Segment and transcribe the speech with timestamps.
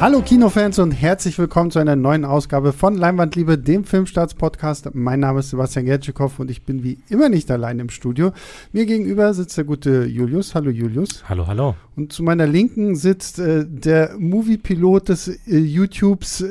[0.00, 4.94] Hallo Kinofans und herzlich willkommen zu einer neuen Ausgabe von Leinwandliebe, dem Filmstarts-Podcast.
[4.94, 8.30] Mein Name ist Sebastian Gertschikow und ich bin wie immer nicht allein im Studio.
[8.70, 10.54] Mir gegenüber sitzt der gute Julius.
[10.54, 11.28] Hallo Julius.
[11.28, 11.74] Hallo, hallo.
[11.96, 16.44] Und zu meiner Linken sitzt äh, der Movie-Pilot des äh, YouTubes,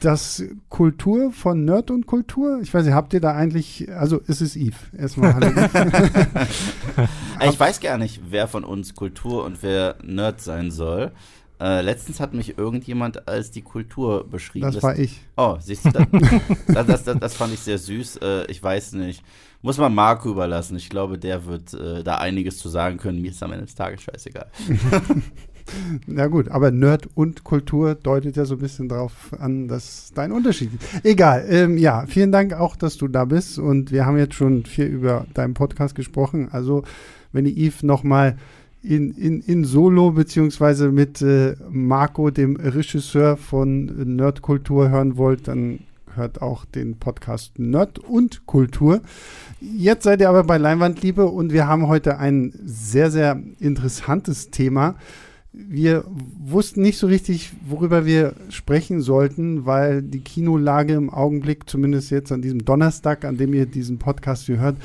[0.00, 2.60] das Kultur von Nerd und Kultur.
[2.62, 4.76] Ich weiß nicht, habt ihr da eigentlich, also es ist Eve.
[4.96, 5.48] Erstmal hallo
[7.50, 11.12] ich weiß gar nicht, wer von uns Kultur und wer Nerd sein soll.
[11.60, 14.72] Äh, letztens hat mich irgendjemand als die Kultur beschrieben.
[14.72, 15.20] Das war ich.
[15.36, 15.90] Oh, siehst du,
[16.66, 18.16] das, das, das, das, fand ich sehr süß.
[18.16, 19.22] Äh, ich weiß nicht.
[19.62, 20.76] Muss man Marco überlassen.
[20.76, 23.22] Ich glaube, der wird äh, da einiges zu sagen können.
[23.22, 24.46] Mir ist am Ende des Tages scheißegal.
[26.06, 30.22] Na gut, aber Nerd und Kultur deutet ja so ein bisschen darauf an, dass da
[30.22, 31.04] ein Unterschied ist.
[31.04, 34.66] Egal, ähm, ja, vielen Dank auch, dass du da bist und wir haben jetzt schon
[34.66, 36.48] viel über deinen Podcast gesprochen.
[36.50, 36.84] Also,
[37.32, 38.36] wenn ihr Yves nochmal
[38.84, 43.86] in, in, in Solo beziehungsweise mit äh, Marco, dem Regisseur von
[44.16, 45.80] Nerdkultur, hören wollt, dann
[46.14, 49.00] hört auch den Podcast Nerd und Kultur.
[49.60, 54.96] Jetzt seid ihr aber bei Leinwandliebe und wir haben heute ein sehr, sehr interessantes Thema.
[55.52, 62.10] Wir wussten nicht so richtig, worüber wir sprechen sollten, weil die Kinolage im Augenblick, zumindest
[62.10, 64.76] jetzt an diesem Donnerstag, an dem ihr diesen Podcast hier hört,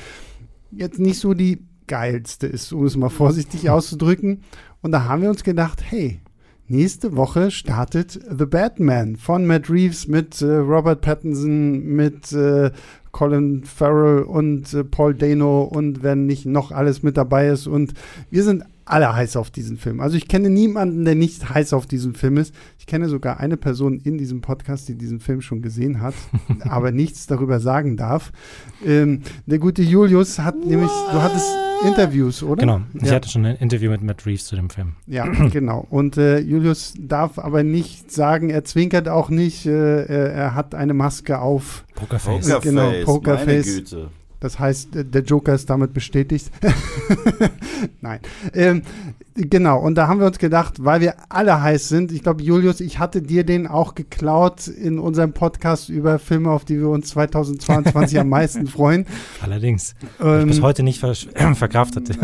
[0.71, 4.43] jetzt nicht so die geilste ist, um es mal vorsichtig auszudrücken.
[4.81, 6.21] Und da haben wir uns gedacht, hey,
[6.69, 12.71] nächste Woche startet The Batman von Matt Reeves mit äh, Robert Pattinson, mit äh,
[13.11, 17.67] Colin Farrell und äh, Paul Dano und wenn nicht noch alles mit dabei ist.
[17.67, 17.93] Und
[18.29, 19.99] wir sind alle heiß auf diesen Film.
[19.99, 22.53] Also ich kenne niemanden, der nicht heiß auf diesen Film ist.
[22.79, 26.15] Ich kenne sogar eine Person in diesem Podcast, die diesen Film schon gesehen hat,
[26.61, 28.31] aber nichts darüber sagen darf.
[28.83, 30.65] Ähm, der gute Julius hat What?
[30.65, 31.47] nämlich, du hattest
[31.85, 32.61] Interviews, oder?
[32.61, 33.13] Genau, ich ja.
[33.13, 34.95] hatte schon ein Interview mit Matt Reeves zu dem Film.
[35.05, 35.85] Ja, genau.
[35.89, 40.93] Und äh, Julius darf aber nicht sagen, er zwinkert auch nicht, äh, er hat eine
[40.93, 41.85] Maske auf.
[41.95, 42.47] Pokerface.
[42.47, 43.45] Pokerface, genau, Pokerface.
[43.45, 44.09] Meine Güte.
[44.39, 46.49] Das heißt, der Joker ist damit bestätigt.
[48.01, 48.19] Nein.
[48.53, 48.83] Ähm,
[49.35, 52.79] genau, und da haben wir uns gedacht, weil wir alle heiß sind, ich glaube, Julius,
[52.79, 57.09] ich hatte dir den auch geklaut in unserem Podcast über Filme, auf die wir uns
[57.09, 59.05] 2022 am meisten freuen.
[59.41, 59.95] Allerdings.
[60.21, 61.15] Ähm, ich bis heute nicht ver
[61.55, 62.17] verkraftet.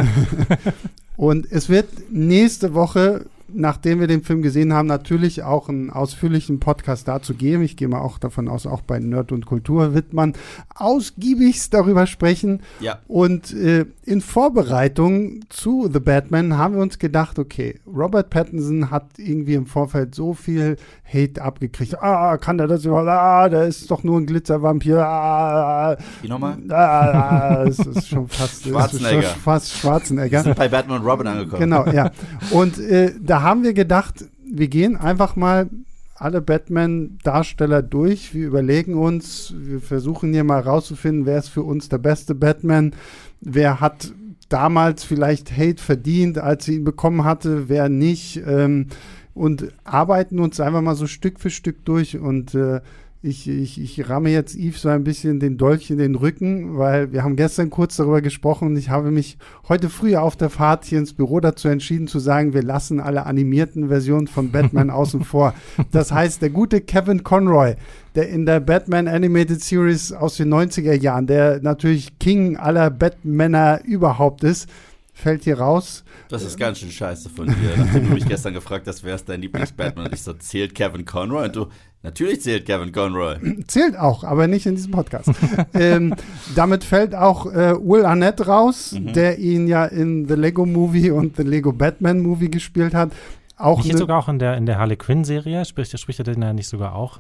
[1.18, 6.59] und es wird nächste Woche nachdem wir den Film gesehen haben, natürlich auch einen ausführlichen
[6.59, 7.63] Podcast dazu geben.
[7.63, 10.33] Ich gehe mal auch davon aus, auch bei Nerd und Kultur wird man
[10.73, 12.61] ausgiebigst darüber sprechen.
[12.79, 13.00] Ja.
[13.07, 19.05] Und äh, in Vorbereitung zu The Batman haben wir uns gedacht, okay, Robert Pattinson hat
[19.17, 20.78] irgendwie im Vorfeld so viel
[21.11, 22.01] Hate abgekriegt.
[22.01, 23.07] Ah, kann der das überhaupt?
[23.07, 25.00] Ah, der ist doch nur ein Glitzervampir.
[25.05, 26.57] Ah, Wie nochmal?
[26.69, 29.22] Ah, das ist schon fast Schwarzenegger.
[29.22, 30.39] Schon fast Schwarzenegger.
[30.39, 31.61] Wir sind bei Batman und Robin angekommen.
[31.61, 32.11] Genau, ja.
[32.51, 35.69] Und äh, da haben wir gedacht, wir gehen einfach mal
[36.16, 38.34] alle Batman-Darsteller durch.
[38.34, 42.94] Wir überlegen uns, wir versuchen hier mal rauszufinden, wer ist für uns der beste Batman,
[43.41, 44.13] wer hat
[44.47, 48.41] damals vielleicht Hate verdient, als sie ihn bekommen hatte, wer nicht.
[48.47, 48.88] Ähm,
[49.34, 52.79] und arbeiten uns einfach mal so Stück für Stück durch und äh,
[53.25, 57.12] ich, ich, ich ramme jetzt Yves so ein bisschen den Dolch in den Rücken, weil
[57.12, 59.38] wir haben gestern kurz darüber gesprochen und ich habe mich
[59.68, 63.25] heute früh auf der Fahrt hier ins Büro dazu entschieden zu sagen, wir lassen alle
[63.25, 65.56] animierten Versionen von Batman außen vor.
[65.91, 67.75] Das heißt, der gute Kevin Conroy,
[68.14, 73.84] der in der Batman Animated Series aus den 90er Jahren, der natürlich King aller Batmaner
[73.84, 74.69] überhaupt ist,
[75.16, 76.03] fällt hier raus.
[76.28, 77.78] Das ist ganz schön scheiße von dir.
[77.78, 80.08] Nachdem du mich gestern gefragt hast, wer ist dein Lieblings-Batman?
[80.08, 81.46] Und ich so, zählt Kevin Conroy?
[81.46, 81.68] Und du,
[82.05, 83.35] natürlich zählt Kevin Conroy.
[83.67, 85.29] Zählt auch, aber nicht in diesem Podcast.
[85.73, 86.16] ähm,
[86.55, 89.13] damit fällt auch äh, Will Arnett raus, mhm.
[89.13, 93.11] der ihn ja in The Lego Movie und The Lego Batman Movie gespielt hat.
[93.57, 96.53] Auch nicht sogar auch in der, in der Harley Quinn-Serie, spricht, spricht er denn ja
[96.53, 97.19] nicht sogar auch?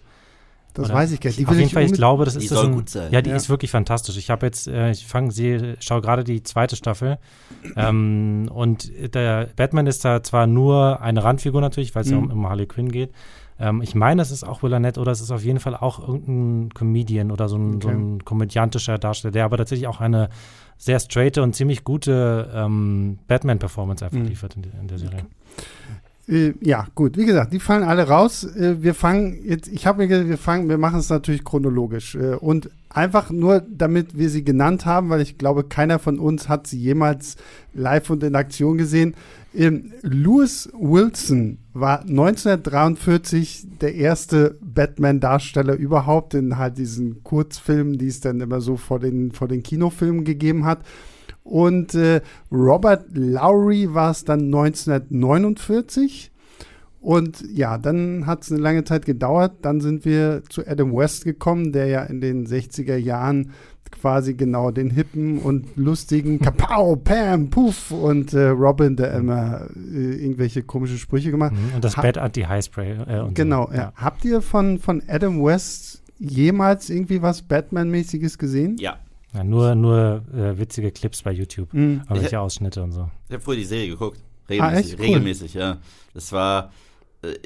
[0.75, 0.95] Das Oder?
[0.95, 1.39] weiß ich gar nicht.
[1.39, 3.09] Die Auf jeden Fall, ich glaube, das ist das ein, gut sein.
[3.09, 3.35] Ja, die ja.
[3.37, 4.17] ist wirklich fantastisch.
[4.17, 7.17] Ich habe jetzt, äh, ich fange sie, schaue gerade die zweite Staffel.
[7.77, 12.13] ähm, und der Batman ist da zwar nur eine Randfigur natürlich, weil es mhm.
[12.13, 13.11] ja um, um Harley Quinn geht.
[13.59, 15.99] Ähm, ich meine, es ist auch Will Arnett oder es ist auf jeden Fall auch
[15.99, 17.83] irgendein Comedian oder so ein, okay.
[17.83, 20.29] so ein komödiantischer Darsteller, der aber tatsächlich auch eine
[20.77, 24.25] sehr straighte und ziemlich gute ähm, Batman-Performance einfach mhm.
[24.25, 25.19] liefert in, in, der Serie.
[25.19, 25.27] Okay.
[26.27, 27.17] Äh, ja, gut.
[27.17, 28.43] Wie gesagt, die fallen alle raus.
[28.43, 32.15] Äh, wir fangen jetzt, ich habe mir gesagt, wir fangen, wir machen es natürlich chronologisch.
[32.15, 36.49] Äh, und einfach nur, damit wir sie genannt haben, weil ich glaube, keiner von uns
[36.49, 37.37] hat sie jemals
[37.73, 39.15] live und in Aktion gesehen.
[39.55, 48.19] Ähm, Lewis Wilson war 1943 der erste Batman-Darsteller überhaupt in halt diesen Kurzfilmen, die es
[48.19, 50.79] dann immer so vor den, vor den Kinofilmen gegeben hat.
[51.43, 52.21] Und äh,
[52.51, 56.31] Robert Lowry war es dann 1949.
[56.99, 59.57] Und ja, dann hat es eine lange Zeit gedauert.
[59.61, 63.51] Dann sind wir zu Adam West gekommen, der ja in den 60er Jahren
[63.99, 70.15] quasi genau den hippen und lustigen Kapow, Pam, Puff und äh, Robin, der immer äh,
[70.23, 71.53] irgendwelche komische Sprüche gemacht.
[71.53, 72.91] Mhm, und das Ha- Bad Anti-Highspray.
[73.07, 73.75] Äh, und Genau, so.
[73.77, 73.93] ja.
[73.95, 78.77] Habt ihr von, von Adam West jemals irgendwie was Batman-mäßiges gesehen?
[78.79, 78.97] Ja.
[79.33, 81.73] Ja, nur nur äh, witzige Clips bei YouTube.
[81.73, 82.03] Mhm.
[82.07, 83.09] Aber welche Ausschnitte und so.
[83.27, 84.19] Ich habe früher die Serie geguckt.
[84.47, 84.99] Ah, Regelmäßig, echt?
[84.99, 85.05] Cool.
[85.05, 85.77] regelmäßig, ja.
[86.13, 86.71] Das war,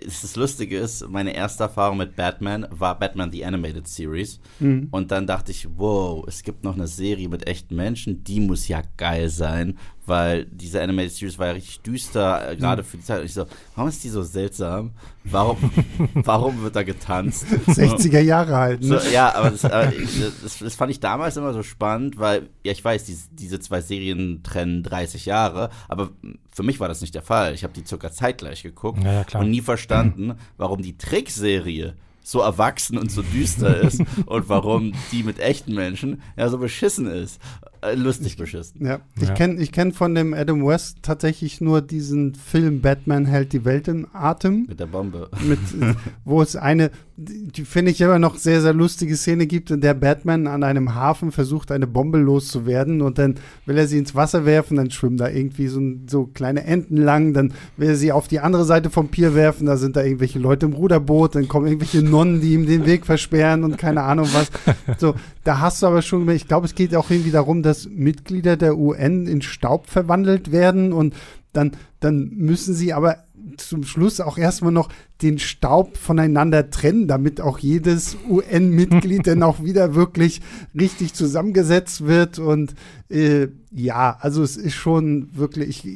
[0.05, 4.39] das Lustige ist, meine erste Erfahrung mit Batman war Batman The Animated Series.
[4.59, 4.87] Mhm.
[4.91, 8.67] Und dann dachte ich, wow, es gibt noch eine Serie mit echten Menschen, die muss
[8.67, 9.77] ja geil sein,
[10.09, 13.19] weil diese Animated Series war ja richtig düster, äh, gerade für die Zeit.
[13.19, 13.45] Und ich so,
[13.75, 14.91] warum ist die so seltsam?
[15.23, 15.57] Warum,
[16.13, 17.45] warum wird da getanzt?
[17.67, 18.83] 60er Jahre halt.
[18.83, 19.01] So, Ne?
[19.13, 23.05] ja, aber das, das, das fand ich damals immer so spannend, weil, ja, ich weiß,
[23.05, 26.09] diese, diese zwei Serien trennen 30 Jahre, aber
[26.51, 27.53] für mich war das nicht der Fall.
[27.53, 32.41] Ich habe die circa zeitgleich geguckt Ja, ja, und nie verstanden, warum die Trickserie so
[32.41, 37.39] erwachsen und so düster ist und warum die mit echten Menschen ja so beschissen ist.
[37.81, 38.85] Äh, lustig beschissen.
[38.85, 39.33] Ja, ich Ja.
[39.33, 43.87] kenne ich kenn von dem Adam West tatsächlich nur diesen Film Batman hält die Welt
[43.87, 45.29] im Atem, Mit der Bombe.
[45.47, 45.59] mit,
[46.25, 49.93] wo es eine, die finde ich immer noch sehr, sehr lustige Szene gibt, in der
[49.93, 53.35] Batman an einem Hafen versucht, eine Bombe loszuwerden und dann
[53.65, 57.33] will er sie ins Wasser werfen, dann schwimmen da irgendwie so, so kleine Enten lang,
[57.33, 60.39] dann will er sie auf die andere Seite vom Pier werfen, da sind da irgendwelche
[60.39, 64.27] Leute im Ruderboot, dann kommen irgendwelche Nonnen, die ihm den Weg versperren und keine Ahnung
[64.31, 64.49] was.
[64.97, 68.55] So, da hast du aber schon, ich glaube, es geht auch irgendwie darum, dass Mitglieder
[68.55, 71.13] der UN in Staub verwandelt werden und
[71.53, 73.23] dann, dann müssen sie aber
[73.57, 74.89] zum Schluss auch erstmal noch
[75.21, 80.41] den Staub voneinander trennen, damit auch jedes UN-Mitglied dann auch wieder wirklich
[80.77, 82.39] richtig zusammengesetzt wird.
[82.39, 82.75] Und
[83.09, 85.87] äh, ja, also es ist schon wirklich,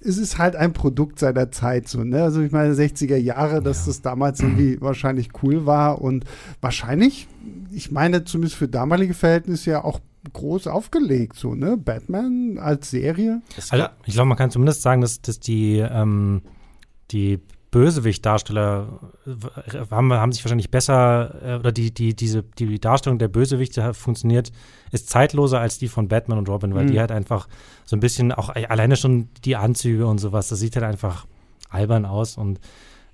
[0.00, 2.22] es ist halt ein Produkt seiner Zeit so, ne?
[2.22, 3.86] Also ich meine 60er Jahre, dass Ja.
[3.86, 6.24] das damals irgendwie wahrscheinlich cool war und
[6.60, 7.28] wahrscheinlich,
[7.72, 10.00] ich meine zumindest für damalige Verhältnisse ja auch
[10.32, 11.76] groß aufgelegt, so, ne?
[11.76, 13.42] Batman als Serie.
[13.70, 16.42] Also, ich glaube, man kann zumindest sagen, dass, dass die, ähm,
[17.10, 17.40] die
[17.70, 23.28] Bösewicht-Darsteller äh, haben, haben sich wahrscheinlich besser, äh, oder die, die, diese, die Darstellung der
[23.28, 24.52] Bösewichte funktioniert,
[24.92, 26.90] ist zeitloser als die von Batman und Robin, weil Mhm.
[26.92, 27.48] die halt einfach
[27.84, 31.26] so ein bisschen, auch äh, alleine schon die Anzüge und sowas, das sieht halt einfach
[31.68, 32.60] albern aus und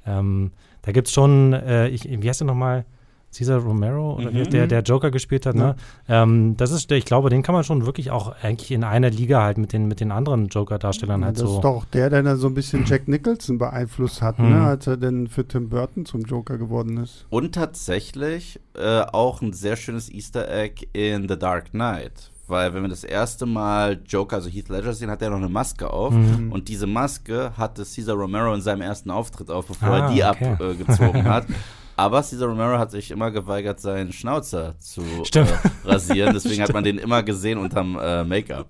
[0.06, 0.52] ähm,
[0.82, 2.84] da gibt es schon, äh, ich, wie heißt der nochmal?
[3.32, 4.50] Cesar Romero, oder wie Mhm.
[4.50, 5.76] der, der Joker gespielt hat, ne?
[6.08, 9.42] Ähm, das ist, ich glaube, den kann man schon wirklich auch eigentlich in einer Liga
[9.42, 11.56] halt mit den, mit den anderen Joker-Darstellern halt das so.
[11.56, 14.50] ist doch der, der dann so ein bisschen Jack Nicholson beeinflusst hat, Mhm.
[14.50, 14.60] ne?
[14.66, 17.26] als er dann für Tim Burton zum Joker geworden ist.
[17.30, 22.30] Und tatsächlich äh, auch ein sehr schönes Easter Egg in The Dark Knight.
[22.48, 25.48] Weil wenn wir das erste Mal Joker, also Heath Ledger sehen, hat er noch eine
[25.48, 26.12] Maske auf.
[26.12, 26.50] Mhm.
[26.50, 30.24] Und diese Maske hatte Cesar Romero in seinem ersten Auftritt auf, bevor Ah, er die
[30.24, 30.52] okay.
[30.52, 31.46] abgezogen äh, gezogen hat.
[32.00, 35.02] Aber Cesar Romero hat sich immer geweigert, seinen Schnauzer zu
[35.34, 35.44] äh,
[35.84, 36.32] rasieren.
[36.32, 38.68] Deswegen hat man den immer gesehen unterm äh, Make-up.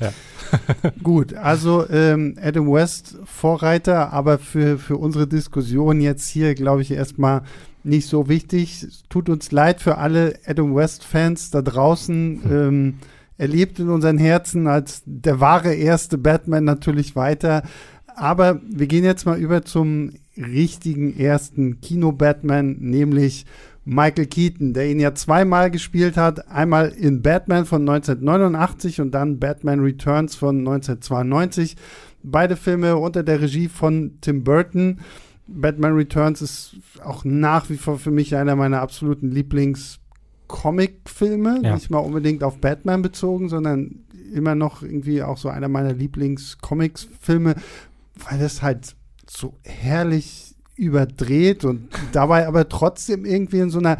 [1.02, 6.92] Gut, also ähm, Adam West Vorreiter, aber für, für unsere Diskussion jetzt hier, glaube ich,
[6.92, 7.42] erstmal
[7.82, 8.82] nicht so wichtig.
[8.82, 12.42] Es Tut uns leid für alle Adam West-Fans da draußen.
[12.50, 12.98] Ähm,
[13.36, 17.64] er lebt in unseren Herzen als der wahre erste Batman natürlich weiter.
[18.16, 23.46] Aber wir gehen jetzt mal über zum richtigen ersten Kino-Batman, nämlich
[23.84, 26.48] Michael Keaton, der ihn ja zweimal gespielt hat.
[26.48, 31.76] Einmal in Batman von 1989 und dann Batman Returns von 1992.
[32.22, 35.00] Beide Filme unter der Regie von Tim Burton.
[35.46, 41.60] Batman Returns ist auch nach wie vor für mich einer meiner absoluten Lieblings-Comic-Filme.
[41.62, 41.74] Ja.
[41.74, 43.96] Nicht mal unbedingt auf Batman bezogen, sondern
[44.32, 47.56] immer noch irgendwie auch so einer meiner Lieblings-Comics-Filme,
[48.28, 48.96] weil das halt
[49.28, 53.98] so herrlich überdreht und dabei aber trotzdem irgendwie in so einer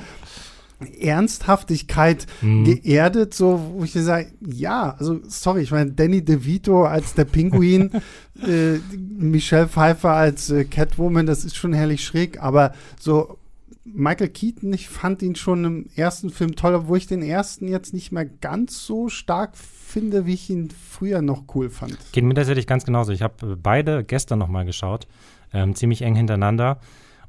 [1.01, 2.65] Ernsthaftigkeit Mhm.
[2.65, 7.91] geerdet, so wo ich sage, ja, also sorry, ich meine, Danny DeVito als der Pinguin,
[8.47, 13.39] äh, Michelle Pfeiffer als äh, Catwoman, das ist schon herrlich schräg, aber so
[13.85, 17.93] Michael Keaton, ich fand ihn schon im ersten Film toll, obwohl ich den ersten jetzt
[17.95, 19.53] nicht mehr ganz so stark
[19.95, 21.97] finde, wie ich ihn früher noch cool fand.
[22.11, 23.13] Geht mir tatsächlich ganz genauso.
[23.13, 25.07] Ich habe beide gestern nochmal geschaut,
[25.53, 26.81] ähm, ziemlich eng hintereinander.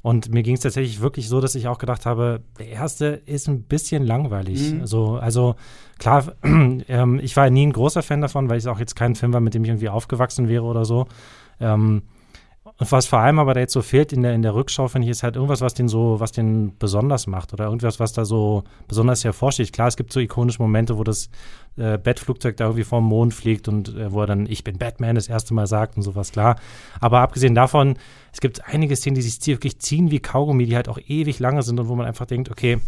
[0.02, 3.48] Und mir ging es tatsächlich wirklich so, dass ich auch gedacht habe, der erste ist
[3.48, 4.72] ein bisschen langweilig.
[4.72, 4.86] Mhm.
[4.86, 5.54] So, also
[5.98, 9.32] klar, ähm, ich war nie ein großer Fan davon, weil es auch jetzt kein Film
[9.32, 11.06] war, mit dem ich irgendwie aufgewachsen wäre oder so.
[11.60, 12.02] Ähm,
[12.78, 15.06] Und was vor allem aber da jetzt so fehlt in der, in der Rückschau, finde
[15.06, 18.26] ich, ist halt irgendwas, was den so, was den besonders macht oder irgendwas, was da
[18.26, 19.72] so besonders hervorsteht.
[19.72, 21.30] Klar, es gibt so ikonische Momente, wo das
[21.76, 25.14] äh, Bettflugzeug da irgendwie vom Mond fliegt und äh, wo er dann Ich bin Batman
[25.14, 26.56] das erste Mal sagt und sowas, klar.
[27.00, 27.96] Aber abgesehen davon,
[28.32, 31.62] es gibt einige Szenen, die sich wirklich ziehen wie Kaugummi, die halt auch ewig lange
[31.62, 32.78] sind und wo man einfach denkt, okay,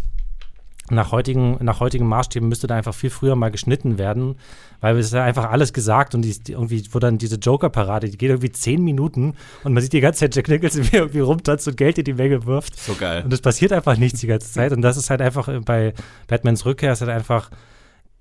[0.90, 4.37] nach heutigen, nach heutigen Maßstäben müsste da einfach viel früher mal geschnitten werden,
[4.80, 8.18] weil es ist ja einfach alles gesagt und die, irgendwie, wo dann diese Joker-Parade, die
[8.18, 11.68] geht irgendwie zehn Minuten und man sieht die ganze Zeit Jack Nicholson, wie irgendwie rumtanzt
[11.68, 12.78] und Geld in die Menge wirft.
[12.78, 13.23] So geil.
[13.25, 15.95] Und es passiert einfach nichts die ganze Zeit und das ist halt einfach äh, bei
[16.26, 17.50] Batmans Rückkehr ist halt einfach,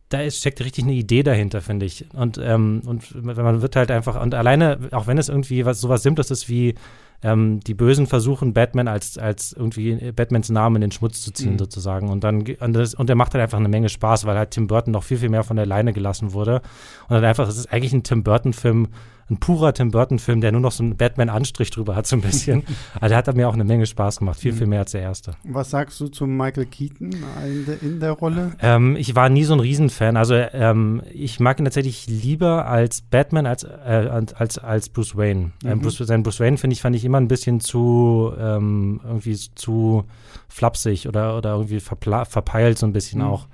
[0.09, 2.05] da ist, steckt richtig eine Idee dahinter, finde ich.
[2.13, 6.03] Und, ähm, und man wird halt einfach, und alleine, auch wenn es irgendwie was sowas
[6.03, 6.75] Simples ist wie
[7.23, 11.53] ähm, die Bösen versuchen, Batman als, als irgendwie Batmans Namen in den Schmutz zu ziehen,
[11.53, 11.59] mhm.
[11.59, 12.09] sozusagen.
[12.09, 14.67] Und dann, und, das, und der macht halt einfach eine Menge Spaß, weil halt Tim
[14.67, 16.61] Burton noch viel, viel mehr von der Leine gelassen wurde.
[17.07, 18.89] Und dann einfach, es ist eigentlich ein Tim Burton-Film,
[19.29, 22.63] ein purer Tim Burton-Film, der nur noch so einen Batman-Anstrich drüber hat, so ein bisschen.
[22.99, 25.35] also der hat mir auch eine Menge Spaß gemacht, viel, viel mehr als der erste.
[25.43, 27.11] Was sagst du zu Michael Keaton
[27.45, 28.53] in der, in der Rolle?
[28.61, 30.15] Ähm, ich war nie so ein Riesenfan.
[30.15, 35.39] Also ähm, ich mag ihn tatsächlich lieber als Batman als, äh, als, als Bruce Wayne.
[35.39, 35.69] Ähm, mhm.
[35.69, 39.35] Ähm, Bruce, sein Bruce Wayne, finde ich, fand ich immer ein bisschen zu ähm, irgendwie
[39.35, 40.05] zu
[40.47, 43.27] flapsig oder, oder irgendwie verpeilt so ein bisschen mhm.
[43.27, 43.47] auch.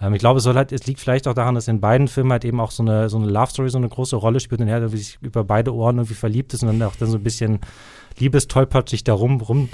[0.00, 2.44] Ähm, ich glaube, es, halt, es liegt vielleicht auch daran, dass in beiden Filmen halt
[2.44, 4.78] eben auch so eine, so eine Love Story so eine große Rolle spielt und er
[4.78, 7.60] irgendwie sich über beide Ohren irgendwie verliebt ist und dann auch dann so ein bisschen
[8.18, 9.68] liebestolpert da rum, rum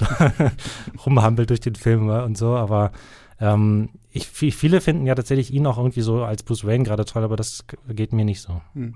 [1.05, 2.91] rumhampelt durch den Film und so, aber
[3.39, 7.23] ähm, ich, viele finden ja tatsächlich ihn auch irgendwie so als Bruce Wayne gerade toll,
[7.23, 8.61] aber das geht mir nicht so.
[8.73, 8.95] Hm.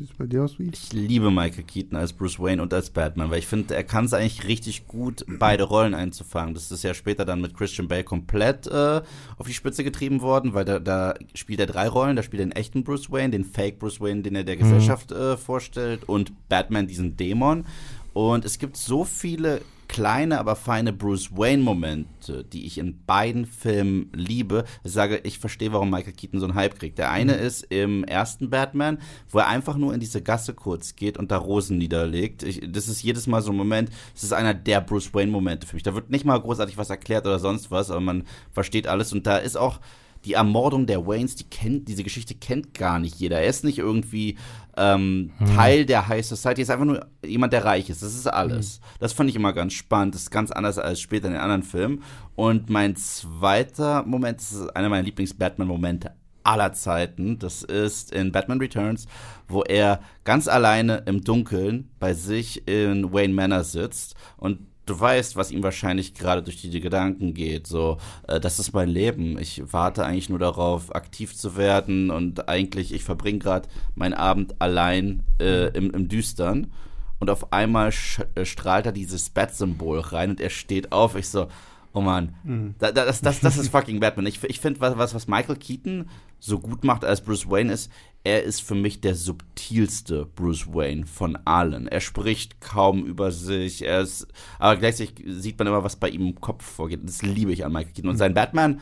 [0.00, 0.70] Ist bei dir aus wie?
[0.72, 4.04] Ich liebe Michael Keaton als Bruce Wayne und als Batman, weil ich finde, er kann
[4.04, 6.54] es eigentlich richtig gut, beide Rollen einzufangen.
[6.54, 9.02] Das ist ja später dann mit Christian Bale komplett äh,
[9.36, 12.16] auf die Spitze getrieben worden, weil da, da, spielt er drei Rollen.
[12.16, 14.60] Da spielt er den echten Bruce Wayne, den Fake Bruce Wayne, den er der mhm.
[14.60, 17.64] Gesellschaft äh, vorstellt und Batman, diesen Dämon.
[18.12, 24.08] Und es gibt so viele kleine, aber feine Bruce Wayne-Momente, die ich in beiden Filmen
[24.14, 24.64] liebe.
[24.84, 26.98] Ich sage, ich verstehe, warum Michael Keaton so einen Hype kriegt.
[26.98, 27.40] Der eine mhm.
[27.40, 31.38] ist im ersten Batman, wo er einfach nur in diese Gasse kurz geht und da
[31.38, 32.44] Rosen niederlegt.
[32.44, 35.74] Ich, das ist jedes Mal so ein Moment, das ist einer der Bruce Wayne-Momente für
[35.74, 35.82] mich.
[35.82, 39.26] Da wird nicht mal großartig was erklärt oder sonst was, aber man versteht alles und
[39.26, 39.80] da ist auch
[40.24, 43.40] die Ermordung der Waynes, die kennt, diese Geschichte kennt gar nicht jeder.
[43.40, 44.36] Er ist nicht irgendwie
[44.76, 45.56] ähm, hm.
[45.56, 48.02] Teil der High Society, er ist einfach nur jemand, der reich ist.
[48.02, 48.76] Das ist alles.
[48.76, 48.82] Hm.
[49.00, 50.14] Das fand ich immer ganz spannend.
[50.14, 52.02] Das ist ganz anders als später in den anderen Filmen.
[52.34, 56.12] Und mein zweiter Moment, das ist einer meiner Lieblings-Batman-Momente
[56.42, 57.38] aller Zeiten.
[57.38, 59.06] Das ist in Batman Returns,
[59.48, 65.36] wo er ganz alleine im Dunkeln bei sich in Wayne Manor sitzt und du weißt,
[65.36, 67.66] was ihm wahrscheinlich gerade durch die Gedanken geht.
[67.66, 69.38] So, äh, das ist mein Leben.
[69.38, 74.60] Ich warte eigentlich nur darauf, aktiv zu werden und eigentlich, ich verbringe gerade meinen Abend
[74.60, 76.72] allein äh, im, im Düstern.
[77.20, 77.92] Und auf einmal
[78.34, 81.16] äh, strahlt er dieses Bat-Symbol rein und er steht auf.
[81.16, 81.48] Ich so,
[81.92, 82.74] oh Mann, mhm.
[82.78, 84.26] das, das, das, das ist fucking Batman.
[84.26, 86.08] Ich, ich finde, was, was Michael Keaton
[86.40, 87.92] so gut macht als Bruce Wayne ist,
[88.22, 91.88] er ist für mich der subtilste Bruce Wayne von allen.
[91.88, 94.26] Er spricht kaum über sich, er ist,
[94.58, 97.00] aber gleichzeitig sieht man immer, was bei ihm im Kopf vorgeht.
[97.02, 98.10] Das liebe ich an Michael Keaton.
[98.10, 98.80] Und sein Batman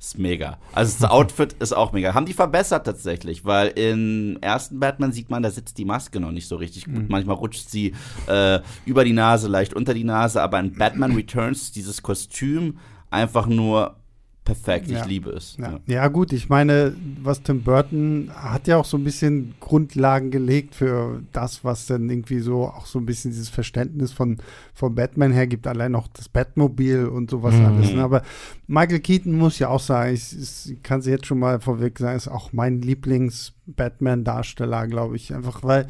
[0.00, 0.58] ist mega.
[0.72, 2.12] Also das Outfit ist auch mega.
[2.12, 6.32] Haben die verbessert tatsächlich, weil im ersten Batman sieht man, da sitzt die Maske noch
[6.32, 7.02] nicht so richtig gut.
[7.02, 7.06] Mhm.
[7.08, 7.94] Manchmal rutscht sie
[8.26, 12.78] äh, über die Nase, leicht unter die Nase, aber in Batman Returns dieses Kostüm
[13.10, 14.01] einfach nur
[14.44, 14.90] perfekt.
[14.90, 15.56] Ich liebe es.
[15.58, 15.80] Ja.
[15.86, 16.08] ja.
[16.08, 21.22] gut, ich meine, was Tim Burton hat ja auch so ein bisschen Grundlagen gelegt für
[21.32, 24.38] das, was dann irgendwie so auch so ein bisschen dieses Verständnis von,
[24.74, 27.64] von Batman hergibt, allein noch das Batmobil und sowas mhm.
[27.66, 27.92] alles.
[27.92, 28.02] Ne?
[28.02, 28.22] Aber
[28.66, 32.16] Michael Keaton muss ja auch sagen, ich, ich kann sie jetzt schon mal vorweg sagen,
[32.16, 35.34] ist auch mein Lieblings-Batman-Darsteller, glaube ich.
[35.34, 35.86] Einfach weil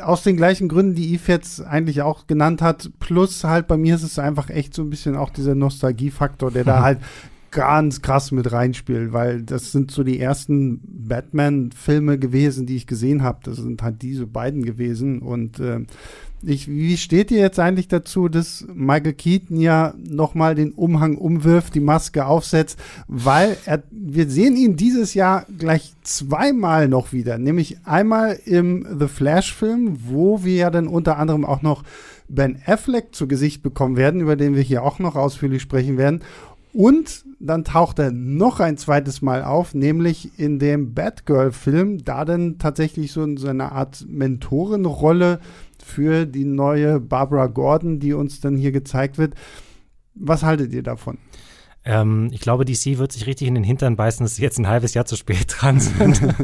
[0.00, 3.96] aus den gleichen Gründen, die Yves jetzt eigentlich auch genannt hat, plus halt bei mir
[3.96, 6.98] ist es einfach echt so ein bisschen auch dieser Nostalgiefaktor, der da halt
[7.54, 13.22] ganz krass mit reinspielt, weil das sind so die ersten Batman-Filme gewesen, die ich gesehen
[13.22, 13.38] habe.
[13.44, 15.20] Das sind halt diese beiden gewesen.
[15.20, 15.80] Und äh,
[16.42, 21.76] ich, wie steht ihr jetzt eigentlich dazu, dass Michael Keaton ja nochmal den Umhang umwirft,
[21.76, 27.78] die Maske aufsetzt, weil er, wir sehen ihn dieses Jahr gleich zweimal noch wieder, nämlich
[27.84, 31.84] einmal im The Flash-Film, wo wir ja dann unter anderem auch noch
[32.28, 36.22] Ben Affleck zu Gesicht bekommen werden, über den wir hier auch noch ausführlich sprechen werden.
[36.74, 42.58] Und dann taucht er noch ein zweites Mal auf, nämlich in dem Batgirl-Film, da dann
[42.58, 45.38] tatsächlich so, in so eine Art Mentorenrolle
[45.82, 49.34] für die neue Barbara Gordon, die uns dann hier gezeigt wird.
[50.16, 51.18] Was haltet ihr davon?
[51.86, 54.68] Ähm, ich glaube, DC wird sich richtig in den Hintern beißen, dass sie jetzt ein
[54.68, 56.20] halbes Jahr zu spät dran sind.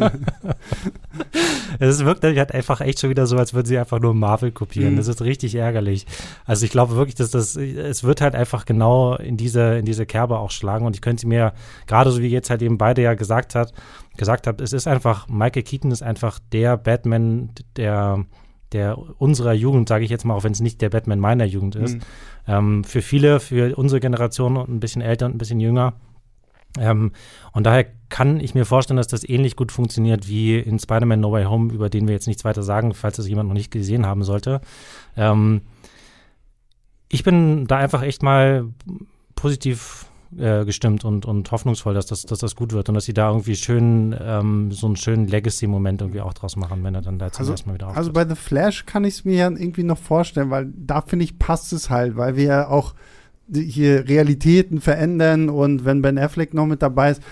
[1.78, 4.92] es wirkt halt einfach echt schon wieder so, als würden sie einfach nur Marvel kopieren.
[4.92, 4.96] Mhm.
[4.98, 6.06] Das ist richtig ärgerlich.
[6.44, 10.04] Also ich glaube wirklich, dass das, es wird halt einfach genau in diese, in diese
[10.04, 11.54] Kerbe auch schlagen und ich könnte mir,
[11.86, 13.72] gerade so wie jetzt halt eben beide ja gesagt hat,
[14.18, 18.26] gesagt habt, es ist einfach, Michael Keaton ist einfach der Batman, der
[18.72, 21.74] der unserer Jugend, sage ich jetzt mal, auch wenn es nicht der Batman meiner Jugend
[21.76, 21.96] ist.
[21.96, 22.00] Mhm.
[22.46, 25.94] Ähm, für viele, für unsere Generation und ein bisschen älter und ein bisschen jünger.
[26.78, 27.12] Ähm,
[27.52, 31.32] und daher kann ich mir vorstellen, dass das ähnlich gut funktioniert wie in Spider-Man No
[31.32, 34.06] Way Home, über den wir jetzt nichts weiter sagen, falls das jemand noch nicht gesehen
[34.06, 34.60] haben sollte.
[35.16, 35.62] Ähm,
[37.08, 38.66] ich bin da einfach echt mal
[39.34, 40.06] positiv
[40.36, 43.28] äh, gestimmt und, und hoffnungsvoll, dass das, dass das gut wird und dass sie da
[43.28, 47.32] irgendwie schön ähm, so einen schönen Legacy-Moment irgendwie auch draus machen, wenn er dann da
[47.32, 47.98] zum also, ersten Mal wieder auftritt.
[47.98, 51.24] Also bei The Flash kann ich es mir ja irgendwie noch vorstellen, weil da finde
[51.24, 52.94] ich, passt es halt, weil wir ja auch
[53.52, 57.22] hier Realitäten verändern und wenn Ben Affleck noch mit dabei ist,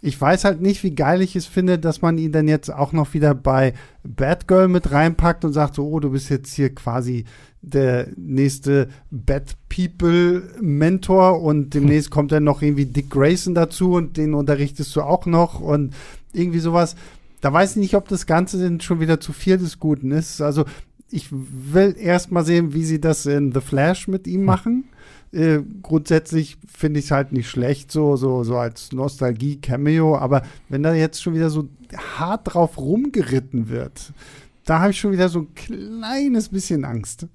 [0.00, 2.92] ich weiß halt nicht, wie geil ich es finde, dass man ihn dann jetzt auch
[2.92, 3.74] noch wieder bei
[4.04, 7.24] Batgirl mit reinpackt und sagt so, oh, du bist jetzt hier quasi
[7.62, 14.16] der nächste Bad People Mentor und demnächst kommt dann noch irgendwie Dick Grayson dazu und
[14.16, 15.94] den unterrichtest du auch noch und
[16.32, 16.94] irgendwie sowas.
[17.40, 20.40] Da weiß ich nicht, ob das Ganze denn schon wieder zu viel des Guten ist.
[20.40, 20.64] Also
[21.10, 24.46] ich will erst mal sehen, wie sie das in The Flash mit ihm hm.
[24.46, 24.84] machen.
[25.32, 30.82] Äh, grundsätzlich finde ich es halt nicht schlecht, so, so, so als Nostalgie-Cameo, aber wenn
[30.82, 31.68] da jetzt schon wieder so
[32.18, 34.12] hart drauf rumgeritten wird,
[34.64, 37.26] da habe ich schon wieder so ein kleines bisschen Angst.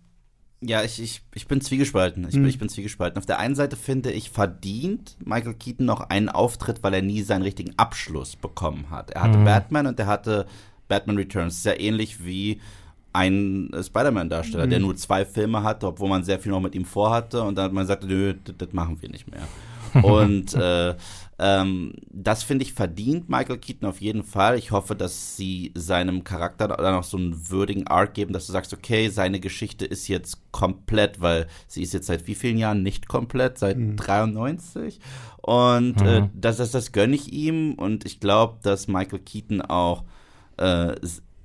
[0.66, 2.26] Ja, ich, ich, ich bin zwiegespalten.
[2.28, 2.46] Ich, hm.
[2.46, 3.18] ich bin zwiegespalten.
[3.18, 7.22] Auf der einen Seite finde ich verdient Michael Keaton noch einen Auftritt, weil er nie
[7.22, 9.12] seinen richtigen Abschluss bekommen hat.
[9.12, 9.46] Er hatte hm.
[9.46, 10.46] Batman und er hatte
[10.88, 11.64] Batman Returns.
[11.64, 12.62] Sehr ähnlich wie
[13.14, 14.70] ein Spider-Man-Darsteller, mhm.
[14.70, 17.66] der nur zwei Filme hatte, obwohl man sehr viel noch mit ihm vorhatte und dann
[17.66, 19.48] hat man gesagt, nö, das machen wir nicht mehr.
[20.04, 20.96] und äh,
[21.38, 24.58] ähm, das finde ich verdient Michael Keaton auf jeden Fall.
[24.58, 28.54] Ich hoffe, dass sie seinem Charakter dann noch so einen würdigen Arc geben, dass du
[28.54, 32.82] sagst, okay, seine Geschichte ist jetzt komplett, weil sie ist jetzt seit wie vielen Jahren
[32.82, 33.60] nicht komplett?
[33.60, 33.98] Seit mhm.
[33.98, 35.00] 93?
[35.42, 36.26] Und äh, mhm.
[36.26, 40.04] äh, das, das, das gönne ich ihm und ich glaube, dass Michael Keaton auch
[40.58, 40.96] äh,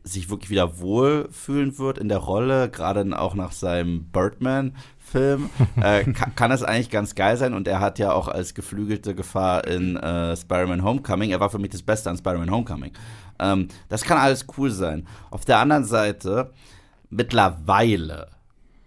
[0.05, 5.51] sich wirklich wieder wohlfühlen wird in der Rolle, gerade auch nach seinem Birdman-Film,
[5.83, 7.55] äh, kann, kann das eigentlich ganz geil sein.
[7.55, 11.59] Und er hat ja auch als geflügelte Gefahr in äh, Spider-Man Homecoming, er war für
[11.59, 12.93] mich das Beste an Spider-Man Homecoming.
[13.39, 15.07] Ähm, das kann alles cool sein.
[15.31, 16.53] Auf der anderen Seite,
[17.11, 18.29] mittlerweile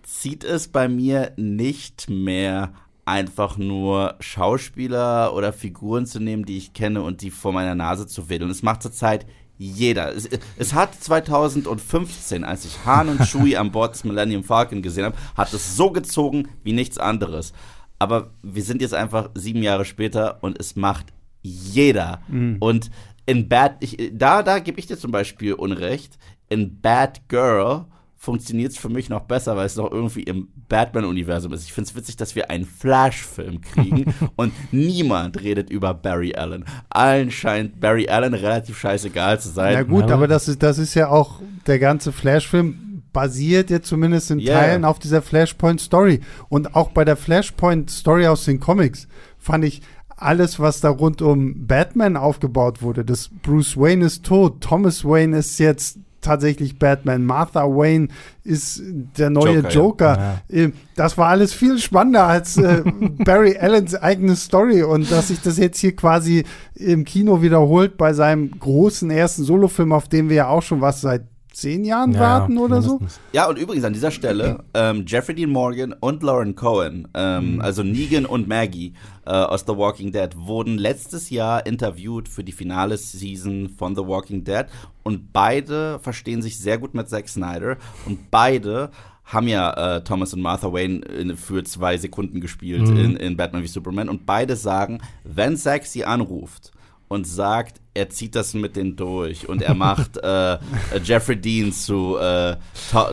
[0.04, 2.74] zieht es bei mir nicht mehr
[3.06, 8.08] einfach nur Schauspieler oder Figuren zu nehmen, die ich kenne und die vor meiner Nase
[8.08, 8.52] zu wedeln.
[8.52, 9.26] Es macht zurzeit
[9.62, 10.16] jeder.
[10.16, 15.06] Es, es, hat 2015, als ich Han und Chewie an Bord des Millennium Falcon gesehen
[15.06, 17.54] habe, hat es so gezogen wie nichts anderes.
[18.00, 22.22] Aber wir sind jetzt einfach sieben Jahre später und es macht jeder.
[22.28, 22.58] Mhm.
[22.60, 22.90] Und
[23.28, 26.18] in Bad, ich, da, da gebe ich dir zum Beispiel Unrecht.
[26.50, 27.86] In Bad Girl
[28.22, 31.64] funktioniert es für mich noch besser, weil es noch irgendwie im Batman-Universum ist.
[31.64, 36.64] Ich finde es witzig, dass wir einen Flash-Film kriegen und niemand redet über Barry Allen.
[36.90, 39.74] Allen scheint Barry Allen relativ scheißegal zu sein.
[39.74, 44.30] Ja gut, aber das ist, das ist ja auch der ganze Flash-Film basiert jetzt zumindest
[44.30, 44.60] in yeah.
[44.60, 46.22] Teilen auf dieser Flashpoint-Story.
[46.48, 49.08] Und auch bei der Flashpoint-Story aus den Comics
[49.40, 49.82] fand ich
[50.16, 55.40] alles, was da rund um Batman aufgebaut wurde, dass Bruce Wayne ist tot, Thomas Wayne
[55.40, 57.26] ist jetzt tatsächlich Batman.
[57.26, 58.08] Martha Wayne
[58.44, 58.82] ist
[59.18, 59.70] der neue Joker.
[59.70, 60.18] Joker.
[60.18, 60.42] Ja.
[60.50, 62.84] Ähm, das war alles viel spannender als äh,
[63.26, 68.14] Barry Allens eigene Story und dass sich das jetzt hier quasi im Kino wiederholt bei
[68.14, 72.20] seinem großen ersten Solofilm, auf dem wir ja auch schon was seit zehn Jahren ja,
[72.20, 73.16] warten oder mindestens.
[73.16, 73.22] so.
[73.34, 77.62] Ja, und übrigens an dieser Stelle, ähm, Jeffrey Dean Morgan und Lauren Cohen, ähm, mhm.
[77.62, 78.94] also Negan und Maggie
[79.26, 84.08] äh, aus The Walking Dead, wurden letztes Jahr interviewt für die finale Season von The
[84.08, 84.66] Walking Dead
[85.04, 88.90] und beide verstehen sich sehr gut mit Zack Snyder und beide
[89.26, 92.98] haben ja äh, Thomas und Martha Wayne in, für zwei Sekunden gespielt mhm.
[92.98, 96.72] in, in Batman wie Superman und beide sagen, wenn Zack sie anruft
[97.08, 100.58] und sagt, er zieht das mit denen durch und er macht äh,
[101.04, 102.56] Jeffrey Dean zu äh,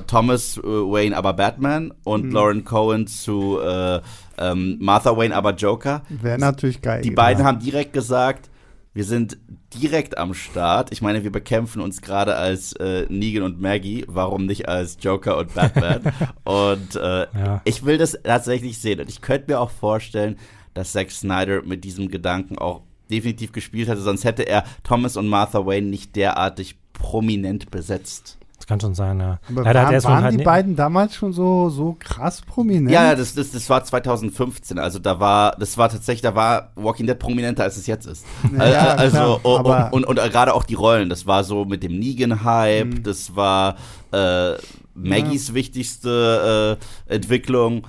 [0.07, 2.33] Thomas äh, Wayne, aber Batman und mhm.
[2.33, 4.01] Lauren Cohen zu äh,
[4.39, 6.03] ähm, Martha Wayne, aber Joker.
[6.09, 7.03] Wäre natürlich geil.
[7.03, 8.51] Die beiden haben direkt gesagt,
[8.95, 9.39] wir sind
[9.75, 10.93] direkt am Start.
[10.93, 14.05] Ich meine, wir bekämpfen uns gerade als äh, Negan und Maggie.
[14.09, 16.01] Warum nicht als Joker und Batman?
[16.45, 17.61] und äh, ja.
[17.65, 19.01] ich will das tatsächlich sehen.
[19.01, 20.37] Und ich könnte mir auch vorstellen,
[20.75, 25.27] dass Zack Snyder mit diesem Gedanken auch definitiv gespielt hatte, sonst hätte er Thomas und
[25.29, 28.37] Martha Wayne nicht derartig prominent besetzt.
[28.67, 29.39] kann schon sein, ja.
[29.49, 32.91] Aber Leider waren, waren halt die ne- beiden damals schon so, so krass prominent?
[32.91, 34.79] Ja, ja, das, das, das war 2015.
[34.79, 38.27] Also da war, das war tatsächlich, da war Walking Dead prominenter, als es jetzt ist.
[38.55, 41.09] Ja, Äh, klar, also aber- und, und, und gerade auch die Rollen.
[41.09, 42.87] Das war so mit dem Negan-Hype.
[42.87, 43.03] Mhm.
[43.05, 43.77] Das war
[44.13, 44.53] äh,
[45.03, 47.87] Maggies wichtigste äh, Entwicklung.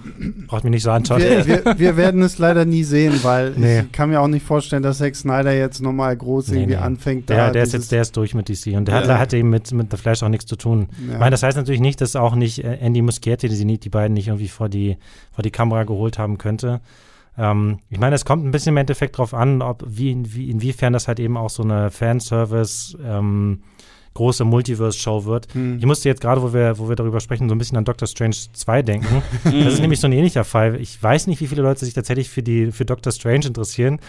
[0.47, 1.21] Braucht mich nicht so anschauen.
[1.21, 3.79] Wir, wir, wir werden es leider nie sehen, weil Nee.
[3.81, 6.81] ich kann mir auch nicht vorstellen, dass Zack Snyder jetzt nochmal groß Nee, irgendwie nee.
[6.81, 7.29] anfängt.
[7.29, 9.07] Der, da der ist jetzt, der ist durch mit DC und der Ja.
[9.07, 10.87] hat, hat eben mit, mit The Flash auch nichts zu tun.
[11.07, 11.13] Ja.
[11.13, 13.83] Ich meine, das heißt natürlich nicht, dass auch nicht äh, Andy Muschietti, die, sie nicht-
[13.83, 14.97] die beiden nicht irgendwie vor die,
[15.31, 16.81] vor die Kamera geholt haben könnte.
[17.37, 20.93] Ähm, ich meine, es kommt ein bisschen im Endeffekt drauf an, ob wie, wie inwiefern
[20.93, 23.61] das halt eben auch so eine Fanservice ähm,
[24.19, 25.47] große Multiverse-Show wird.
[25.53, 25.77] Hm.
[25.79, 28.07] Ich musste jetzt gerade, wo wir, wo wir darüber sprechen, so ein bisschen an Doctor
[28.07, 29.23] Strange 2 denken.
[29.43, 30.75] Das ist nämlich so ein ähnlicher Fall.
[30.81, 33.99] Ich weiß nicht, wie viele Leute sich tatsächlich für, die, für Doctor Strange interessieren,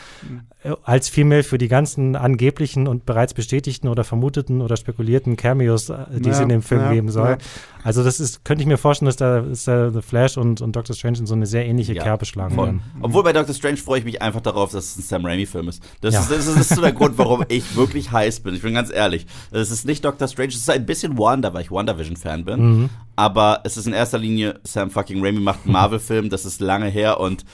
[0.64, 5.88] äh, als vielmehr für die ganzen angeblichen und bereits bestätigten oder vermuteten oder spekulierten Cameos,
[5.90, 7.30] äh, die es Ja, in dem Film ja, geben soll.
[7.30, 7.38] ja.
[7.82, 10.76] Also das ist, könnte ich mir vorstellen, dass da, dass da The Flash und, und
[10.76, 12.66] Doctor Strange in so eine sehr ähnliche Ja, Kerbe schlagen Voll.
[12.66, 12.82] werden.
[13.00, 15.82] Obwohl bei Doctor Strange freue ich mich einfach darauf, dass es ein Sam Raimi-Film ist.
[16.02, 16.20] Das, Ja.
[16.20, 18.54] ist, das, ist, das ist so der Grund, warum ich wirklich heiß bin.
[18.54, 19.26] Ich bin ganz ehrlich.
[19.50, 22.60] Es ist nicht Doctor Strange, es ist ein bisschen Wanda, weil ich WandaVision-Fan bin.
[22.60, 22.90] Mhm.
[23.16, 26.86] Aber es ist in erster Linie Sam fucking Raimi macht einen Marvel-Film, das ist lange
[26.86, 27.44] her und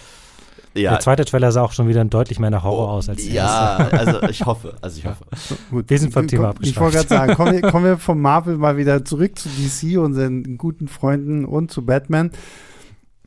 [0.75, 0.91] ja.
[0.91, 3.77] Der zweite Trailer sah auch schon wieder deutlich mehr nach Horror aus als der ja,
[3.77, 5.25] also ich hoffe, also ich hoffe.
[5.71, 5.89] Gut.
[5.89, 8.77] Wir sind vom Thema Ich wollte gerade sagen, kommen wir, kommen wir vom Marvel mal
[8.77, 12.31] wieder zurück zu DC, unseren guten Freunden und zu Batman.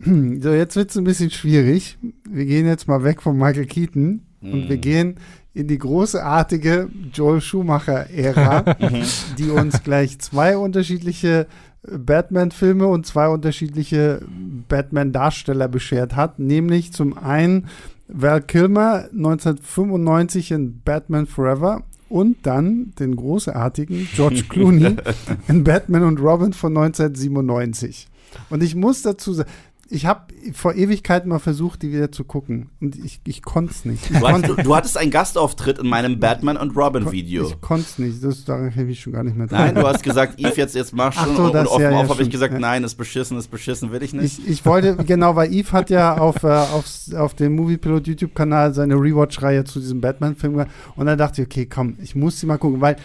[0.01, 1.97] So, jetzt wird es ein bisschen schwierig.
[2.29, 4.69] Wir gehen jetzt mal weg von Michael Keaton und Hm.
[4.69, 5.15] wir gehen
[5.53, 8.75] in die großartige Joel Schumacher-Ära,
[9.37, 11.47] die uns gleich zwei unterschiedliche
[11.87, 14.21] äh, Batman-Filme und zwei unterschiedliche
[14.67, 16.39] Batman-Darsteller beschert hat.
[16.39, 17.67] Nämlich zum einen
[18.07, 24.95] Val Kilmer 1995 in Batman Forever und dann den großartigen George Clooney
[25.47, 28.07] in Batman und Robin von 1997.
[28.49, 29.49] Und ich muss dazu sagen,
[29.91, 32.69] ich habe vor Ewigkeiten mal versucht, die wieder zu gucken.
[32.79, 34.09] Und ich, ich konnte es nicht.
[34.11, 37.47] Ich Du, hast, du hattest einen Gastauftritt in meinem Batman und Robin Video.
[37.47, 38.23] ich konnte es nicht.
[38.23, 39.59] Das, daran kann ich mich schon gar nicht mehr dran.
[39.59, 41.35] Nein, du hast gesagt, Yves, jetzt, jetzt mach Ach schon.
[41.35, 42.59] so, und das- offen ja, ja, auf habe ich gesagt, ja.
[42.59, 44.39] nein, ist beschissen, ist beschissen, will ich nicht.
[44.39, 48.73] Ich, ich wollte, genau, weil Yves hat ja auf, äh, auf, auf dem Moviepilot YouTube-Kanal
[48.73, 50.69] seine Rewatch-Reihe zu diesem Batman-Film gemacht.
[50.95, 52.95] Und dann dachte ich, okay, komm, ich muss sie mal gucken, weil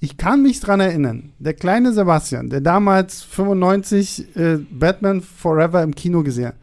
[0.00, 5.94] ich kann mich dran erinnern, der kleine Sebastian, der damals 95 äh, Batman Forever im
[5.94, 6.56] Kino gesehen hat,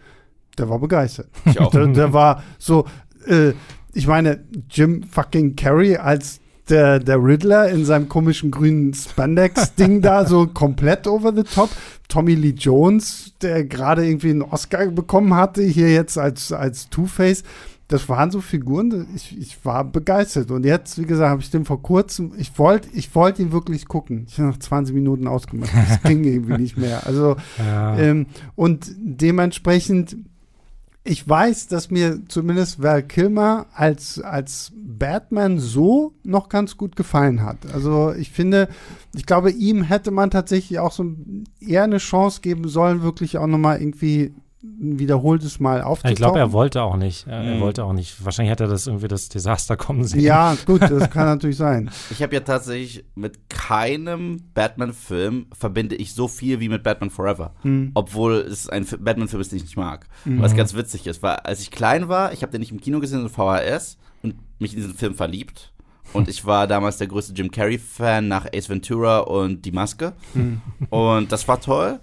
[0.57, 1.27] der war begeistert.
[1.45, 1.69] Ich auch.
[1.69, 2.85] Der, der war so,
[3.27, 3.53] äh,
[3.93, 10.25] ich meine, Jim fucking Carrey als der, der Riddler in seinem komischen grünen Spandex-Ding da
[10.27, 11.69] so komplett over the top.
[12.09, 17.43] Tommy Lee Jones, der gerade irgendwie einen Oscar bekommen hatte, hier jetzt als, als Two-Face.
[17.89, 20.51] Das waren so Figuren, ich, ich war begeistert.
[20.51, 23.87] Und jetzt, wie gesagt, habe ich den vor kurzem, ich wollte ich wollt ihn wirklich
[23.87, 24.25] gucken.
[24.27, 25.71] Ich habe nach 20 Minuten ausgemacht.
[25.73, 27.07] Das ging irgendwie nicht mehr.
[27.07, 27.97] Also, Ja.
[27.97, 30.17] ähm, und dementsprechend,
[31.05, 37.41] ich weiß, dass mir zumindest Val Kilmer als, als Batman so noch ganz gut gefallen
[37.43, 37.71] hat.
[37.73, 38.67] Also ich finde,
[39.15, 41.05] ich glaube, ihm hätte man tatsächlich auch so
[41.61, 46.13] eher eine Chance geben sollen, wirklich auch nochmal irgendwie wiederholtes Mal aufzutauchen.
[46.13, 47.27] ich glaube, er wollte auch nicht.
[47.27, 47.61] Er, er Mhm.
[47.61, 48.23] wollte auch nicht.
[48.25, 50.21] Wahrscheinlich hat er das irgendwie das Desaster kommen sehen.
[50.21, 51.89] Ja, gut, das kann natürlich sein.
[52.09, 57.53] Ich habe ja tatsächlich mit keinem Batman-Film verbinde ich so viel wie mit Batman Forever.
[57.61, 57.91] Hm.
[57.93, 60.07] Obwohl es ein Fi- Batman-Film ist, den ich nicht mag.
[60.25, 60.41] Mhm.
[60.41, 62.99] Was ganz witzig ist, weil als ich klein war, ich habe den nicht im Kino
[62.99, 65.71] gesehen, sondern VHS und mich in diesen Film verliebt.
[66.13, 70.13] Und ich war damals der größte Jim Carrey-Fan nach Ace Ventura und Die Maske.
[70.33, 70.61] Hm.
[70.89, 71.99] Und das war toll.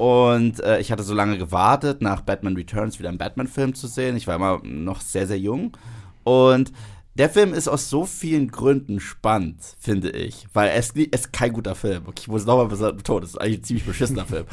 [0.00, 4.16] Und äh, ich hatte so lange gewartet, nach Batman Returns wieder einen Batman-Film zu sehen.
[4.16, 5.76] Ich war immer noch sehr, sehr jung.
[6.24, 6.72] Und
[7.16, 10.46] der Film ist aus so vielen Gründen spannend, finde ich.
[10.54, 12.04] Weil es, es ist kein guter Film.
[12.06, 14.46] Okay, ich muss nochmal betonen, es ist eigentlich ein ziemlich beschissener Film.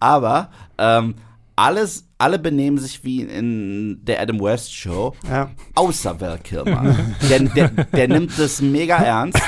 [0.00, 1.14] Aber ähm,
[1.56, 5.50] alles, alle benehmen sich wie in der Adam West Show, Ja.
[5.76, 6.94] außer Val Kilmer.
[7.30, 9.40] der, der, der nimmt das mega ernst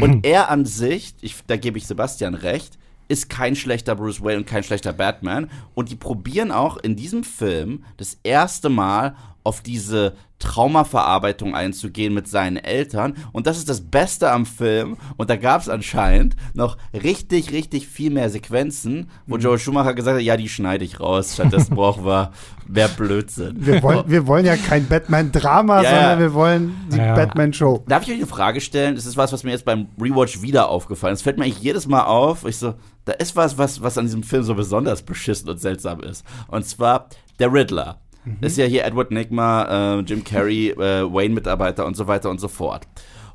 [0.00, 2.78] und er an sich, ich, da gebe ich Sebastian recht,
[3.10, 5.50] ist kein schlechter Bruce Wayne und kein schlechter Batman.
[5.74, 9.16] Und die probieren auch in diesem Film das erste Mal
[9.50, 13.14] auf diese Traumaverarbeitung einzugehen mit seinen Eltern.
[13.32, 14.96] Und das ist das Beste am Film.
[15.16, 19.40] Und da gab es anscheinend noch richtig, richtig viel mehr Sequenzen, wo Mhm.
[19.42, 21.34] Joel Schumacher gesagt hat, ja, die schneide ich raus.
[21.34, 22.30] Stattdessen brauchen wir
[22.68, 23.56] mehr Blödsinn.
[23.66, 27.16] Wir wollen, wir wollen ja kein Batman-Drama, Ja, sondern wir wollen die Ja.
[27.16, 27.84] Batman-Show.
[27.88, 28.94] Darf ich euch eine Frage stellen?
[28.94, 31.20] Das ist was, was mir jetzt beim Rewatch wieder aufgefallen ist.
[31.20, 32.44] Es fällt mir eigentlich jedes Mal auf.
[32.46, 36.00] Ich so, da ist was, was, was an diesem Film so besonders beschissen und seltsam
[36.00, 36.24] ist.
[36.46, 37.08] Und zwar
[37.40, 37.98] der Riddler.
[38.40, 42.48] Ist ja hier Edward Nigma, äh, Jim Carrey, äh, Wayne-Mitarbeiter und so weiter und so
[42.48, 42.86] fort.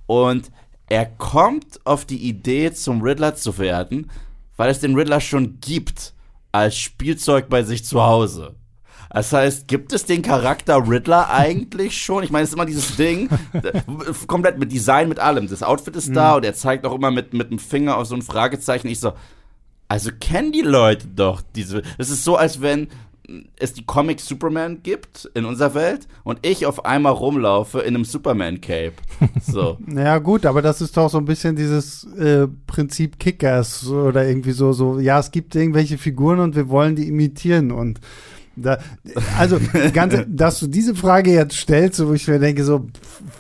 [0.06, 0.52] Und
[0.88, 4.12] er kommt auf die Idee, zum Riddler zu werden,
[4.58, 6.14] weil es den Riddler schon gibt
[6.52, 8.56] als Spielzeug bei sich zu Hause.
[9.10, 12.24] Das heißt, gibt es den Charakter Riddler eigentlich schon?
[12.24, 13.30] Ich meine, es ist immer dieses Ding,
[14.28, 15.48] komplett mit Design, mit allem.
[15.48, 16.36] Das Outfit ist da mhm.
[16.38, 18.88] und er zeigt auch immer mit, mit dem Finger auf so ein Fragezeichen.
[18.88, 19.14] Ich so,
[19.88, 21.82] also kennen die Leute doch diese.
[21.98, 22.90] Es ist so, als wenn
[23.58, 28.06] es die Comic Superman gibt in unserer Welt und ich auf einmal rumlaufe in einem
[28.06, 28.94] Superman Cape.
[29.42, 29.78] So.
[29.88, 34.52] ja gut, aber das ist doch so ein bisschen dieses äh, Prinzip Kickers oder irgendwie
[34.52, 38.00] so so ja, es gibt irgendwelche Figuren und wir wollen die imitieren und
[38.56, 38.78] da,
[39.38, 39.60] also,
[39.94, 42.88] ganz, dass du diese Frage jetzt stellst, wo ich mir denke, so,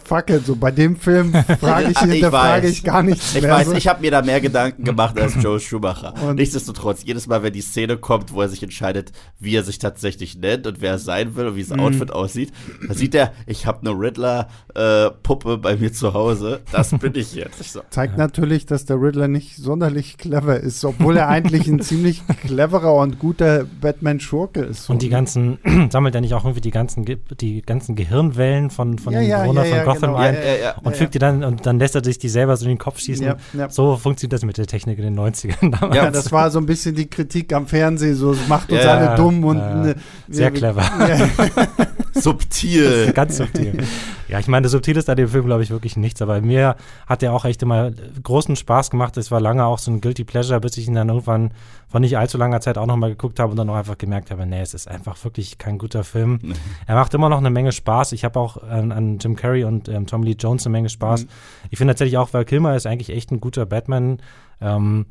[0.03, 3.71] fuck it, so bei dem Film frage ich, hinterfrage ich, ich gar nichts Ich weiß,
[3.73, 6.13] ich habe mir da mehr Gedanken gemacht als Joe Schumacher.
[6.21, 9.79] Und Nichtsdestotrotz, jedes Mal, wenn die Szene kommt, wo er sich entscheidet, wie er sich
[9.79, 11.85] tatsächlich nennt und wer er sein will und wie sein mhm.
[11.85, 12.51] Outfit aussieht,
[12.87, 16.61] da sieht er, ich habe eine Riddler-Puppe äh, bei mir zu Hause.
[16.71, 17.63] Das bin ich jetzt.
[17.71, 17.81] So.
[17.89, 22.93] Zeigt natürlich, dass der Riddler nicht sonderlich clever ist, obwohl er eigentlich ein ziemlich cleverer
[22.95, 24.89] und guter Batman-Schurke ist.
[24.89, 25.59] Und die ganzen,
[25.91, 27.05] sammelt er nicht auch irgendwie die ganzen,
[27.39, 30.21] die ganzen Gehirnwellen von, von ja, den Bewohnern ja, ja, von Gotham genau.
[30.21, 30.37] ein
[30.83, 32.99] und fügt die dann, und dann lässt er sich die selber so in den Kopf
[32.99, 33.33] schießen.
[33.69, 35.95] So funktioniert das mit der Technik in den 90ern damals.
[35.95, 39.43] Ja, das war so ein bisschen die Kritik am Fernsehen, so macht uns alle dumm
[39.43, 39.95] und ne,
[40.27, 40.83] sehr clever.
[42.15, 43.11] subtil.
[43.13, 43.83] Ganz subtil.
[44.27, 46.75] Ja, ich meine, subtil ist an dem Film, glaube ich, wirklich nichts, aber mir
[47.05, 47.91] hat der auch echt immer
[48.23, 49.17] großen Spaß gemacht.
[49.17, 51.51] Es war lange auch so ein Guilty Pleasure, bis ich ihn dann irgendwann
[51.87, 54.45] vor nicht allzu langer Zeit auch nochmal geguckt habe und dann auch einfach gemerkt habe,
[54.45, 56.39] nee, es ist einfach wirklich kein guter Film.
[56.41, 56.53] Nee.
[56.87, 58.11] Er macht immer noch eine Menge Spaß.
[58.13, 61.23] Ich habe auch an, an, Jim Carrey und ähm, Tom Lee Jones eine Menge Spaß.
[61.23, 61.29] Mhm.
[61.69, 64.17] Ich finde tatsächlich auch, weil Kilmer ist eigentlich echt ein guter Batman.
[64.59, 65.05] Ähm,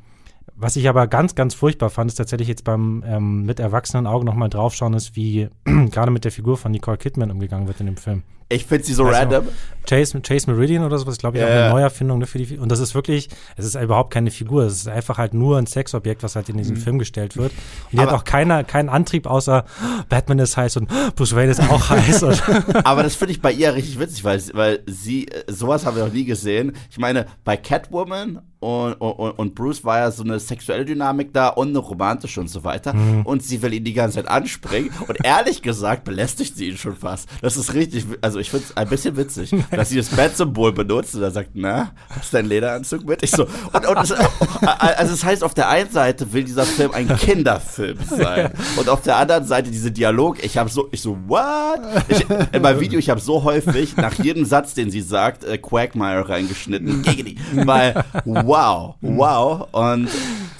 [0.57, 4.25] was ich aber ganz, ganz furchtbar fand, ist tatsächlich jetzt beim ähm, mit erwachsenen Augen
[4.25, 7.97] nochmal draufschauen, ist, wie gerade mit der Figur von Nicole Kidman umgegangen wird in dem
[7.97, 8.23] Film.
[8.49, 9.49] Ich finde sie so also, random.
[9.87, 11.51] Chase, Chase Meridian oder sowas, glaube ich, yeah.
[11.51, 14.65] auch eine Neuerfindung ne, für die Und das ist wirklich, es ist überhaupt keine Figur.
[14.65, 16.81] Es ist einfach halt nur ein Sexobjekt, was halt in diesen mhm.
[16.81, 17.53] Film gestellt wird.
[17.53, 19.65] Und die aber hat auch keiner, keinen Antrieb außer
[20.09, 22.25] Batman ist heiß und Bruce Wayne ist auch heiß.
[22.85, 26.13] aber das finde ich bei ihr richtig witzig, weil, weil sie, sowas haben wir noch
[26.13, 26.73] nie gesehen.
[26.91, 31.49] Ich meine, bei Catwoman und, und, und, Bruce war ja so eine sexuelle Dynamik da
[31.49, 32.95] und eine romantische und so weiter.
[32.95, 33.21] Mhm.
[33.27, 34.91] Und sie will ihn die ganze Zeit anspringen.
[35.07, 37.29] Und ehrlich gesagt belästigt sie ihn schon fast.
[37.43, 41.15] Das ist richtig, also ich finde es ein bisschen witzig, dass sie das Bat-Symbol benutzt
[41.15, 43.23] und er sagt, na, hast du deinen Lederanzug mit?
[43.23, 46.93] Ich so, und, und das, also das heißt, auf der einen Seite will dieser Film
[46.93, 48.53] ein Kinderfilm sein.
[48.77, 51.81] Und auf der anderen Seite diese Dialog, ich habe so, ich so, what?
[52.09, 55.59] Ich, in meinem Video, ich habe so häufig nach jedem Satz, den sie sagt, äh,
[55.59, 57.03] Quagmire reingeschnitten.
[57.03, 57.39] Gegen die.
[57.55, 59.69] Weil, wow wow, wow.
[59.73, 60.09] Und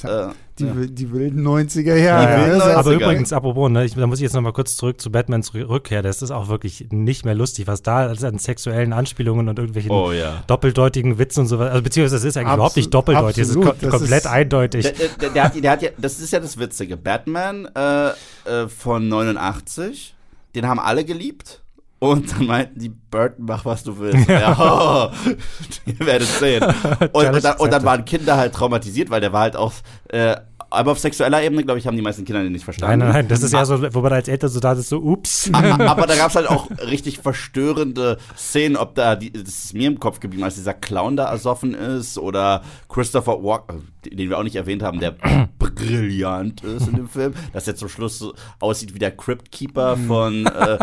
[0.03, 0.73] äh, die, ja.
[0.75, 2.59] die, wilden 90er Jahre.
[2.59, 5.11] Ja, aber übrigens, apropos, ne, ich, da muss ich jetzt noch mal kurz zurück zu
[5.11, 6.03] Batmans Rückkehr.
[6.03, 10.13] Das ist auch wirklich nicht mehr lustig, was da an sexuellen Anspielungen und irgendwelchen oh,
[10.13, 10.45] ja.
[10.47, 11.73] doppeldeutigen Witzen und so weiter.
[11.73, 14.27] Also beziehungsweise das ist eigentlich Absolut, überhaupt nicht doppeldeutig, es ist kom das komplett ist
[14.27, 14.83] eindeutig.
[14.85, 16.97] Der, der, der, hat, der, hat, ja, das ist ja das Witzige.
[16.97, 20.15] Batman äh, äh, von 89,
[20.55, 21.64] den haben alle geliebt.
[22.05, 24.29] Und dann meinten die, Burton, mach was du willst.
[24.29, 25.31] ja, oh,
[25.87, 26.63] ihr werdet sehen.
[27.13, 29.73] Und, und, dann, und, dann, waren Kinder halt traumatisiert, weil der war halt auch
[30.09, 30.37] äh,
[30.75, 32.99] aber auf sexueller Ebene, glaube ich, haben die meisten Kinder den nicht verstanden.
[32.99, 34.99] Nein, nein, nein, das ist ja so, wo man als Eltern so da ist, so,
[34.99, 35.51] ups.
[35.53, 39.89] Aber, da gab es halt auch richtig verstörende Szenen, ob da, die, das ist mir
[39.89, 44.43] im Kopf geblieben, als dieser Clown da ersoffen ist oder Christopher Walker, den wir auch
[44.43, 45.15] nicht erwähnt haben, der
[45.75, 49.97] brillant ist in dem Film, dass er zum Schluss so aussieht wie der Crypt Keeper
[49.97, 50.79] von, äh,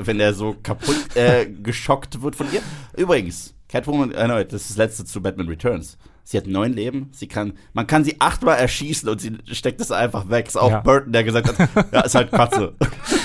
[0.00, 2.60] wenn er so kaputt äh, geschockt wird von ihr.
[2.96, 5.96] Übrigens, Catwoman, äh, das ist das letzte zu Batman Returns.
[6.24, 7.08] Sie hat neun Leben.
[7.12, 10.46] Sie kann, man kann sie achtmal erschießen und sie steckt es einfach weg.
[10.46, 10.80] Ist auch ja.
[10.80, 12.74] Burton, der gesagt hat, ja, ist halt Katze.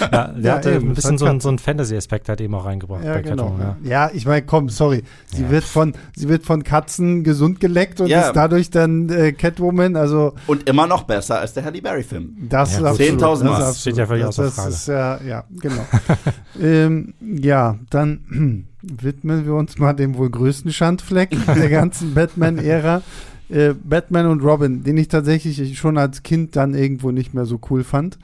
[0.01, 2.65] Ja, der ja, hatte eben, ein bisschen so, ein, so einen Fantasy-Aspekt halt eben auch
[2.65, 3.49] reingebracht ja, bei genau.
[3.49, 4.07] Catwoman, ja.
[4.07, 5.03] ja, ich meine, komm, sorry.
[5.27, 5.49] Sie ja.
[5.49, 10.33] wird von, sie wird von Katzen gesund geleckt und ist dadurch dann äh, Catwoman, also.
[10.47, 12.47] Und immer noch besser als der Halle Berry-Film.
[12.49, 13.21] Das ist absolut.
[13.21, 13.59] 10.000 Mal.
[13.59, 14.69] Das steht ja völlig außer Frage.
[14.69, 15.85] Ist, ja, ja, genau.
[16.59, 18.65] ähm, ja, dann
[19.01, 23.01] widmen wir uns mal dem wohl größten Schandfleck der ganzen Batman-Ära.
[23.49, 27.59] Äh, Batman und Robin, den ich tatsächlich schon als Kind dann irgendwo nicht mehr so
[27.69, 28.17] cool fand.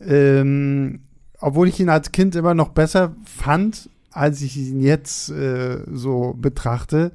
[0.00, 1.00] Ähm,
[1.40, 6.34] obwohl ich ihn als Kind immer noch besser fand, als ich ihn jetzt äh, so
[6.38, 7.12] betrachte.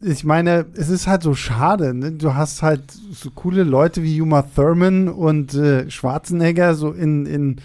[0.00, 1.94] Ich meine, es ist halt so schade.
[1.94, 2.12] Ne?
[2.12, 7.56] Du hast halt so coole Leute wie Uma Thurman und äh, Schwarzenegger so in, in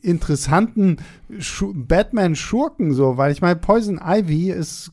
[0.00, 0.98] interessanten
[1.74, 4.92] Batman-Schurken so, weil ich meine, Poison Ivy ist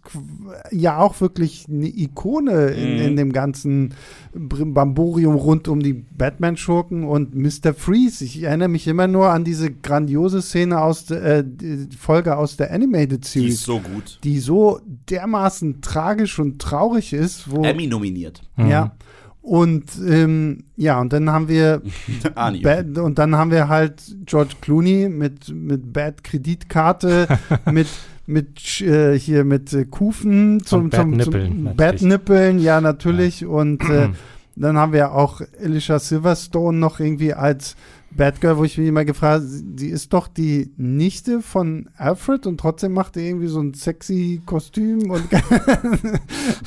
[0.71, 3.17] ja auch wirklich eine Ikone in, in mhm.
[3.17, 3.93] dem ganzen
[4.33, 7.73] Bamborium rund um die Batman-Schurken und Mr.
[7.73, 8.25] Freeze.
[8.25, 11.45] Ich erinnere mich immer nur an diese grandiose Szene aus der äh,
[11.97, 13.49] Folge aus der Animated Series.
[13.49, 14.19] Die ist so gut.
[14.23, 17.49] Die so dermaßen tragisch und traurig ist.
[17.49, 18.41] Wo, Emmy nominiert.
[18.57, 18.95] Ja.
[19.45, 21.83] Und ähm, ja, und dann haben wir
[22.35, 22.61] Arnie.
[22.61, 27.27] Bad, und dann haben wir halt George Clooney mit, mit Bad Kreditkarte,
[27.71, 27.87] mit
[28.25, 31.75] mit äh, hier mit äh, Kufen zum, zum, Nippeln, zum.
[31.75, 33.45] Bad Nippeln, ja natürlich.
[33.45, 34.09] Und äh,
[34.55, 37.75] dann haben wir auch Alicia Silverstone noch irgendwie als
[38.15, 42.47] Bad Girl, wo ich mich immer gefragt habe, sie ist doch die Nichte von Alfred
[42.47, 46.13] und trotzdem macht er irgendwie so ein sexy Kostüm und also,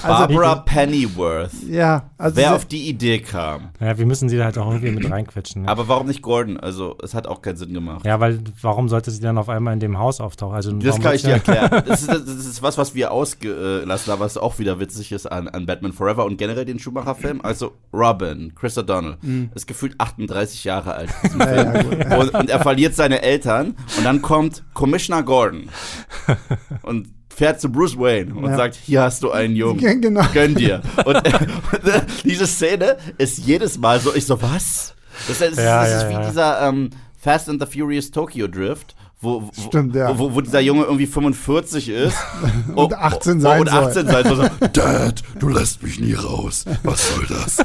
[0.02, 1.50] Barbara Pennyworth.
[1.68, 3.70] ja, also Wer auf die Idee kam.
[3.80, 5.62] Ja, wir müssen sie halt auch irgendwie mit reinquetschen.
[5.62, 5.68] Ne?
[5.68, 6.58] Aber warum nicht Gordon?
[6.58, 8.04] Also, es hat auch keinen Sinn gemacht.
[8.04, 10.54] Ja, weil warum sollte sie dann auf einmal in dem Haus auftauchen?
[10.54, 11.82] Also, Das kann ich dir erklären.
[11.88, 15.48] Das ist, das ist was, was wir ausgelassen haben, was auch wieder witzig ist an,
[15.48, 17.40] an Batman Forever und generell den Schumacher-Film.
[17.42, 19.16] Also Robin, Chris O'Donnell,
[19.54, 21.10] ist gefühlt 38 Jahre alt.
[21.38, 22.00] diesem Ja, Film.
[22.00, 22.18] ja, gut.
[22.34, 25.68] und, und er verliert seine Eltern und dann kommt Commissioner Gordon
[26.82, 28.56] und fährt zu Bruce Wayne und Ja.
[28.56, 29.78] sagt, hier hast du einen Jungen.
[29.80, 30.24] Ja, genau.
[30.34, 30.82] Gönn dir.
[31.04, 31.32] Und, äh,
[32.24, 34.94] diese Szene ist jedes Mal so, ich so, was?
[35.28, 36.26] Das, ist- das, Ja, ist ja, wie ja.
[36.28, 40.16] dieser ähm, Fast and the Furious Tokyo Drift, wo, wo, Stimmt, ja.
[40.16, 42.16] wo, wo, dieser Junge irgendwie 45 ist
[42.76, 44.36] Und 18 sein und 18 sein soll.
[44.36, 46.64] So, Dad, du lässt mich nie raus.
[46.84, 47.58] Was soll das?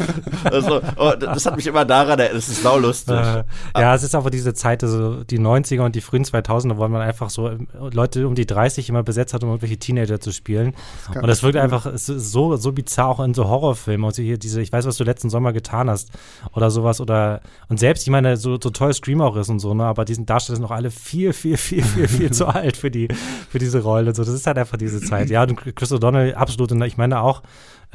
[0.46, 3.16] also, oh, das hat mich immer daran erinnert, das ist saulustig.
[3.16, 3.44] Äh,
[3.80, 7.02] ja, es ist aber diese Zeit, also die 90er und die frühen 2000er, wo man
[7.02, 10.74] einfach so ähm, Leute um die 30 immer besetzt hat, um irgendwelche Teenager zu spielen.
[11.12, 14.06] kann- Und das wirkt einfach es ist so, so bizarr auch in so Horrorfilmen.
[14.06, 16.10] Und hier diese, ich weiß, was du letzten Sommer getan hast
[16.54, 17.00] oder sowas.
[17.00, 20.04] Oder und selbst, ich meine, so, so toll Scream auch ist und so, ne, aber
[20.06, 23.08] diesen Darsteller sind noch alle viel, viel, viel, viel, viel zu alt für die,
[23.50, 24.10] für diese Rolle.
[24.10, 25.30] Und so, das ist halt einfach diese Zeit.
[25.30, 26.72] Ja, und Chris O'Donnell, absolut.
[26.72, 27.44] Und ich meine auch,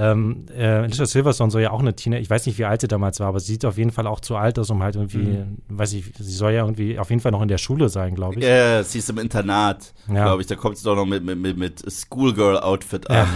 [0.01, 2.87] ähm, äh, Alicia Silverstone soll ja auch eine Teenager, ich weiß nicht, wie alt sie
[2.89, 5.19] damals war, aber sie sieht auf jeden Fall auch zu alt aus, um halt irgendwie,
[5.19, 5.57] Mhm.
[5.71, 8.39] weiß ich, sie soll ja irgendwie auf jeden Fall noch in der Schule sein, glaube
[8.39, 8.45] ich.
[8.45, 10.25] Ja, sie ist im Internat, Ja.
[10.27, 10.47] glaube ich.
[10.47, 13.29] Da kommt sie doch noch mit, mit, mit, mit Schoolgirl-Outfit Ja, an.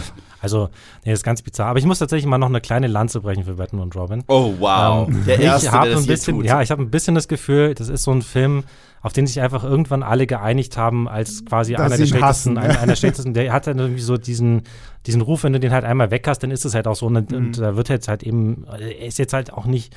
[0.43, 0.69] Also,
[1.05, 1.69] nee, das ist ganz bizarr.
[1.69, 4.25] Aber ich muss tatsächlich mal noch eine kleine Lanze brechen für Batman und Robin.
[4.27, 5.09] Oh, wow.
[5.09, 6.45] Ähm, der Erste, ich habe ein bisschen, tut.
[6.47, 8.65] ja, ich habe ein bisschen das Gefühl, das ist so ein Film,
[9.01, 12.59] auf den sich einfach irgendwann alle geeinigt haben, als quasi Dass einer der schlechtesten, hassen.
[12.59, 14.63] einer, einer der schlechtesten, der hat dann irgendwie so diesen,
[15.07, 17.07] diesen Ruf, wenn du den halt einmal weg hast, dann ist es halt auch so,
[17.07, 17.37] und, Mhm.
[17.37, 19.95] und da wird jetzt halt eben, er ist jetzt halt auch nicht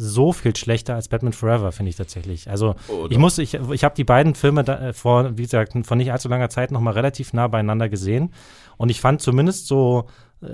[0.00, 2.48] so viel schlechter als Batman Forever, finde ich tatsächlich.
[2.48, 5.72] Also Oh, ich muss, ich, ich habe die beiden Filme da, äh, vor, wie gesagt,
[5.84, 8.32] vor nicht allzu langer Zeit nochmal relativ nah beieinander gesehen.
[8.78, 10.06] Und ich fand zumindest so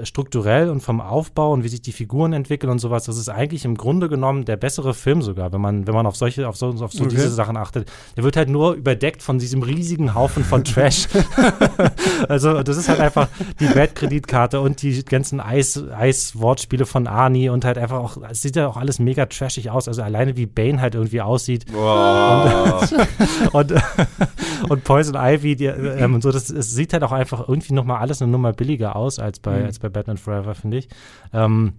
[0.03, 3.67] strukturell und vom Aufbau und wie sich die Figuren entwickeln und sowas, das ist eigentlich
[3.67, 6.69] im Grunde genommen der bessere Film sogar, wenn man, wenn man auf solche, auf so,
[6.69, 7.17] auf so Okay.
[7.17, 7.93] diese Sachen achtet.
[8.17, 11.07] Der wird halt nur überdeckt von diesem riesigen Haufen von Trash.
[12.29, 13.29] also das ist halt einfach
[13.61, 18.57] die Bad-Kreditkarte und die ganzen Eis, Eis-Wortspiele von Arnie und halt einfach auch, es sieht
[18.57, 19.87] ja auch alles mega trashig aus.
[19.87, 22.91] Also alleine wie Bane halt irgendwie aussieht Wow.
[23.53, 23.75] und,
[24.71, 27.99] und Poison Ivy die, ähm, und so, das, es sieht halt auch einfach irgendwie nochmal
[27.99, 30.89] alles eine Nummer billiger aus als bei, als bei Batman Forever, finde ich.
[31.33, 31.75] Ähm,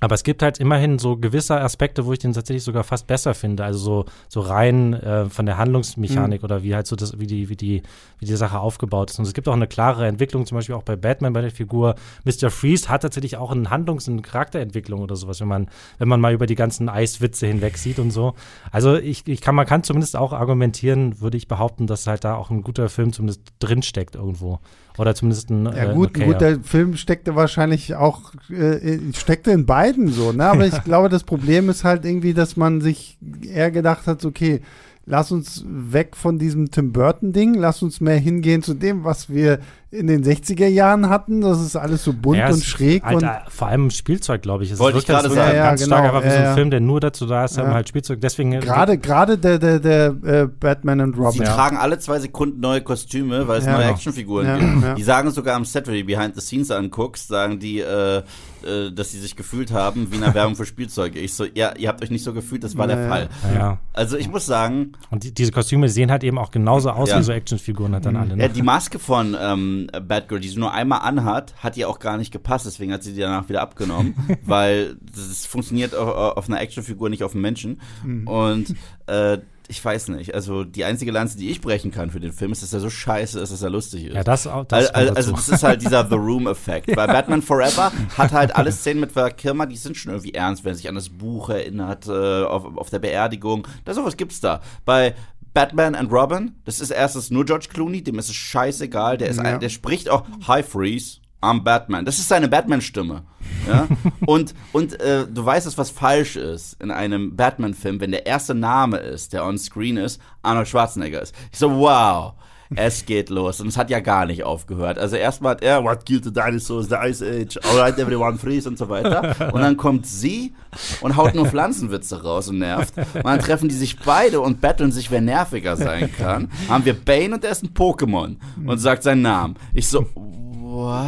[0.00, 3.32] aber es gibt halt immerhin so gewisse Aspekte, wo ich den tatsächlich sogar fast besser
[3.32, 3.64] finde.
[3.64, 7.48] Also so, so rein äh, von der Handlungsmechanik oder wie halt so das, wie die,
[7.48, 7.82] wie die,
[8.18, 9.18] wie die Sache aufgebaut ist.
[9.18, 11.94] Und es gibt auch eine klare Entwicklung, zum Beispiel auch bei Batman, bei der Figur.
[12.24, 12.50] Mr.
[12.50, 16.34] Freeze hat tatsächlich auch eine Handlungs- und Charakterentwicklung oder sowas, wenn man, wenn man mal
[16.34, 18.34] über die ganzen Eiswitze hinweg sieht und so.
[18.72, 22.34] Also ich, ich kann, man kann zumindest auch argumentieren, würde ich behaupten, dass halt da
[22.34, 24.58] auch ein guter Film zumindest drinsteckt irgendwo.
[24.96, 26.26] Oder zumindest ein, Ja äh, gut, okayer.
[26.26, 30.44] gut, der Film steckte wahrscheinlich auch, äh, steckte in beiden so, ne?
[30.46, 34.60] Aber ich glaube, das Problem ist halt irgendwie, dass man sich eher gedacht hat, okay,
[35.06, 39.60] lass uns weg von diesem Tim Burton-Ding, lass uns mehr hingehen zu dem, was wir
[39.94, 41.40] in den 60er Jahren hatten.
[41.40, 44.70] Das ist alles so bunt Ja, und schräg und Alter, vor allem Spielzeug, glaube ich.
[44.72, 45.50] Es Wollte ich gerade halt sagen.
[45.50, 46.54] Ja, ja, ganz genau, stark einfach wie so ein.
[46.54, 47.72] Film, der nur dazu da ist, Ja.
[47.72, 48.20] halt Spielzeug.
[48.20, 51.44] Deswegen gerade gerade der der der äh, Batman und Sie Robin.
[51.44, 53.76] tragen alle zwei Sekunden neue Kostüme, weil es Ja.
[53.78, 53.84] neue.
[53.90, 54.82] Actionfiguren Ja, gibt.
[54.82, 54.94] ja.
[54.94, 58.18] Die sagen sogar am Set, wenn du die Behind the Scenes anguckst, sagen die, äh,
[58.18, 61.18] äh, dass sie sich gefühlt haben wie in einer Werbung für Spielzeuge.
[61.20, 63.08] Ich so, ja, ihr habt euch nicht so gefühlt, das war der.
[63.08, 63.28] Fall.
[63.54, 63.78] Ja.
[63.92, 67.18] Also ich muss sagen, Und die, diese Kostüme sehen halt eben auch genauso aus Ja.
[67.18, 68.36] wie so Actionfiguren halt dann alle.
[68.36, 68.42] Ne?
[68.44, 72.16] ja, die Maske von ähm, Batgirl, die sie nur einmal anhat, hat ihr auch gar
[72.16, 76.60] nicht gepasst, deswegen hat sie die danach wieder abgenommen, weil das funktioniert auf, auf einer
[76.60, 77.80] Actionfigur, nicht auf einem Menschen.
[78.26, 78.74] Und
[79.06, 82.52] äh, ich weiß nicht, also die einzige Lanze, die ich brechen kann für den Film,
[82.52, 84.14] ist, dass er so scheiße ist, dass er lustig ist.
[84.14, 85.30] ja, das, auch- das also dazu.
[85.32, 86.86] das ist halt dieser The Room-Effekt.
[86.94, 90.64] Bei Batman Forever hat halt alle Szenen mit Val Kilmer, die sind schon irgendwie ernst,
[90.64, 93.66] wenn er sich an das Buch erinnert, äh, auf, auf der Beerdigung.
[93.86, 94.60] Da sowas gibt's da.
[94.84, 95.14] Bei
[95.54, 99.36] Batman and Robin, das ist erstens nur George Clooney, dem ist es scheißegal, der ist
[99.38, 99.44] Ja.
[99.44, 101.18] ein, der spricht auch Hi Freeze.
[101.40, 102.06] I'm Batman.
[102.06, 103.22] Das ist seine Batman-Stimme.
[103.68, 103.86] Ja?
[104.26, 108.54] und und äh, du weißt, dass was falsch ist in einem Batman-Film, wenn der erste
[108.54, 111.34] Name ist, der on screen ist, Arnold Schwarzenegger ist.
[111.52, 112.32] Ich so, wow.
[112.74, 113.60] Es geht los.
[113.60, 114.98] Und es hat ja gar nicht aufgehört.
[114.98, 118.78] Also erstmal hat er, what killed the dinosaurs, the ice age, alright, everyone freeze und
[118.78, 119.52] so weiter.
[119.52, 120.54] Und dann kommt sie
[121.00, 122.94] und haut nur Pflanzenwitze raus und nervt.
[122.96, 126.50] Und dann treffen die sich beide und betteln sich, wer nerviger sein kann.
[126.68, 129.56] Haben wir Bane und er ist ein Pokémon und sagt seinen Namen.
[129.72, 131.06] Ich so, what?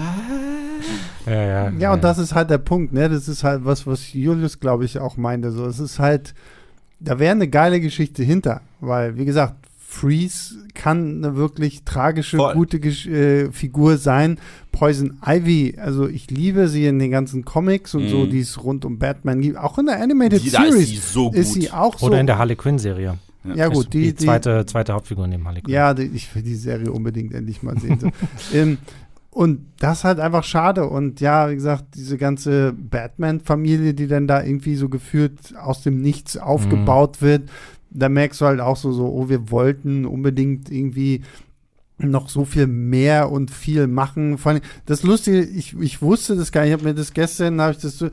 [1.26, 3.09] Ja, ja, Ja, und das ist halt der Punkt, ne?
[3.09, 5.50] Das ist halt was, was Julius, glaube ich, auch meinte.
[5.50, 6.34] So, es ist halt,
[7.00, 9.66] da wäre eine geile Geschichte hinter, weil, wie gesagt,
[9.97, 12.55] Freeze kann eine wirklich tragische, Voll.
[12.55, 14.38] gute Gesch äh, Figur sein.
[14.72, 18.30] Poison Ivy, also ich liebe sie in den ganzen Comics und so, Mhm.
[18.30, 19.57] die es rund um Batman gibt.
[19.57, 21.38] Auch in der Animated Die, da ist Series sie so gut.
[21.38, 22.07] ist sie auch so.
[22.07, 23.16] Oder in der Harley Quinn-Serie.
[23.55, 25.72] ja, gut, die, die, die, zweite, zweite Hauptfigur neben Harley Quinn.
[25.74, 27.99] Ja, die, ich will die Serie unbedingt endlich mal sehen.
[28.01, 28.11] So.
[28.55, 28.76] ähm,
[29.30, 30.88] und das ist halt einfach schade.
[30.88, 36.01] Und ja, wie gesagt, diese ganze Batman-Familie, die dann da irgendwie so geführt aus dem
[36.01, 37.51] Nichts aufgebaut wird,
[37.91, 41.22] da merkst du halt auch so, so, oh, wir wollten unbedingt irgendwie
[41.99, 44.39] noch so viel mehr und viel machen.
[44.39, 47.61] Vor allem, das Lustige, ich, ich wusste das gar nicht, ich habe mir das gestern,
[47.61, 48.11] habe ich das so,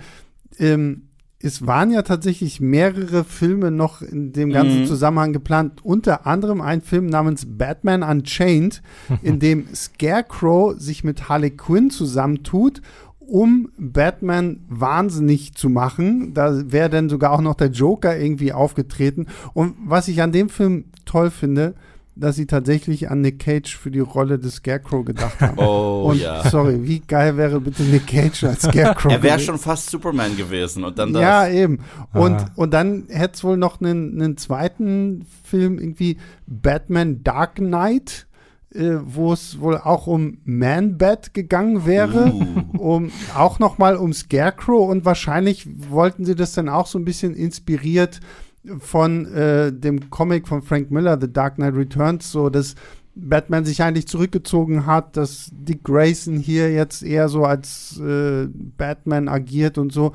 [0.58, 1.04] ähm,
[1.46, 4.86] es waren ja tatsächlich mehrere Filme noch in dem ganzen Mhm.
[4.86, 5.84] Zusammenhang geplant.
[5.84, 8.82] Unter anderem ein Film namens Batman Unchained,
[9.22, 12.82] in dem Scarecrow sich mit Harley Quinn zusammentut,
[13.28, 16.34] um Batman wahnsinnig zu machen.
[16.34, 19.28] Da wäre dann sogar auch noch der Joker irgendwie aufgetreten.
[19.54, 21.76] Und was ich an dem Film toll finde,
[22.16, 25.58] dass sie tatsächlich an Nick Cage für die Rolle des Scarecrow gedacht haben.
[25.58, 26.48] Oh Und ja.
[26.50, 29.12] sorry, wie geil wäre bitte Nick Cage als Scarecrow?
[29.12, 31.22] Er wäre schon fast Superman gewesen und dann das.
[31.22, 31.80] Ja, eben.
[32.14, 38.28] Und, und dann hätte es wohl noch einen, einen zweiten Film, irgendwie Batman Dark Knight,
[38.74, 42.34] äh, wo es wohl auch um Man-Bat gegangen wäre.
[42.34, 42.64] Uh.
[42.78, 47.06] Um, auch noch mal um Scarecrow und wahrscheinlich wollten sie das dann auch so ein
[47.06, 48.20] bisschen inspiriert
[48.80, 52.76] von äh, dem Comic von Frank Miller, The Dark Knight Returns, so dass
[53.16, 59.28] Batman sich eigentlich zurückgezogen hat, dass Dick Grayson hier jetzt eher so als äh, Batman
[59.28, 60.14] agiert und so.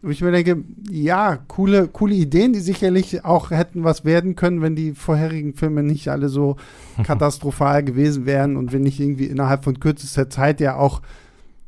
[0.00, 4.62] Wo ich mir denke, ja, coole, coole Ideen, die sicherlich auch hätten was werden können,
[4.62, 6.56] wenn die vorherigen Filme nicht alle so
[7.02, 11.02] katastrophal gewesen wären und wenn nicht irgendwie innerhalb von kürzester Zeit ja auch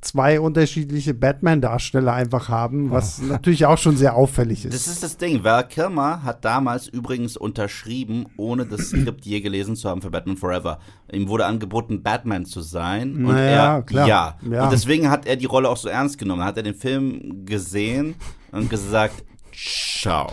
[0.01, 4.74] zwei unterschiedliche Batman-Darsteller einfach haben, was natürlich auch schon sehr auffällig ist.
[4.74, 5.44] Das ist das Ding.
[5.44, 10.36] Val Kilmer hat damals übrigens unterschrieben, ohne das Skript je gelesen zu haben für Batman
[10.36, 10.78] Forever.
[11.12, 13.16] Ihm wurde angeboten, Batman zu sein.
[13.16, 14.09] Und Naja, er, klar.
[14.09, 14.36] Ja.
[14.51, 14.64] Ja.
[14.64, 16.44] Und deswegen hat er die Rolle auch so ernst genommen.
[16.44, 18.14] Hat er den Film gesehen
[18.53, 19.24] und gesagt,
[19.62, 20.32] Ciao.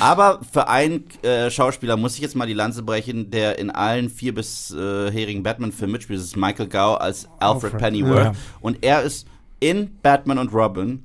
[0.00, 4.10] Aber für einen äh, Schauspieler muss ich jetzt mal die Lanze brechen, der in allen
[4.10, 6.18] vier bisherigen Batman-Filmen mitspielt.
[6.18, 8.24] Das ist Michael Gow als Alfred, Alfred, Pennyworth.
[8.24, 8.32] ja.
[8.60, 9.26] Und er ist
[9.60, 11.04] in Batman und Robin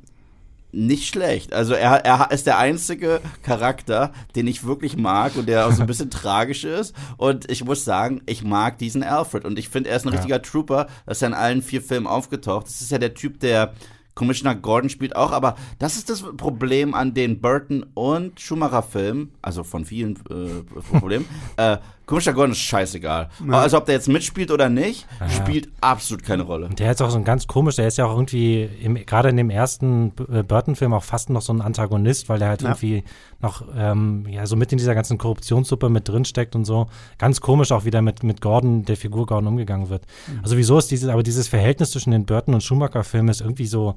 [0.76, 1.54] nicht schlecht.
[1.54, 5.82] Also er, er ist der einzige Charakter, den ich wirklich mag und der auch so
[5.82, 6.96] ein bisschen tragisch ist.
[7.18, 9.46] Und ich muss sagen, ich mag diesen Alfred.
[9.46, 10.16] Und ich finde, er ist ein Ja.
[10.16, 10.88] richtiger Trooper.
[11.06, 12.66] Das ist ja in allen vier Filmen aufgetaucht.
[12.66, 13.74] Das ist ja der Typ, der
[14.16, 19.64] Commissioner Gordon spielt auch, aber das ist das Problem an den Burton und Schumacher-Filmen, also
[19.64, 20.64] von vielen äh,
[21.00, 21.26] Problemen.
[21.58, 23.30] äh, Commissioner Gordon ist scheißegal.
[23.50, 25.30] Also ob der jetzt mitspielt oder nicht, Ja.
[25.30, 26.70] spielt absolut keine Rolle.
[26.70, 29.38] Der ist auch so ein ganz komisch, der ist ja auch irgendwie, im, gerade in
[29.38, 32.70] dem ersten äh, Burton-Film auch fast noch so ein Antagonist, weil der halt Ja.
[32.70, 33.04] irgendwie
[33.42, 36.88] noch ähm, ja, so mit in dieser ganzen Korruptionssuppe mit drin steckt und so.
[37.18, 40.04] Ganz komisch auch wieder mit, mit Gordon, der Figur Gordon umgegangen wird.
[40.42, 43.96] Also wieso ist dieses, aber dieses Verhältnis zwischen den Burton und Schumacher-Filmen ist irgendwie so,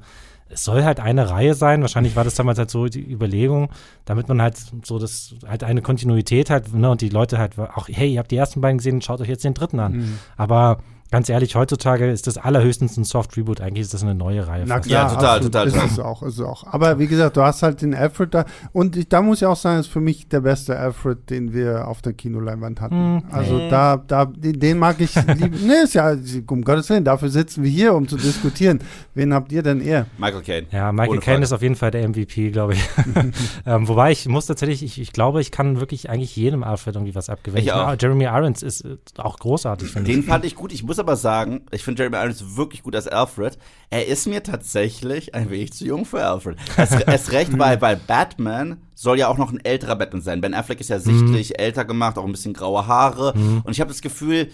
[0.49, 1.81] es soll halt eine Reihe sein.
[1.81, 3.69] Wahrscheinlich war das damals halt so die Überlegung,
[4.05, 7.87] damit man halt so das, halt eine Kontinuität hat, ne, und die Leute halt auch,
[7.89, 9.93] hey, ihr habt die ersten beiden gesehen, schaut euch jetzt den dritten an.
[9.93, 10.19] Mhm.
[10.35, 10.79] Aber
[11.11, 13.61] ganz ehrlich, heutzutage ist das allerhöchstens ein Soft-Reboot.
[13.61, 14.63] Eigentlich ist das eine neue Reihe.
[14.67, 14.89] Na fast.
[14.89, 15.53] Ja, klar, total, absolut.
[15.53, 15.89] total, Ist total.
[15.89, 16.63] es auch, ist es auch.
[16.67, 18.45] Aber wie gesagt, du hast halt den Alfred da.
[18.73, 21.87] Und ich, da muss ich auch sagen, ist für mich der beste Alfred, den wir
[21.87, 23.15] auf der Kinoleinwand hatten.
[23.15, 23.23] Mhm.
[23.31, 25.55] Also da, da, den, den mag ich lieb.
[25.65, 26.15] nee, ist ja,
[26.47, 28.79] um Gottes Willen, dafür sitzen wir hier, um zu diskutieren.
[29.13, 30.05] Wen habt ihr denn eher?
[30.17, 30.67] Michael Caine.
[30.71, 32.89] Ja, Michael Caine ist auf jeden Fall der MVP, glaube ich.
[33.65, 37.15] ähm, wobei ich muss tatsächlich, ich, ich glaube, ich kann wirklich eigentlich jedem Alfred irgendwie
[37.15, 37.63] was abgewinnen.
[37.65, 37.95] Ich auch.
[37.99, 40.25] Jeremy Irons ist äh, auch großartig, finde Den ich.
[40.25, 40.71] fand ich gut.
[40.73, 43.57] Ich muss aber sagen, ich finde Jeremy Irons wirklich gut als Alfred.
[43.89, 46.57] Er ist mir tatsächlich ein wenig zu jung für Alfred.
[46.77, 50.41] Es, es recht, weil, weil Batman soll ja auch noch ein älterer Batman sein.
[50.41, 53.33] Ben Affleck ist ja sichtlich älter gemacht, auch ein bisschen graue Haare.
[53.33, 54.49] Und ich habe das Gefühl,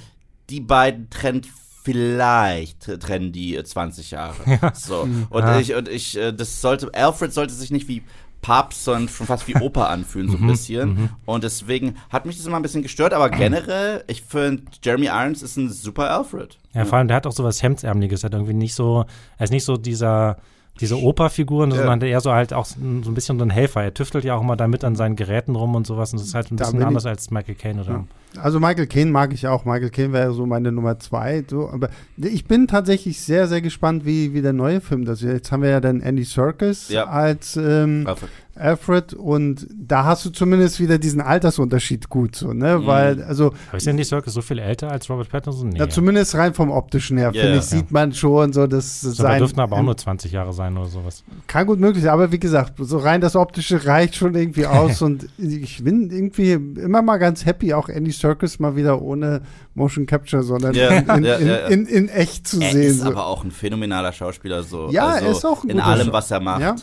[0.49, 1.47] die beiden trennt
[1.83, 4.35] vielleicht trennen die äh, 20 Jahre.
[4.73, 5.01] So.
[5.29, 5.59] Und Ja.
[5.59, 8.03] ich, und ich, äh, das sollte, Alfred sollte sich nicht wie
[8.43, 11.09] Papst, sondern schon fast wie Opa anfühlen, so ein bisschen.
[11.25, 15.41] Und deswegen hat mich das immer ein bisschen gestört, aber generell, ich finde, Jeremy Irons
[15.41, 16.59] ist ein super Alfred.
[16.75, 18.23] Ja, vor allem, der hat auch so was Hemdsärmeliges.
[18.23, 19.05] Er hat irgendwie nicht so,
[19.37, 20.37] er ist nicht so dieser
[20.80, 21.78] diese Operfiguren, Ja.
[21.78, 23.84] sondern eher so halt auch so ein bisschen so ein Helfer.
[23.84, 26.11] Er tüftelt ja auch immer damit an seinen Geräten rum und sowas.
[26.13, 28.05] Und das ist halt ein Da bisschen anders ich- als Michael Caine oder.
[28.41, 29.63] Also Michael Caine mag ich auch.
[29.65, 31.43] Michael Caine wäre so meine Nummer zwei.
[31.47, 35.34] So, aber ich bin tatsächlich sehr, sehr gespannt, wie, wie der neue Film das wird.
[35.36, 37.05] Jetzt haben wir ja dann Andy Serkis Ja.
[37.05, 38.07] als ähm,
[38.55, 39.13] Alfred.
[39.13, 42.79] Und da hast du zumindest wieder diesen Altersunterschied gut so, ne?
[42.79, 42.85] Mhm.
[42.87, 45.69] Weil, also Aber ist Andy Serkis so viel älter als Robert Pattinson?
[45.69, 45.79] Nee.
[45.79, 47.59] ja, zumindest rein vom optischen her, Ja, finde ja.
[47.59, 50.77] ich, sieht man schon so, dass so, sein dürften aber auch nur 20 Jahre sein
[50.77, 51.23] oder sowas.
[51.47, 55.01] kann gut möglich sein, aber wie gesagt, so rein das optische reicht schon irgendwie aus
[55.03, 59.41] und ich bin irgendwie immer mal ganz happy, auch Andy Serkis mal wieder ohne
[59.75, 61.67] Motion Capture, sondern Ja, in, in, ja, ja, ja.
[61.67, 62.81] In, in, in echt zu Er sehen.
[62.83, 63.07] ist so.
[63.07, 64.89] aber auch ein phänomenaler Schauspieler, so.
[64.91, 66.61] Ja, also er ist auch ein In allem, was er macht.
[66.61, 66.75] Ja.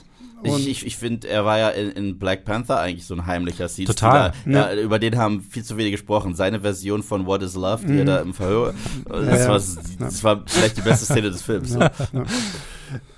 [0.43, 3.27] Und- Ich, ich, ich finde, er war ja in, in Black Panther eigentlich so ein
[3.27, 3.87] heimlicher Seed.
[3.87, 4.33] Total.
[4.47, 4.73] Ja.
[4.75, 6.35] über den haben viel zu wenig gesprochen.
[6.35, 8.75] Seine Version von What is Love, die er da im Verhör,
[9.09, 9.29] das, Mhm.
[9.29, 9.49] ja.
[9.49, 9.61] War,
[9.99, 11.71] das war vielleicht die beste Szene des Films.
[11.71, 11.81] So.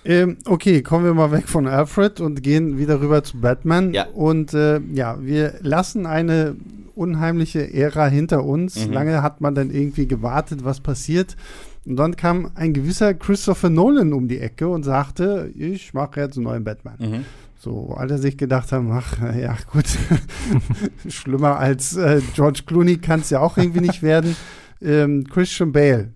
[0.05, 3.95] Ähm, okay, kommen wir mal weg von Alfred und gehen wieder rüber zu Batman.
[3.95, 4.07] Ja.
[4.09, 6.57] Und äh, ja, wir lassen eine
[6.95, 8.87] unheimliche Ära hinter uns.
[8.87, 8.93] Mhm.
[8.93, 11.37] Lange hat man dann irgendwie gewartet, was passiert.
[11.85, 16.37] Und dann kam ein gewisser Christopher Nolan um die Ecke und sagte, ich mache jetzt
[16.37, 16.97] einen neuen Batman.
[16.99, 17.25] Mhm.
[17.59, 19.87] So, alle sich gedacht haben, ach, ja gut,
[21.09, 24.37] schlimmer als äh, George Clooney kann es ja auch irgendwie nicht werden.
[24.85, 26.09] Ähm, Christian Bale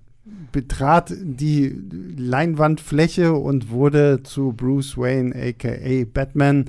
[0.51, 1.73] betrat die
[2.17, 6.65] Leinwandfläche und wurde zu Bruce Wayne, aka Batman.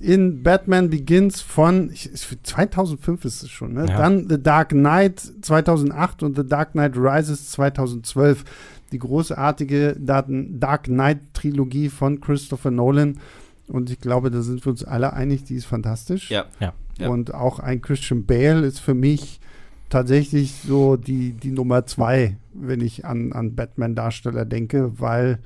[0.00, 3.86] In Batman Begins von ich, ich- 2005 ist es schon, ne?
[3.88, 3.96] Ja.
[3.98, 8.44] Dann The Dark Knight 2008 und The Dark Knight Rises 2012.
[8.92, 13.18] Die großartige Dark- Dark Knight Trilogie von Christopher Nolan.
[13.66, 16.30] Und ich glaube, da sind wir uns alle einig, die ist fantastisch.
[16.30, 16.46] Ja.
[16.60, 16.72] Ja.
[16.98, 17.08] Ja.
[17.08, 19.40] Und auch ein Christian Bale ist für mich
[19.88, 25.38] tatsächlich so die, die Nummer zwei, wenn ich an, an Batman-Darsteller denke, weil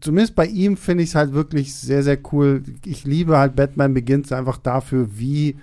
[0.00, 2.62] zumindest bei ihm finde ich es halt wirklich sehr, sehr cool.
[2.84, 5.56] Ich liebe halt Batman Begins einfach dafür, wie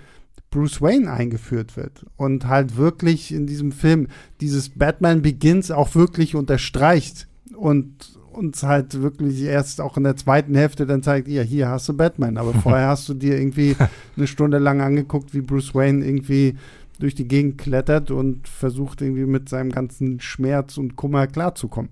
[0.50, 4.08] Bruce Wayne eingeführt wird und halt wirklich in diesem Film
[4.40, 10.54] dieses Batman Begins auch wirklich unterstreicht und uns halt wirklich erst auch in der zweiten
[10.54, 13.76] Hälfte dann zeigt, ja, hier hast du Batman, aber vorher hast du dir irgendwie
[14.16, 16.56] eine Stunde lang angeguckt, wie Bruce Wayne irgendwie
[16.98, 21.90] durch die Gegend klettert und versucht irgendwie mit seinem ganzen Schmerz und Kummer klarzukommen.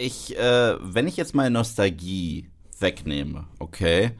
[0.00, 4.12] Ich, äh, wenn ich jetzt meine Nostalgie wegnehme, okay,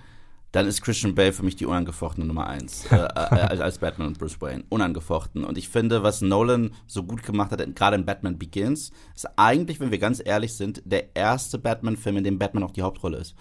[0.50, 4.08] dann ist Christian Bale für mich die unangefochtene Nummer eins äh, äh, als als Batman
[4.08, 4.64] und Bruce Wayne.
[4.70, 5.44] Unangefochten.
[5.44, 9.78] Und ich finde, was Nolan so gut gemacht hat, gerade in Batman Begins, ist eigentlich,
[9.78, 13.36] wenn wir ganz ehrlich sind, der erste Batman-Film, in dem Batman auch die Hauptrolle ist.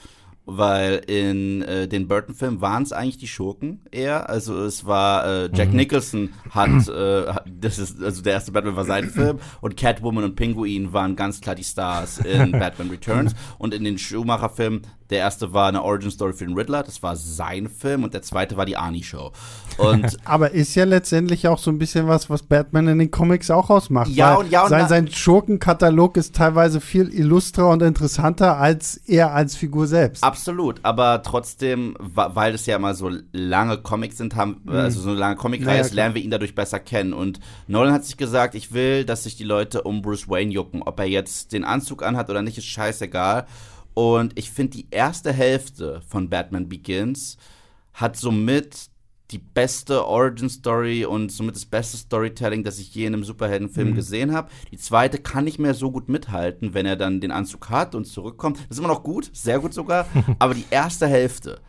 [0.50, 4.30] Weil in äh, den Burton-Filmen waren es eigentlich die Schurken eher.
[4.30, 8.86] Also es war äh, Jack Nicholson hat, äh, das ist also der erste Batman war
[8.86, 13.74] sein Film und Catwoman und Pinguin waren ganz klar die Stars in Batman Returns und
[13.74, 17.70] in den Schumacher-Filmen der erste war eine Origin Story für den Riddler, das war sein
[17.70, 19.32] Film und der zweite war die Arnie Show.
[19.78, 23.50] Und Aber ist ja letztendlich auch so ein bisschen was, was Batman in den Comics
[23.50, 24.10] auch ausmacht.
[24.10, 29.34] Ja, und ja, und sein, sein Schurkenkatalog ist teilweise viel illustrer und interessanter als er
[29.34, 30.24] als Figur selbst.
[30.24, 30.37] Absolut,
[30.84, 35.36] aber trotzdem, weil es ja immer so lange Comics sind, haben, also so eine lange
[35.36, 35.96] Comicreihe ist, klar.
[35.96, 37.14] lernen wir ihn dadurch besser kennen.
[37.14, 40.82] Und Nolan hat sich gesagt, ich will, dass sich die Leute um Bruce Wayne jucken.
[40.84, 43.48] Ob er jetzt den Anzug anhat oder nicht, ist scheißegal.
[43.94, 47.38] Und ich finde, die erste Hälfte von Batman Begins
[47.94, 48.90] hat somit
[49.32, 53.94] die beste Origin Story und somit das beste Storytelling, das ich je in einem Superheldenfilm
[53.94, 54.50] gesehen habe.
[54.72, 58.06] Die zweite kann nicht mehr so gut mithalten, wenn er dann den Anzug hat und
[58.06, 58.58] zurückkommt.
[58.58, 60.08] Das ist immer noch gut, sehr gut sogar.
[60.40, 61.60] aber die erste Hälfte,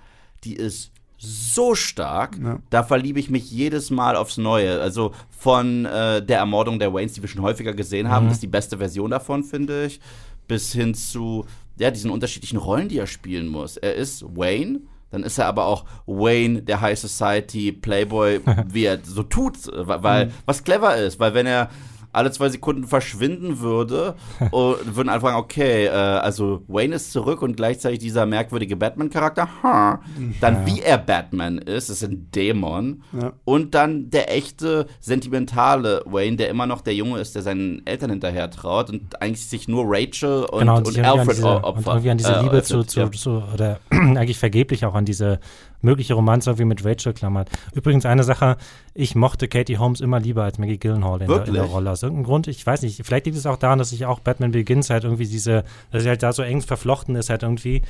[0.45, 2.61] die ist so stark, Ja.
[2.71, 4.81] da verliebe ich mich jedes Mal aufs Neue.
[4.81, 8.43] Also von äh, der Ermordung der Waynes, die wir schon häufiger gesehen haben, das ist
[8.45, 9.99] die beste Version davon, finde ich,
[10.47, 11.45] bis hin zu
[11.77, 13.77] ja, diesen unterschiedlichen Rollen, die er spielen muss.
[13.77, 14.81] Er ist Wayne,
[15.11, 20.03] dann ist er aber auch Wayne, der High Society Playboy, wie er so tut, weil,
[20.03, 21.71] weil was clever ist, weil wenn er
[22.19, 24.15] alle zwei Sekunden verschwinden würde
[24.51, 29.49] und würden einfach sagen, okay, äh, also Wayne ist zurück und gleichzeitig dieser merkwürdige Batman-Charakter,
[29.63, 30.01] ha,
[30.41, 33.33] dann wie er Batman ist, ist ein Dämon Ja.
[33.45, 38.11] und dann der echte, sentimentale Wayne, der immer noch der Junge ist, der seinen Eltern
[38.11, 41.77] hinterher traut und eigentlich sich nur Rachel und, genau, und, irgendwie Alfred diese, opfert.
[41.77, 43.11] und irgendwie an diese äh, Liebe zu, öffnet, zu, ja.
[43.13, 45.39] zu, oder eigentlich vergeblich auch an diese
[45.81, 47.51] mögliche Romanze irgendwie mit Rachel klammert.
[47.75, 48.57] Übrigens eine Sache,
[48.95, 51.63] ich mochte Katie Holmes immer lieber als Maggie Gyllenhaal in, der, in der?
[51.65, 51.91] Rolle.
[51.91, 54.51] Aus irgendeinem Grund, ich weiß nicht, vielleicht liegt es auch daran, dass ich auch Batman
[54.53, 57.83] Begins halt irgendwie diese, dass sie halt da so eng verflochten ist halt irgendwie.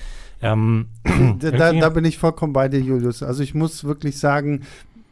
[0.43, 0.87] Ähm,
[1.41, 3.23] Da, da, irgendwie- da bin ich vollkommen bei dir, Julius.
[3.23, 4.63] Also ich muss wirklich sagen,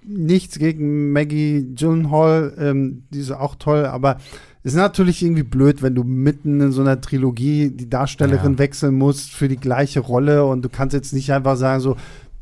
[0.04, 4.18] nichts gegen Maggie Gyllenhaal, ähm, die ist auch toll, aber
[4.62, 8.58] ist natürlich irgendwie blöd, wenn du mitten in so einer Trilogie die Darstellerin Ja.
[8.58, 11.96] wechseln musst für die gleiche Rolle und du kannst jetzt nicht einfach sagen so,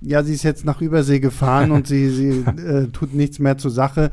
[0.06, 2.30] ja, sie ist jetzt nach Übersee gefahren und sie, sie
[2.66, 4.10] äh, tut nichts mehr zur Sache.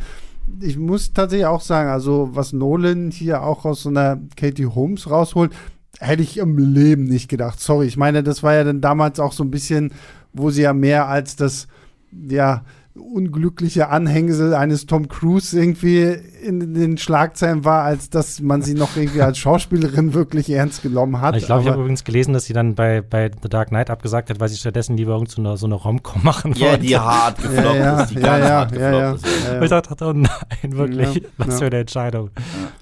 [0.60, 5.10] Ich muss tatsächlich auch sagen, also was Nolan hier auch aus so einer Katie Holmes
[5.10, 5.52] rausholt,
[6.00, 7.60] hätte ich im Leben nicht gedacht.
[7.60, 9.94] Sorry, ich meine, das war ja dann damals auch so ein bisschen,
[10.34, 11.68] wo sie ja mehr als das,
[12.12, 12.64] ja,
[12.96, 16.04] unglückliche Anhängsel eines Tom Cruise irgendwie
[16.44, 21.22] in den Schlagzeilen war, als dass man sie noch irgendwie als Schauspielerin wirklich ernst genommen
[21.22, 21.36] hat.
[21.36, 24.30] Ich glaube, ich habe übrigens gelesen, dass sie dann bei, bei The Dark Knight abgesagt
[24.30, 26.80] hat, weil sie stattdessen lieber irgend so eine, so eine Rom-Com machen Ja, wollte.
[26.86, 29.46] die hart gefloppt ja, ja, ist, die ja, ganz ja, hart ja, ja, gefloppt ist.
[29.48, 29.82] ja, Und ich ja.
[29.82, 31.58] dachte, oh nein, wirklich, Ja, was ja.
[31.58, 32.30] für eine Entscheidung.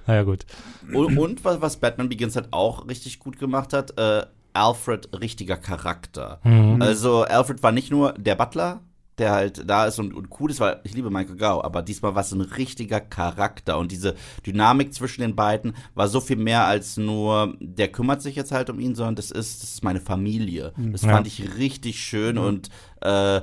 [0.07, 0.45] Naja, gut.
[0.93, 5.57] Und, und was, was Batman Begins halt auch richtig gut gemacht hat, äh, Alfred richtiger
[5.57, 6.39] Charakter.
[6.43, 6.82] Mhm.
[6.82, 8.80] Also Alfred war nicht nur der Butler,
[9.20, 12.15] der halt da ist und, und cool ist, weil ich liebe Michael Gao, aber diesmal
[12.15, 14.15] war es ein richtiger Charakter und diese
[14.45, 18.70] Dynamik zwischen den beiden war so viel mehr als nur, der kümmert sich jetzt halt
[18.70, 20.74] um ihn, sondern das ist, das ist meine Familie.
[20.91, 21.09] Das Ja.
[21.11, 22.70] fand ich richtig schön und
[23.01, 23.41] äh,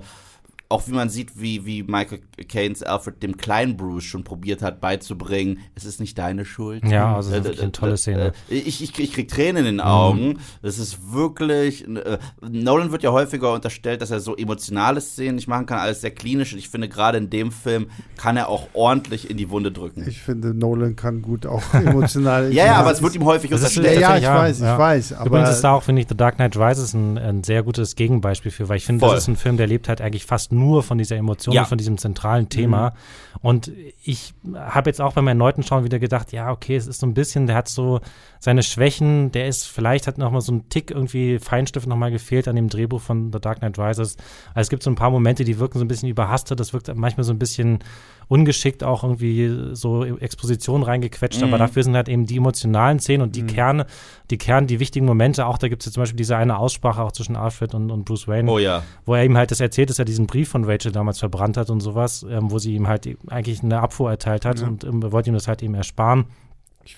[0.69, 4.81] auch wie man sieht, wie, wie Michael Caines Alfred dem kleinen Bruce schon probiert hat
[4.81, 6.85] beizubringen, es ist nicht deine Schuld.
[6.89, 8.33] Ja, also das Äh, ist wirklich äh, eine tolle äh, Szene.
[8.51, 10.39] äh, Ich, ich, ich krieg Tränen in den Augen.
[10.63, 11.87] Das ist wirklich.
[11.87, 16.01] Äh, Nolan wird ja häufiger unterstellt, dass er so emotionale Szenen nicht machen kann, alles
[16.01, 16.53] sehr klinisch.
[16.53, 17.87] Und ich finde, gerade in dem Film
[18.17, 20.05] kann er auch ordentlich in die Wunde drücken.
[20.09, 22.53] Ich finde, Nolan kann gut auch emotional.
[22.53, 24.01] ja, ja, aber es wird ihm häufig Das ist- Ja, unterstellt.
[24.03, 24.79] ja, ich Ja, weiß, ich ja.
[24.79, 25.13] weiß.
[25.13, 27.95] Aber Übrigens ist da auch, finde ich, The Dark Knight Rises ein, ein sehr gutes
[27.95, 29.15] Gegenbeispiel für, weil ich finde, Voll.
[29.15, 31.65] das ist ein Film, der lebt halt eigentlich fast nur von dieser Emotion, Ja.
[31.65, 32.95] von diesem zentralen Thema.
[33.41, 33.71] Und
[34.03, 37.15] ich habe jetzt auch beim erneuten Schauen wieder gedacht, ja, okay, es ist so ein
[37.15, 38.01] bisschen, der hat so
[38.47, 42.13] seine Schwächen, der ist, vielleicht hat noch mal so ein Tick irgendwie Feinstift noch mal
[42.13, 44.17] gefehlt an dem Drehbuch von The Dark Knight Rises.
[44.55, 46.89] Also es gibt so ein paar Momente, die wirken so ein bisschen überhastet, das wirkt
[46.95, 47.81] manchmal so ein bisschen
[48.29, 53.35] ungeschickt auch irgendwie so Exposition reingequetscht, aber dafür sind halt eben die emotionalen Szenen und
[53.35, 53.87] die Kerne,
[54.31, 57.13] die Kern, die wichtigen Momente, auch da gibt es zum Beispiel diese eine Aussprache auch
[57.13, 58.85] zwischen Alfred und, und Bruce Wayne, Oh ja.
[59.07, 61.69] wo er ihm halt das erzählt, dass er diesen Brief von Rachel damals verbrannt hat
[61.69, 65.31] und sowas, ähm, wo sie ihm halt eigentlich eine Abfuhr erteilt hat und ähm, wollte
[65.31, 66.27] ihm das halt eben ersparen.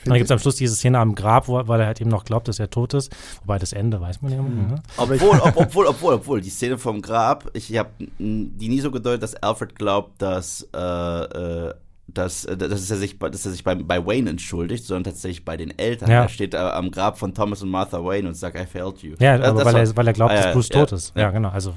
[0.05, 2.25] Dann gibt es am Schluss diese Szene am Grab, wo, weil er halt eben noch
[2.25, 3.15] glaubt, dass er tot ist.
[3.43, 4.39] Wobei das Ende weiß man ja.
[4.39, 4.83] immer, Ne?
[4.97, 9.23] Obwohl, ob, obwohl, obwohl, obwohl, die Szene vom Grab, ich habe die nie so gedeutet,
[9.23, 11.75] dass Alfred glaubt, dass, äh, äh,
[12.11, 15.45] dass, äh, dass er sich, bei- dass er sich bei, bei Wayne entschuldigt, sondern tatsächlich
[15.45, 16.11] bei den Eltern.
[16.11, 16.23] Ja.
[16.23, 19.15] Er steht äh, am Grab von Thomas und Martha Wayne und sagt, I failed you.
[19.21, 21.13] Ja, Äh, aber das weil war- er, weil er glaubt, Ah, dass Bruce tot ist.
[21.15, 21.31] Ja, ja.
[21.31, 21.51] genau.
[21.51, 21.71] Also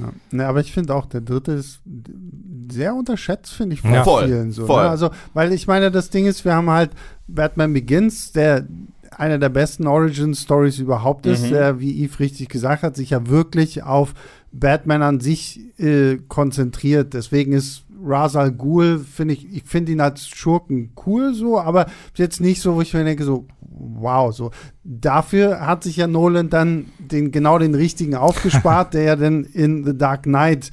[0.00, 0.12] ja.
[0.30, 1.80] Ne, aber ich finde auch, der dritte ist
[2.72, 3.92] sehr unterschätzt, finde ich, von
[4.24, 4.64] vielen so.
[4.64, 4.84] voll.
[4.84, 4.88] Ne?
[4.88, 6.90] Also, weil ich meine, das Ding ist, wir haben halt
[7.26, 8.66] Batman Begins, der
[9.16, 11.50] einer der besten Origin-Stories überhaupt ist, Mhm.
[11.50, 14.12] der, wie Yves richtig gesagt hat, sich ja wirklich auf
[14.52, 17.14] Batman an sich äh, konzentriert.
[17.14, 21.86] Deswegen ist Ra's al Ghul, finde ich, ich finde ihn als Schurken cool so, aber
[22.16, 24.50] jetzt nicht so, wo ich mir denke, so, wow, so.
[24.82, 29.84] Dafür hat sich ja Nolan dann den, genau den richtigen aufgespart, der ja dann in
[29.84, 30.70] The Dark Knight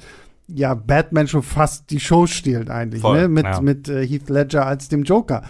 [0.48, 3.28] ja Batman schon fast die Show stiehlt eigentlich, Voll, ne?
[3.28, 3.60] Mit, ja.
[3.60, 5.42] mit äh, Heath Ledger als dem Joker.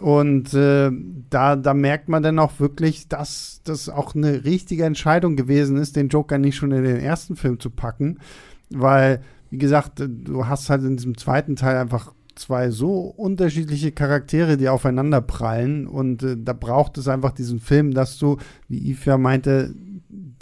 [0.00, 0.90] Und äh,
[1.30, 5.96] da, da merkt man dann auch wirklich, dass das auch eine richtige Entscheidung gewesen ist,
[5.96, 8.18] den Joker nicht schon in den ersten Film zu packen.
[8.70, 14.56] Weil, wie gesagt, du hast halt in diesem zweiten Teil einfach zwei so unterschiedliche Charaktere,
[14.56, 15.86] die aufeinander prallen.
[15.86, 18.36] Und äh, da braucht es einfach diesen Film, dass du,
[18.68, 19.74] wie Yves ja meinte,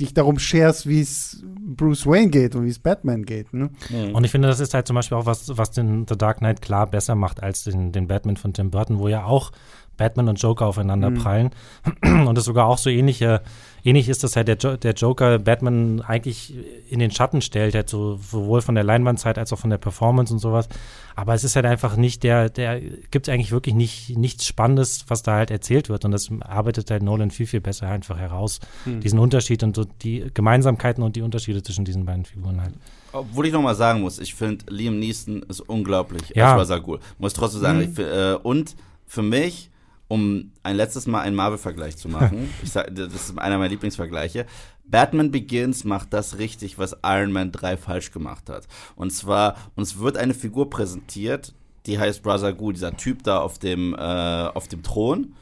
[0.01, 3.53] dich darum scherst, wie es Bruce Wayne geht und wie es Batman geht.
[3.53, 3.71] Ne?
[4.13, 6.63] Und ich finde, das ist halt zum Beispiel auch was, was den The Dark Knight
[6.63, 9.53] klar besser macht als den, den Batman von Tim Burton, wo ja auch
[9.97, 11.51] Batman und Joker aufeinander prallen.
[12.03, 13.41] Und es sogar auch so ähnliche,
[13.85, 16.55] ähnlich ist, dass halt der, jo der Joker Batman eigentlich
[16.91, 20.33] in den Schatten stellt, halt so, sowohl von der Leinwandzeit als auch von der Performance
[20.33, 20.69] und sowas.
[21.15, 22.81] Aber es ist halt einfach nicht der, der
[23.11, 26.05] gibt eigentlich wirklich nicht, nichts Spannendes, was da halt erzählt wird.
[26.05, 28.61] Und das arbeitet halt Nolan viel, viel besser einfach heraus.
[28.85, 32.75] Diesen Unterschied und so die Gemeinsamkeiten und die Unterschiede zwischen diesen beiden Figuren halt.
[33.13, 36.55] Obwohl ich noch mal sagen muss, ich finde Liam Neeson ist unglaublich Ja.
[36.57, 36.99] al Ghul.
[37.19, 38.77] Muss trotzdem sagen, ich, fi- äh, und
[39.07, 39.71] für mich,
[40.09, 44.47] um ein letztes Mal einen Marvel-Vergleich zu machen, ich sag, das ist einer meiner Lieblingsvergleiche.
[44.85, 48.69] Batman Begins macht das richtig, was Iron Man 3 falsch gemacht hat.
[48.95, 51.55] Und zwar, uns wird eine Figur präsentiert,
[51.87, 55.35] die heißt Ghul, dieser Typ da auf dem, äh, auf dem Thron.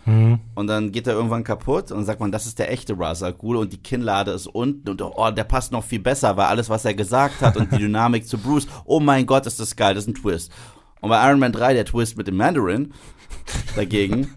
[0.55, 3.57] Und dann geht er irgendwann kaputt und dann sagt man, das ist der echte Ghul
[3.57, 6.85] und die Kinnlade ist unten und oh, der passt noch viel besser, weil alles, was
[6.85, 10.05] er gesagt hat und die Dynamik zu Bruce, oh mein Gott, ist das geil, das
[10.05, 10.53] ist ein Twist.
[11.01, 12.93] Und bei Iron Man 3, der Twist mit dem Mandarin
[13.77, 14.35] dagegen,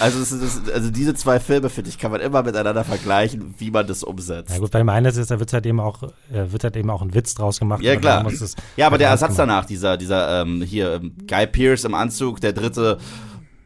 [0.00, 3.70] also, es ist, also diese zwei Filme, finde ich, kann man immer miteinander vergleichen, wie
[3.70, 4.50] man das umsetzt.
[4.50, 6.90] Ja gut, bei dem einen ist da wird halt eben auch, äh, wird halt eben
[6.90, 7.82] auch ein Witz draus gemacht.
[7.82, 8.26] Ja, aber klar.
[8.26, 9.38] es Ja, aber halt der Ersatz gemacht.
[9.38, 12.98] danach, dieser, dieser, ähm, hier, ähm, Guy Pierce im Anzug, der dritte,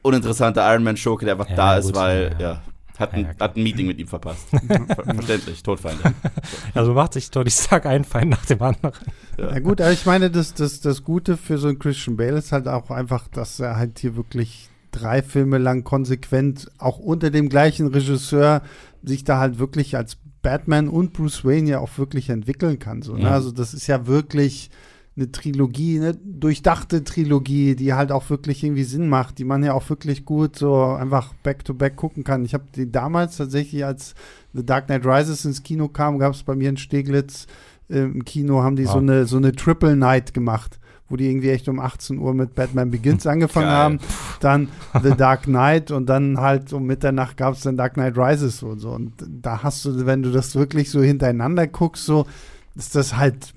[0.02, 2.50] uninteressante Iron Man-Schurke, der einfach Ja, da ist, gut, weil, ja.
[2.50, 2.62] ja,
[2.98, 4.48] hat ein, Ja, hat ein Meeting mit ihm verpasst.
[4.50, 6.14] Ver Verständlich, Todfeinde.
[6.74, 8.94] Also macht sich Tony Stark ein Feind nach dem anderen.
[9.36, 12.52] Na gut, aber ich meine, das, das, das Gute für so einen Christian Bale ist
[12.52, 17.48] halt auch einfach, dass er halt hier wirklich drei Filme lang konsequent auch unter dem
[17.48, 18.62] gleichen Regisseur
[19.02, 23.02] sich da halt wirklich als Batman und Bruce Wayne ja auch wirklich entwickeln kann.
[23.02, 23.22] So, ne?
[23.24, 23.30] Ja.
[23.30, 24.70] Also das ist ja wirklich
[25.16, 29.72] eine Trilogie, eine durchdachte Trilogie, die halt auch wirklich irgendwie Sinn macht, die man ja
[29.72, 32.44] auch wirklich gut so einfach back-to-back gucken kann.
[32.44, 34.14] Ich habe die damals tatsächlich, als
[34.54, 37.46] The Dark Knight Rises ins Kino kam, gab es bei mir in Steglitz
[37.88, 39.02] äh, im Kino, haben die so Wow.
[39.02, 42.90] eine so eine Triple Night gemacht, wo die irgendwie echt um 18 Uhr mit Batman
[42.90, 43.76] Begins angefangen Geil.
[43.76, 43.98] haben,
[44.40, 44.68] dann
[45.02, 48.78] The Dark Knight und dann halt um Mitternacht gab es dann Dark Knight Rises und
[48.80, 48.90] so.
[48.90, 52.26] Und da hast du, wenn du das wirklich so hintereinander guckst, so
[52.74, 53.52] ist das halt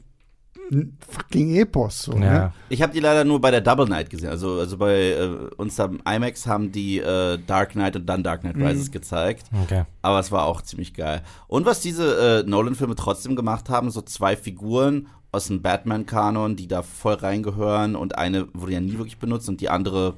[1.10, 2.04] fucking Epos.
[2.04, 2.20] So, Ja.
[2.20, 2.54] ne?
[2.70, 4.30] Ich habe die leider nur bei der Double Night gesehen.
[4.30, 8.42] Also, also bei äh, uns am IMAX haben die äh, Dark Knight und dann Dark
[8.42, 8.66] Knight Mhm.
[8.66, 9.46] Rises gezeigt.
[9.64, 9.84] Okay.
[10.02, 11.22] Aber es war auch ziemlich geil.
[11.48, 16.68] Und was diese äh, Nolan-Filme trotzdem gemacht haben, so zwei Figuren aus dem Batman-Kanon, die
[16.68, 20.16] da voll reingehören und eine wurde ja nie wirklich benutzt und die andere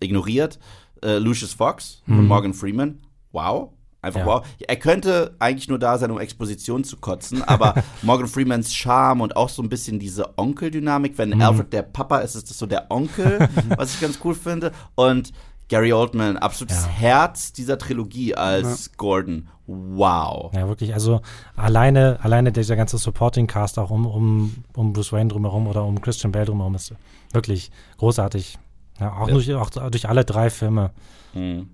[0.00, 0.58] ignoriert.
[1.02, 3.00] Äh, Lucius Fox und Morgan Freeman.
[3.32, 3.70] Wow.
[4.00, 4.26] Einfach Ja.
[4.26, 4.46] wow.
[4.66, 9.36] Er könnte eigentlich nur da sein, um Exposition zu kotzen, aber Morgan Freemans Charme und
[9.36, 12.90] auch so ein bisschen diese Onkel-Dynamik, wenn Alfred der Papa ist, ist das so der
[12.90, 14.72] Onkel, was ich ganz cool finde.
[14.96, 15.32] Und
[15.68, 16.88] Gary Oldman, absolutes Ja.
[16.90, 19.48] Herz dieser Trilogie als Gordon.
[19.72, 20.52] Wow.
[20.54, 20.94] Ja, wirklich.
[20.94, 21.20] Also
[21.56, 26.00] alleine, alleine dieser ganze Supporting Cast auch um, um, um Bruce Wayne drumherum oder um
[26.00, 26.94] Christian Bale drumherum ist
[27.32, 28.58] wirklich großartig.
[29.00, 29.34] Ja, auch, Ja.
[29.34, 30.90] Durch, auch durch alle drei Filme.
[31.34, 31.70] Mhm.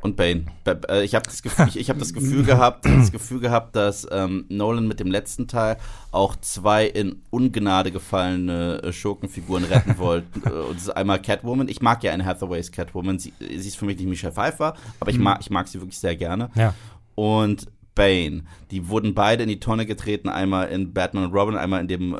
[0.00, 0.44] Und Bane.
[0.64, 3.74] Ba- äh, Ich habe das Gefühl, ich, ich habe das Gefühl gehabt, das Gefühl gehabt,
[3.74, 5.76] dass ähm, Nolan mit dem letzten Teil
[6.12, 10.26] auch zwei in Ungnade gefallene äh, Schurkenfiguren retten wollte.
[10.46, 11.68] Äh, Und das ist einmal Catwoman.
[11.68, 13.18] Ich mag ja Anne Hathaways Catwoman.
[13.18, 15.98] Sie, sie ist für mich nicht Michelle Pfeiffer, aber ich mag, ich mag sie wirklich
[15.98, 16.50] sehr gerne.
[16.54, 16.74] Ja.
[17.16, 18.44] Und Bane.
[18.70, 22.14] Die wurden beide in die Tonne getreten, einmal in Batman und Robin, einmal in dem
[22.14, 22.18] äh,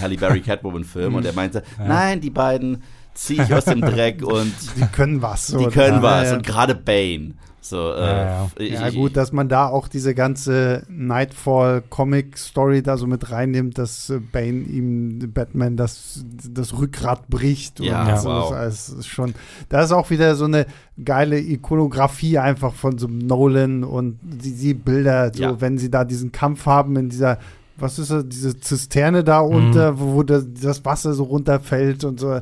[0.00, 1.14] Halle Berry Catwoman-Film.
[1.16, 2.82] Und er meinte, nein, die beiden
[3.20, 5.48] ziehe ich aus dem Dreck und Die können was.
[5.48, 6.28] So, die können was.
[6.28, 6.34] ja.
[6.36, 7.34] Und gerade Bane.
[7.62, 8.48] So, äh, Ja, ja.
[8.56, 14.10] Ich, Ja, gut, dass man da auch diese ganze Nightfall-Comic-Story da so mit reinnimmt, dass
[14.10, 17.80] äh, Bane ihm Batman das, das Rückgrat bricht.
[17.80, 18.16] Ja, und Ja.
[18.16, 18.44] sowas.
[18.50, 18.52] wow.
[18.52, 19.34] alles ist schon,
[19.68, 20.66] da ist auch wieder so eine
[21.04, 25.60] geile Ikonografie einfach von so einem Nolan und die, die Bilder, so, Ja.
[25.60, 27.38] wenn sie da diesen Kampf haben in dieser
[27.76, 32.20] was ist das, diese Zisterne da unter, wo, wo das, das Wasser so runterfällt und
[32.20, 32.40] so.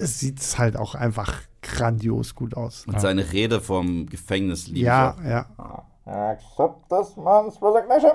[0.00, 2.84] Es sieht halt auch einfach grandios gut aus.
[2.86, 5.46] Und seine Rede vom Gefängnis liebe Ja, ich ja.
[6.08, 8.12] Accept this man's resignation.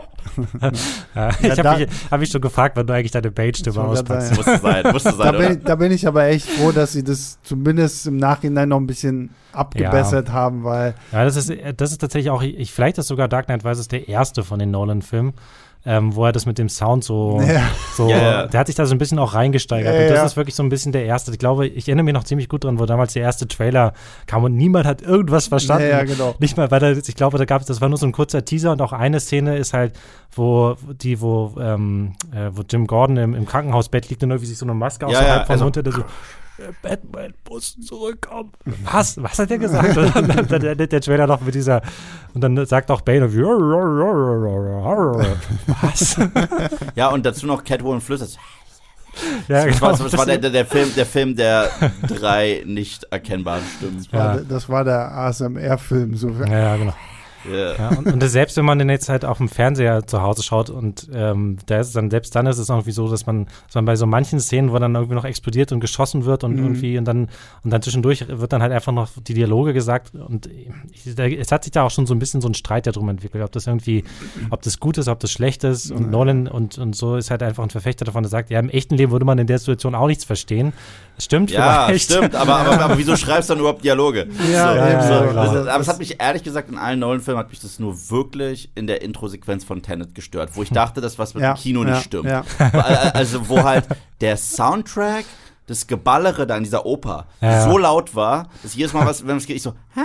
[1.13, 4.31] Ja, ich habe mich, hab mich schon gefragt, wann du eigentlich deine Bane-Stimme auspackst.
[4.31, 4.93] gerade auch.
[4.93, 8.07] Musste sein, Da sein, bin, da bin ich aber echt froh, dass sie das zumindest
[8.07, 12.41] im Nachhinein noch ein bisschen abgebessert haben, weil Ja, das ist, das ist tatsächlich auch,
[12.41, 15.33] ich, vielleicht ist sogar Dark Knight Rises der erste von den Nolan-Filmen,
[15.85, 17.61] ähm, wo er das mit dem Sound so, Ja.
[17.95, 18.47] so Ja, ja.
[18.47, 19.93] der hat sich da so ein bisschen auch reingesteigert.
[19.95, 20.25] Ja, und das ja.
[20.25, 21.31] ist wirklich so ein bisschen der erste.
[21.31, 23.93] Ich glaube, ich erinnere mich noch ziemlich gut dran, wo damals der erste Trailer
[24.27, 25.83] kam und niemand hat irgendwas verstanden.
[25.89, 26.35] Ja, ja, genau.
[26.39, 28.45] Nicht mal, weil da, ich glaube, da gab es, das war nur so ein kurzer
[28.45, 29.93] Teaser und auch eine Szene ist halt,
[30.33, 34.57] wo die, wo, ähm, äh, wo Jim Gordon im, im Krankenhausbett liegt und irgendwie sich
[34.57, 36.03] so eine Maske Ja, außerhalb ja, also- Mund hat, der so,
[36.69, 38.51] "Äh, Batman muss zurückkommen.
[38.91, 39.21] Was?
[39.21, 39.97] Was hat der gesagt?
[39.97, 41.81] Und dann, endet der Trailer noch mit dieser,
[42.33, 43.31] und dann sagt auch Bane,
[45.81, 46.17] was?
[46.95, 48.37] Ja, und dazu noch Catwoman flüstert.
[49.47, 51.69] ja, Das war, das Das- war der, der, Film, der Film der
[52.07, 54.05] drei nicht erkennbaren Stimmen.
[54.11, 54.37] Ja.
[54.37, 56.15] das war der ASMR-Film.
[56.15, 56.29] So.
[56.29, 56.93] ja, ja, genau.
[57.49, 57.75] Ja.
[57.75, 60.69] Ja, und, und selbst wenn man den jetzt halt auf dem Fernseher zu Hause schaut
[60.69, 63.75] und ähm, da ist es dann, selbst dann ist es irgendwie so, dass man, dass
[63.75, 66.63] man bei so manchen Szenen, wo dann irgendwie noch explodiert und geschossen wird und Mhm.
[66.63, 67.29] irgendwie und dann
[67.63, 70.49] und dann zwischendurch wird dann halt einfach noch die Dialoge gesagt und
[70.91, 73.09] ich, da, es hat sich da auch schon so ein bisschen so ein Streit darum
[73.09, 74.03] entwickelt, ob das irgendwie,
[74.49, 77.41] ob das gut ist, ob das schlecht ist und Nolan und, und so ist halt
[77.43, 79.95] einfach ein Verfechter davon, der sagt, ja, im echten Leben würde man in der Situation
[79.95, 80.73] auch nichts verstehen.
[81.17, 82.05] Stimmt Ja, vielleicht.
[82.11, 84.27] stimmt, aber, aber, aber wieso schreibst du dann überhaupt Dialoge?
[84.51, 85.53] Ja, so, ja, so, ja, genau.
[85.53, 88.71] das, aber es hat mich ehrlich gesagt in allen Nolan-Filmen hat mich das nur wirklich
[88.75, 92.03] in der Introsequenz von Tenet gestört, wo ich dachte, dass was mit dem Kino nicht
[92.03, 92.27] stimmt.
[93.13, 93.85] Also wo halt
[94.19, 95.25] der Soundtrack,
[95.67, 97.69] das Geballere da in dieser Oper Ja.
[97.69, 100.01] so laut war, dass jedes Mal was, wenn es geht, ich so, hä?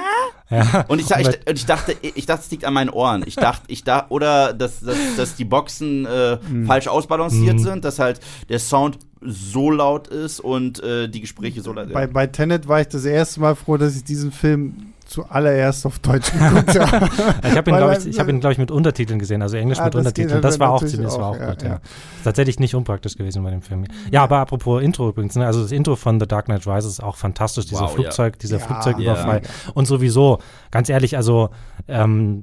[0.49, 0.85] Ja.
[0.87, 3.25] Und ich, ich, und ich dachte, ich dachte, es liegt an meinen Ohren.
[3.27, 6.67] Ich dachte, ich dachte, oder dass, dass, dass die Boxen äh, Mhm.
[6.67, 11.73] falsch ausbalanciert sind, dass halt der Sound so laut ist und äh, die Gespräche so
[11.73, 15.87] laut Bei, bei Tenet war ich das erste Mal froh, dass ich diesen Film zuallererst
[15.87, 17.07] auf Deutsch geguckt habe.
[17.49, 19.79] ich habe ihn, glaube ich, ich hab ihn, glaub ich, mit Untertiteln gesehen, also Englisch
[19.79, 20.43] Ah, mit das Untertiteln.
[20.43, 21.69] Das war auch ziemlich, das war auch, ja, gut, ja.
[21.69, 21.81] ja.
[22.25, 23.87] Tatsächlich nicht unpraktisch gewesen bei dem Film.
[24.11, 25.47] Ja, aber apropos Intro übrigens, ne?
[25.47, 28.59] also das Intro von The Dark Knight Rises ist auch fantastisch, dieser Wow, Flugzeug, dieser
[28.59, 29.43] Ja, Flugzeugüberfall.
[29.43, 29.73] ja.
[29.75, 30.39] Und sowieso,
[30.71, 31.51] ganz ehrlich, also
[31.89, 32.43] ähm,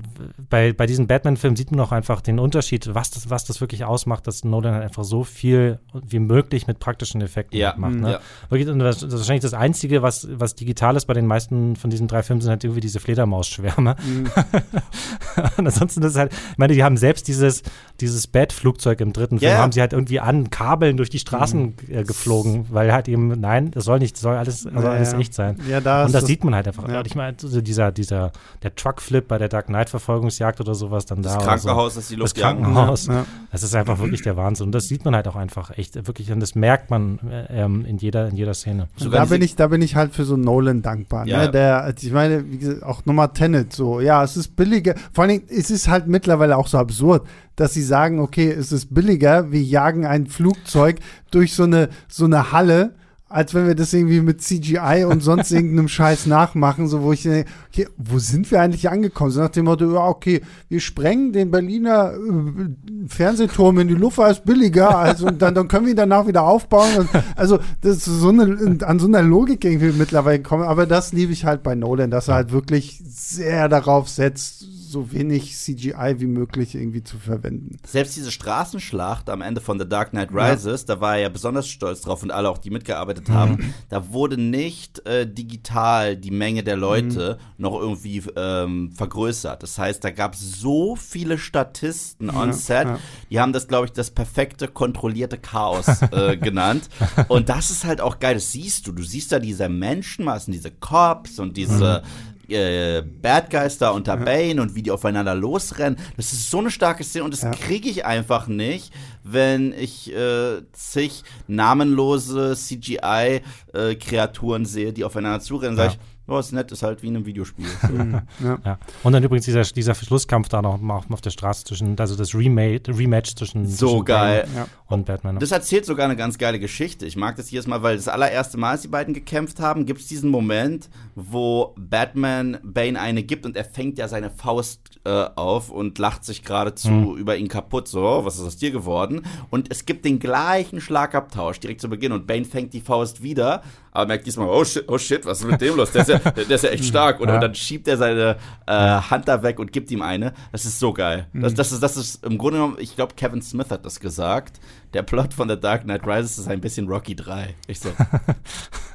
[0.50, 3.84] bei, bei diesen Batman-Filmen sieht man auch einfach den Unterschied, was das, was das wirklich
[3.84, 7.96] ausmacht, dass Nolan halt einfach so viel wie möglich mit praktischen Effekten Ja, macht.
[7.96, 8.12] Ne?
[8.14, 8.20] ja.
[8.50, 12.08] Wirklich, das ist wahrscheinlich das Einzige, was, was digital ist bei den meisten von diesen
[12.08, 13.96] drei Filmen, sind halt irgendwie diese Fledermausschwärme.
[15.58, 17.64] und ansonsten ist es halt, ich meine, die haben selbst dieses,
[18.00, 19.58] dieses Bat-Flugzeug im dritten Film, Ja.
[19.60, 23.72] haben sie halt irgendwie an Kabeln durch die Straßen äh, geflogen, weil halt eben, nein,
[23.72, 25.20] das soll nicht, das soll alles, soll Ja, alles ja.
[25.20, 25.58] echt sein.
[25.70, 26.88] Ja, da Und das das- sieht man halt einfach.
[26.88, 27.02] Ja.
[27.06, 28.32] Ich meine, so dieser, dieser,
[28.62, 31.38] der Truckflip bei der Dark Knight-Verfolgungsjagd oder sowas dann Das da.
[31.40, 32.20] oder Krankenhaus, das die So.
[32.22, 32.62] Luft Das jagen.
[32.64, 33.08] Krankenhaus.
[33.08, 33.26] Ja.
[33.52, 34.68] Das ist einfach wirklich der Wahnsinn.
[34.68, 37.86] Und das sieht man halt auch einfach echt, wirklich, und das merkt man äh, ähm,
[37.86, 38.88] in, jeder, in jeder Szene.
[39.12, 41.26] Da bin ich, da bin ich halt für so Nolan dankbar.
[41.28, 41.40] Ja.
[41.46, 41.52] Ne?
[41.52, 44.00] Der, ich meine, wie gesagt, auch nochmal Tenet so.
[44.00, 44.96] Ja, es ist billiger.
[45.12, 48.72] Vor allen Dingen, es ist halt mittlerweile auch so absurd, dass sie sagen, okay, es
[48.72, 51.00] ist billiger, wir jagen ein Flugzeug
[51.32, 52.96] durch so eine, so eine Halle,
[53.34, 57.24] als wenn wir das irgendwie mit CGI und sonst irgendeinem Scheiß nachmachen, so wo ich
[57.24, 59.32] denke, okay, wo sind wir eigentlich angekommen?
[59.32, 64.20] So nach dem Motto, ja, okay, wir sprengen den Berliner äh, Fernsehturm in die Luft,
[64.20, 66.96] weil es billiger, also und dann, dann können wir ihn danach wieder aufbauen.
[66.96, 71.12] Und, also das ist so eine, an so einer Logik irgendwie mittlerweile kommen, aber das
[71.12, 76.16] liebe ich halt bei Nolan, dass er halt wirklich sehr darauf setzt, so wenig CGI
[76.20, 77.78] wie möglich irgendwie zu verwenden.
[77.86, 81.68] Selbst diese Straßenschlacht am Ende von The Dark Knight Rises, da war er ja besonders
[81.68, 86.64] stolz drauf und alle auch, die mitgearbeitet haben, da wurde nicht äh, digital die Menge
[86.64, 89.64] der Leute noch irgendwie ähm, vergrößert.
[89.64, 93.00] Das heißt, da gab es so viele Statisten on set, ja.
[93.32, 96.90] die haben das, glaube ich, das perfekte kontrollierte Chaos äh, genannt.
[97.28, 98.92] Und das ist halt auch geil, das siehst du.
[98.92, 102.04] Du siehst da diese Menschenmassen, diese Cops und diese
[102.50, 105.98] äh, Bad Guys da unter Bane und wie die aufeinander losrennen.
[106.18, 107.52] Das ist so eine starke Szene und das Ja.
[107.52, 115.78] kriege ich einfach nicht, wenn ich äh, zig namenlose CGI-Kreaturen sehe, die aufeinander zurennen.
[115.78, 115.94] Sag Ja.
[115.94, 117.66] ich, oh, ist nett, ist halt wie in einem Videospiel.
[118.44, 118.78] Ja.
[119.04, 122.34] Und dann übrigens dieser, dieser Schlusskampf da noch mal auf der Straße zwischen, also das
[122.36, 124.48] Remake, Rematch zwischen, So zwischen geil.
[124.54, 125.40] Bane und Batman.
[125.40, 127.06] Das erzählt sogar eine ganz geile Geschichte.
[127.06, 130.02] Ich mag das jedes Mal, weil das allererste Mal, als die beiden gekämpft haben, gibt
[130.02, 135.10] es diesen Moment, wo Batman Bane eine gibt und er fängt ja seine Faust äh,
[135.36, 137.88] auf und lacht sich geradezu über ihn kaputt.
[137.88, 139.24] So, "Oh, was ist aus dir geworden?
[139.50, 143.64] Und es gibt den gleichen Schlagabtausch direkt zu Beginn und Bane fängt die Faust wieder,
[143.94, 145.92] aber merkt diesmal, oh shit, oh shit, was ist mit dem los?
[145.92, 147.20] Der ist ja, der ist ja echt stark.
[147.20, 147.36] Und, Ja.
[147.36, 150.34] und dann schiebt er seine äh, Hand da weg und gibt ihm eine.
[150.52, 151.28] Das ist so geil.
[151.34, 154.60] Das, das, ist, das ist im Grunde genommen, ich glaube, Kevin Smith hat das gesagt.
[154.94, 157.54] Der Plot von The Dark Knight Rises ist ein bisschen Rocky 3.
[157.68, 157.90] Ich so.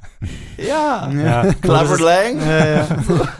[0.57, 1.11] ja.
[1.11, 2.39] ja, Clever Lang.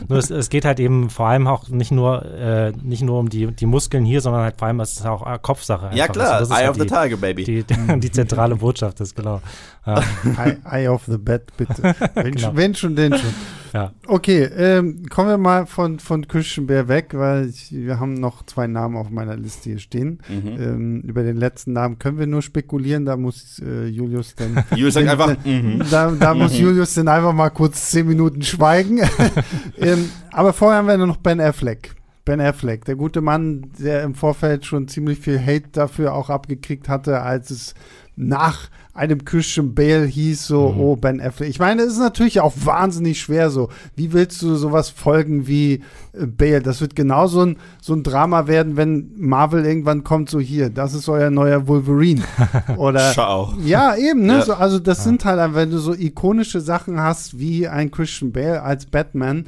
[0.07, 3.29] nur es, es geht halt eben vor allem auch nicht nur, äh, nicht nur um
[3.29, 5.89] die, die Muskeln hier, sondern halt vor allem ist es auch äh, Kopfsache.
[5.93, 6.13] Ja, einfach.
[6.13, 6.33] klar.
[6.33, 7.43] Also das ist Eye halt of the die, Tiger, Baby.
[7.43, 9.41] Die, die, die zentrale Botschaft ist, genau.
[9.85, 10.03] Ja,
[10.37, 11.95] Eye, Eye of the Bat, bitte.
[12.15, 12.47] Wenn, Genau.
[12.49, 13.29] schon, wenn schon, denn schon.
[13.73, 13.91] ja.
[14.07, 18.45] Okay, ähm, kommen wir mal von, von Christian Bär weg, weil ich, wir haben noch
[18.45, 20.19] zwei Namen auf meiner Liste hier stehen.
[20.29, 20.47] Mhm.
[20.61, 24.63] Ähm, über den letzten Namen können wir nur spekulieren, da muss äh, Julius dann.
[24.71, 25.81] Julius sagt einfach, mhm.
[25.89, 28.99] Da, da muss Julius dann einfach mal kurz zehn Minuten schweigen.
[29.77, 31.98] ähm, aber vorher haben wir noch Ben Affleck.
[32.29, 36.87] Ben Affleck, der gute Mann, der im Vorfeld schon ziemlich viel Hate dafür auch abgekriegt
[36.87, 37.73] hatte, als es
[38.15, 41.49] nach einem Christian Bale hieß, so, oh, Ben Affleck.
[41.49, 43.69] Ich meine, es ist natürlich auch wahnsinnig schwer so.
[43.95, 45.81] Wie willst du sowas folgen wie
[46.13, 46.61] äh, Bale?
[46.61, 50.69] Das wird genau so ein, so ein Drama werden, wenn Marvel irgendwann kommt, so hier,
[50.69, 52.21] das ist euer neuer Wolverine.
[52.77, 53.55] Oder Schau.
[53.65, 54.33] ja, eben, ne?
[54.33, 54.41] Ja.
[54.43, 58.61] So, also das sind halt, wenn du so ikonische Sachen hast wie ein Christian Bale
[58.61, 59.45] als Batman,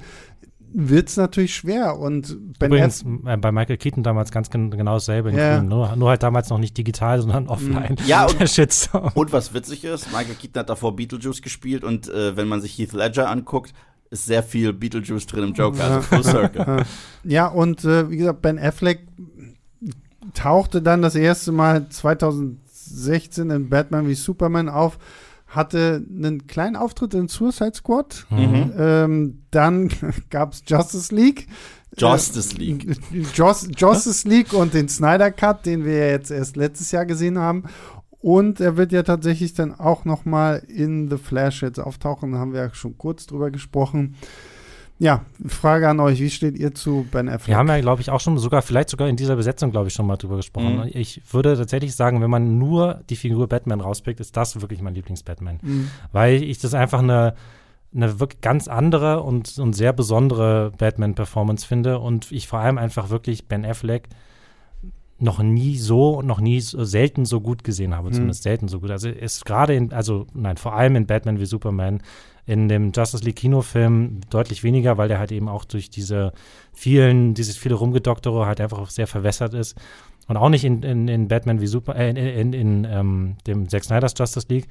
[0.73, 1.97] wird es natürlich schwer.
[1.97, 5.31] Und Ben Übrigens äh, bei Michael Keaton damals ganz gen genau dasselbe.
[5.31, 5.57] Ja.
[5.57, 5.69] Grün.
[5.69, 7.95] Nur, nur halt damals noch nicht digital, sondern offline.
[8.05, 8.89] Ja, und-.
[9.15, 12.77] Und was witzig ist, Michael Keaton hat davor Beetlejuice gespielt und äh, wenn man sich
[12.77, 13.73] Heath Ledger anguckt,
[14.09, 16.85] ist sehr viel Beetlejuice drin im Joker, also Full Circle.
[17.23, 19.07] ja, und äh, wie gesagt, Ben Affleck
[20.33, 24.99] tauchte dann das erste Mal 2016 in Batman wie Superman auf,
[25.51, 28.25] hatte einen kleinen Auftritt in Suicide Squad.
[28.29, 28.73] Mhm.
[28.77, 29.89] Ähm, dann
[30.29, 31.47] gab es Justice League.
[31.97, 32.97] Justice Äh, League.
[33.35, 37.37] Jos Justice League und den Snyder Cut, den wir ja jetzt erst letztes Jahr gesehen
[37.37, 37.65] haben.
[38.21, 42.31] Und er wird ja tatsächlich dann auch noch mal in The Flash jetzt auftauchen.
[42.31, 44.15] Da haben wir ja schon kurz drüber gesprochen.
[45.01, 47.47] Ja, Frage an euch, wie steht ihr zu Ben Affleck?
[47.47, 49.95] Wir haben ja, glaube ich, auch schon sogar, vielleicht sogar in dieser Besetzung, glaube ich,
[49.95, 50.75] schon mal drüber gesprochen.
[50.75, 50.89] Mhm.
[50.93, 54.93] Ich würde tatsächlich sagen, wenn man nur die Figur Batman rauspickt, ist das wirklich mein
[54.93, 55.57] Lieblings-Batman.
[55.59, 55.87] Mhm.
[56.11, 57.33] Weil ich das einfach eine,
[57.95, 63.09] eine wirklich ganz andere und, und sehr besondere Batman-Performance finde und ich vor allem einfach
[63.09, 64.07] wirklich Ben Affleck
[65.17, 68.79] noch nie so und noch nie so, selten so gut gesehen habe, zumindest selten so
[68.79, 68.91] gut.
[68.91, 72.03] Also ist gerade in, also nein, vor allem in Batman wie Superman,
[72.45, 76.33] in dem Justice League Kinofilm deutlich weniger, weil der halt eben auch durch diese
[76.73, 79.77] vielen, dieses viele Rumgedoktere halt einfach auch sehr verwässert ist.
[80.27, 83.67] Und auch nicht in, in, in Batman wie Super, äh, in, in, in ähm, dem
[83.69, 84.67] Zack Snyder's Justice League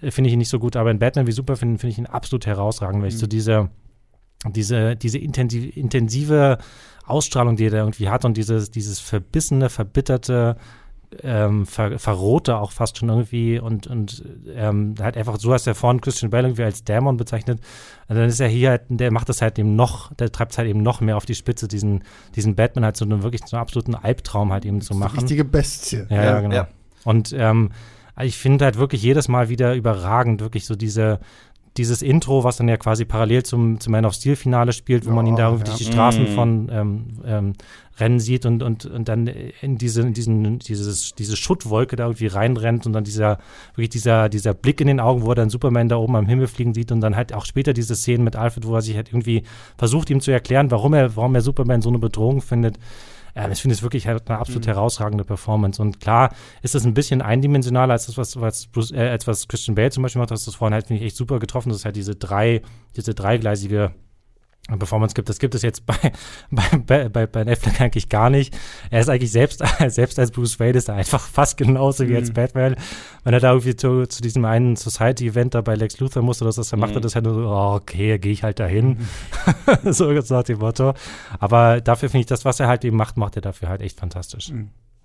[0.00, 1.98] äh, finde ich ihn nicht so gut, aber in Batman wie Super finde find ich
[1.98, 3.70] ihn absolut herausragend, weil ich so diese,
[4.46, 6.58] diese, diese intensiv, intensive
[7.04, 10.56] Ausstrahlung, die er da irgendwie hat und dieses, dieses verbissene, verbitterte,
[11.22, 15.70] ähm, ver, verrohte auch fast schon irgendwie und, und ähm, halt einfach, so hast du
[15.70, 17.60] ja vorhin Christian Bale irgendwie als Dämon bezeichnet.
[18.08, 20.58] Und dann ist er hier halt, der macht das halt eben noch, der treibt es
[20.58, 22.04] halt eben noch mehr auf die Spitze, diesen,
[22.36, 25.18] diesen Batman halt so einen wirklich so einen absoluten Albtraum halt eben zu machen.
[25.18, 26.06] Richtige Bestie.
[26.08, 26.54] Ja, ja, genau.
[26.54, 26.68] ja.
[27.04, 27.70] Und ähm,
[28.22, 31.20] ich finde halt wirklich jedes Mal wieder überragend, wirklich so diese,
[31.76, 35.10] dieses Intro, was dann ja quasi parallel zum, zum Man of Steel Finale spielt, wo
[35.10, 35.76] man ihn da Oh, durch ja.
[35.76, 36.34] die Straßen Mm.
[36.34, 37.52] von ähm, ähm,
[37.98, 42.26] Rennen sieht und, und, und dann in diese, in diesen, dieses, diese Schuttwolke da irgendwie
[42.26, 43.38] reinrennt und dann dieser,
[43.74, 46.46] wirklich dieser, dieser Blick in den Augen, wo er dann Superman da oben am Himmel
[46.48, 49.08] fliegen sieht und dann halt auch später diese Szenen mit Alfred, wo er sich halt
[49.10, 49.42] irgendwie
[49.78, 52.78] versucht, ihm zu erklären, warum er, warum er Superman so eine Bedrohung findet.
[53.34, 55.80] Ähm, ich finde es wirklich halt eine absolut herausragende Performance.
[55.80, 59.48] Und klar ist es ein bisschen eindimensionaler als das, was, was, Bruce, äh, als was
[59.48, 60.30] Christian Bale zum Beispiel macht.
[60.30, 61.70] Das ist vorhin halt, finde ich, echt super getroffen.
[61.70, 62.62] Das ist halt diese drei,
[62.96, 63.92] diese dreigleisige
[64.78, 65.28] Performance gibt.
[65.28, 66.12] Das gibt es jetzt bei,
[66.50, 68.56] bei, bei, bei Ben Affleck eigentlich gar nicht.
[68.90, 72.32] Er ist eigentlich selbst, selbst als Bruce Wayne ist er einfach fast genauso wie als
[72.32, 72.76] Batman.
[73.24, 76.52] Wenn er da irgendwie zu, zu diesem einen Society-Event da bei Lex Luthor musste, oder
[76.52, 78.98] so, dann macht er das halt nur so, oh, okay, gehe ich halt dahin.
[79.84, 80.94] so so nach dem Motto.
[81.38, 83.98] Aber dafür finde ich das, was er halt eben macht, macht er dafür halt echt
[83.98, 84.52] fantastisch.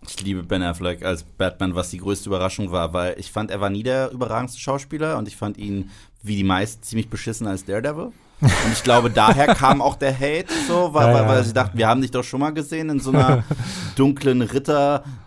[0.07, 3.61] Ich liebe Ben Affleck als Batman, was die größte Überraschung war, weil ich fand, er
[3.61, 5.89] war nie der überragendste Schauspieler und ich fand ihn,
[6.21, 8.11] wie die meisten, ziemlich beschissen als Daredevil.
[8.41, 11.27] Und ich glaube, daher kam auch der Hate, so, weil, Ja, weil, ja.
[11.29, 13.43] weil sie dachten, wir haben dich doch schon mal gesehen in so einer
[13.95, 14.41] dunklen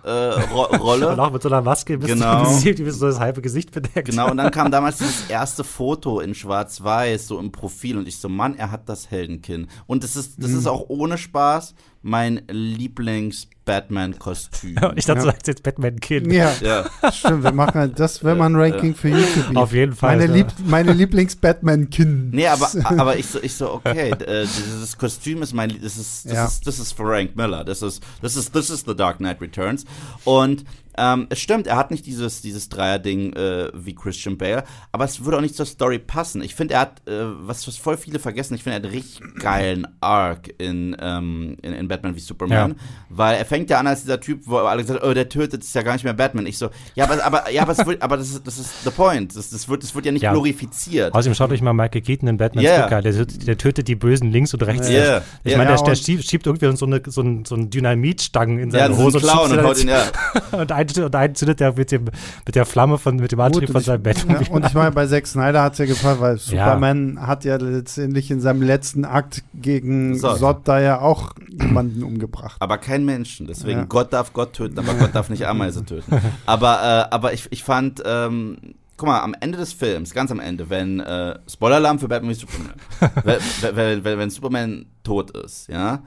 [0.08, 1.08] Ritter-Rolle.
[1.10, 2.44] Und auch mit so einer Maske bis Genau.
[2.60, 4.08] die bis so das halbe Gesicht bedeckt.
[4.08, 8.18] Genau, und dann kam damals dieses erste Foto in Schwarz-Weiß, so im Profil, und ich
[8.18, 9.68] so, Mann, er hat das Heldenkinn.
[9.86, 14.76] Und das ist, das ist auch ohne Spaß mein Lieblings-Batman-Kostüm.
[14.96, 15.24] ich dachte, Ja.
[15.24, 16.32] du sagst jetzt Batman-Kind.
[16.32, 16.84] Ja, ja.
[17.12, 17.42] stimmt.
[17.44, 20.16] Wir machen halt das, wenn man ein Ranking für YouTube Auf jeden Fall.
[20.16, 20.36] Meine, ja.
[20.36, 22.32] Lieb meine Lieblings-Batman-Kind.
[22.34, 26.26] Nee, aber, aber ich so, ich so okay, äh, dieses Kostüm ist mein, das ist,
[26.26, 26.44] das Ja.
[26.46, 29.84] ist, das ist Frank Miller, das ist, das ist, das ist The Dark Knight Returns.
[30.24, 30.64] Und
[30.96, 35.24] ähm, es stimmt, er hat nicht dieses, dieses Dreier-Ding äh, wie Christian Bale, aber es
[35.24, 36.42] würde auch nicht zur Story passen.
[36.42, 38.94] Ich finde, er hat, äh, was, was voll viele vergessen, ich finde, er hat einen
[38.94, 42.76] richtig geilen Arc in, ähm, in, in Batman wie Superman, Ja.
[43.10, 45.74] weil er fängt ja an als dieser Typ, wo alle gesagt oh, der tötet, ist
[45.74, 46.46] ja gar nicht mehr Batman.
[46.46, 48.90] Ich so, ja, aber, aber, ja, aber, es wird, aber das, ist, das ist the
[48.90, 49.36] point.
[49.36, 50.32] Das, das, wird, das wird ja nicht Ja.
[50.32, 51.14] glorifiziert.
[51.14, 52.80] Außerdem schaut euch mal Michael Keaton in Batman Ja.
[52.82, 53.02] Sticker.
[53.02, 54.88] Der, tötet- der tötet die Bösen links und rechts.
[54.88, 55.22] Ja.
[55.44, 55.58] Ich Ja.
[55.58, 58.70] meine, Ja, der, der und- schiebt, irgendwie so eine, so ein, so ein Dynamitstangen in
[58.70, 60.08] Ja, seine ist Hose ein und sie haut ihn, dann-
[60.52, 60.64] ja.
[60.90, 62.04] und, einen, und einen zündet er mit, dem,
[62.46, 64.24] mit der Flamme von, mit dem Antrieb Gut, von ich, seinem Bett.
[64.28, 66.38] ja, und ich meine, bei Zack Snyder hat es ja gefallen, weil Ja.
[66.38, 70.38] Superman hat ja letztendlich in seinem letzten Akt gegen Zod.
[70.38, 72.56] Zod da ja auch jemanden umgebracht.
[72.60, 73.46] Aber kein Menschen.
[73.46, 73.84] Deswegen, Ja.
[73.86, 76.12] Gott darf Gott töten, aber Gott darf nicht Ameise töten.
[76.46, 78.56] Aber, äh, aber ich, ich fand, ähm,
[78.96, 82.34] guck mal, am Ende des Films, ganz am Ende, wenn, äh, Spoiler-Alarm für Batman wie
[82.34, 82.74] Superman,
[83.24, 86.02] wenn, wenn, wenn, wenn Superman tot ist, ja,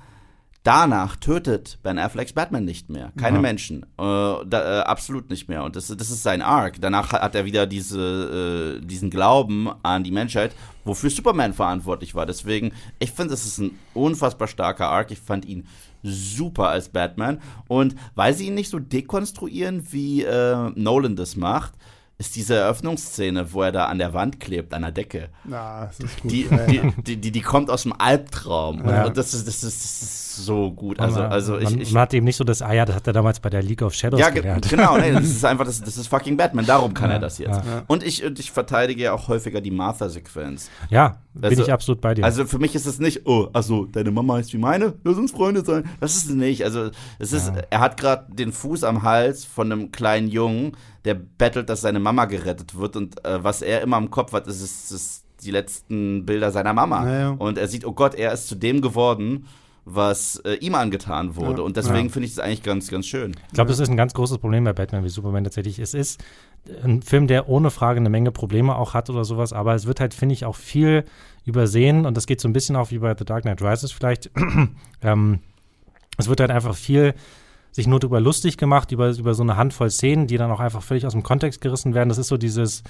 [0.63, 3.11] danach tötet Ben Afflecks Batman nicht mehr.
[3.17, 3.41] Keine Ja.
[3.41, 3.83] Menschen.
[3.83, 5.63] Äh, da, äh, absolut nicht mehr.
[5.63, 6.79] Und das, das ist sein Arc.
[6.81, 10.53] Danach hat er wieder diese, äh, diesen Glauben an die Menschheit,
[10.85, 12.25] wofür Superman verantwortlich war.
[12.25, 15.11] Deswegen, ich finde, es ist ein unfassbar starker Arc.
[15.11, 15.65] Ich fand ihn
[16.03, 17.39] super als Batman.
[17.67, 21.73] Und weil sie ihn nicht so dekonstruieren, wie äh, Nolan das macht,
[22.21, 25.29] ist diese Eröffnungsszene, wo er da an der Wand klebt, an der Decke.
[25.49, 26.31] Ja, das ist gut.
[26.31, 26.83] Die, Ja, ja.
[27.05, 28.87] die, die, die, kommt aus dem Albtraum.
[28.87, 29.05] Ja.
[29.05, 30.99] Und das ist, das, ist, das ist so gut.
[30.99, 32.95] Also, man, also ich, man, ich, man hat eben nicht so das, ah ja, das
[32.95, 34.69] hat er damals bei der League of Shadows ja, ge gelernt.
[34.69, 37.37] genau, nee, das ist einfach, das, das ist fucking Batman, darum kann Ja, er das
[37.39, 37.65] jetzt.
[37.65, 37.83] ja.
[37.87, 40.69] Und ich, und ich verteidige ja auch häufiger die Martha-Sequenz.
[40.89, 42.23] Ja, bin Also- ich absolut bei dir.
[42.25, 45.31] Also für mich ist es nicht, oh, also deine Mama ist wie meine, lass uns
[45.31, 45.83] Freunde sein.
[45.99, 46.63] Das ist es nicht.
[46.63, 47.61] Also es ist, Ja.
[47.69, 50.73] er hat gerade den Fuß am Hals von einem kleinen Jungen,
[51.05, 54.47] der bettelt, dass seine Mama gerettet wird und äh, was er immer im Kopf hat,
[54.47, 57.05] ist, ist, ist die letzten Bilder seiner Mama.
[57.05, 57.29] Ja, ja.
[57.29, 59.47] Und er sieht, oh Gott, er ist zu dem geworden,
[59.85, 61.61] was äh, ihm angetan wurde.
[61.61, 61.65] Ja.
[61.65, 62.11] Und deswegen Ja.
[62.11, 63.35] finde ich das eigentlich ganz, ganz schön.
[63.47, 65.79] Ich glaube, das ist ein ganz großes Problem bei Batman wie Superman tatsächlich.
[65.79, 66.23] Es ist
[66.83, 69.99] ein Film, der ohne Frage eine Menge Probleme auch hat oder sowas, aber es wird
[69.99, 71.03] halt, finde ich, auch viel
[71.45, 74.29] übersehen und das geht so ein bisschen auch wie bei The Dark Knight Rises vielleicht.
[75.01, 75.39] ähm,
[76.17, 77.15] es wird halt einfach viel
[77.71, 80.83] sich nur darüber lustig gemacht, über, über so eine Handvoll Szenen, die dann auch einfach
[80.83, 82.09] völlig aus dem Kontext gerissen werden.
[82.09, 82.83] Das ist so dieses,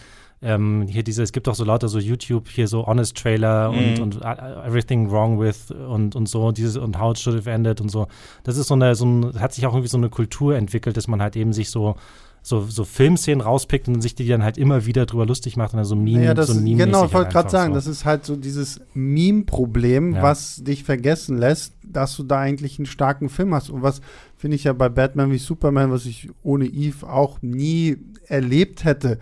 [0.44, 3.98] ähm, hier diese, es gibt auch so lauter so YouTube, hier so Honest Trailer und,
[3.98, 4.04] Mhm.
[4.04, 7.80] und uh, Everything Wrong with und, und so, dieses und How It Should Have Ended
[7.82, 8.08] und so.
[8.44, 11.08] Das ist so eine, so ein, hat sich auch irgendwie so eine Kultur entwickelt, dass
[11.08, 11.96] man halt eben sich so,
[12.44, 15.78] so, so Filmszenen rauspickt und sich die dann halt immer wieder drüber lustig macht und
[15.78, 17.76] dann so Meme, Ja, das, so Meme genau, ich wollte gerade sagen, so.
[17.76, 20.24] das ist halt so dieses Meme-Problem, Ja.
[20.24, 23.70] was dich vergessen lässt, dass du da eigentlich einen starken Film hast.
[23.70, 24.02] Und was
[24.38, 29.20] finde ich ja bei Batman wie Superman, was ich ohne Eve auch nie erlebt hätte,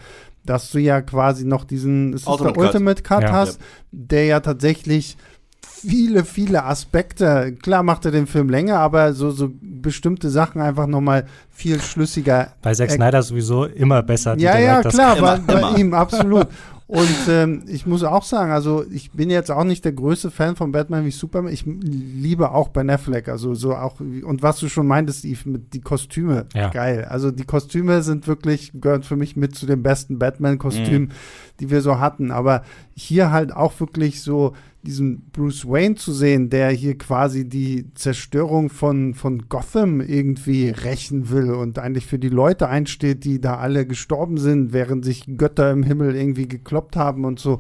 [0.50, 2.74] dass du ja quasi noch diesen es ist Ultimate der Cut.
[2.74, 3.32] Ultimate Cut Ja.
[3.32, 3.60] hast,
[3.92, 5.16] der ja tatsächlich
[5.62, 10.88] viele, viele Aspekte, klar macht er den Film länger, aber so, so bestimmte Sachen einfach
[10.88, 14.36] nochmal viel schlüssiger Bei Zack Snyder sowieso immer besser.
[14.36, 15.78] die ja, ja, klar, immer, bei, bei immer.
[15.78, 16.48] ihm, absolut.
[16.90, 20.56] Und ähm, ich muss auch sagen, also ich bin jetzt auch nicht der größte Fan
[20.56, 21.54] von Batman wie Superman.
[21.54, 25.76] Ich liebe auch Ben Affleck, also so auch, und was du schon meintest, Yves, mit
[25.76, 26.70] die Kostüme, Ja.
[26.70, 27.06] geil.
[27.08, 31.14] Also die Kostüme sind wirklich, gehören für mich mit zu den besten Batman-Kostümen, Mhm.
[31.60, 32.32] die wir so hatten.
[32.32, 32.64] Aber
[32.96, 34.54] hier halt auch wirklich so
[34.84, 41.30] diesen Bruce Wayne zu sehen, der hier quasi die Zerstörung von, von Gotham irgendwie rächen
[41.30, 45.72] will und eigentlich für die Leute einsteht, die da alle gestorben sind, während sich Götter
[45.72, 47.60] im Himmel irgendwie gekloppt haben und so.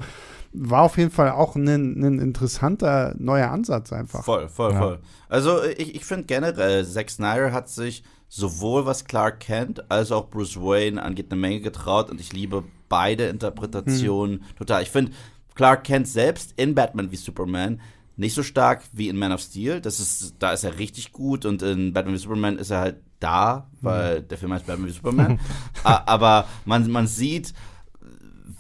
[0.51, 4.23] War auf jeden Fall auch ein, ein interessanter neuer Ansatz einfach.
[4.23, 4.79] Voll, voll, Ja.
[4.79, 4.99] voll.
[5.27, 10.29] Also ich, ich finde generell, Zack Snyder hat sich sowohl was Clark Kent als auch
[10.29, 14.81] Bruce Wayne angeht eine Menge getraut und ich liebe beide Interpretationen total.
[14.83, 15.11] Ich finde
[15.55, 17.81] Clark Kent selbst in Batman wie Superman
[18.19, 19.79] nicht so stark wie in Man of Steel.
[19.79, 22.97] Das ist, da ist er richtig gut und in Batman wie Superman ist er halt
[23.21, 25.39] da, weil der Film heißt Batman wie Superman.
[25.83, 27.53] Aber man, man sieht,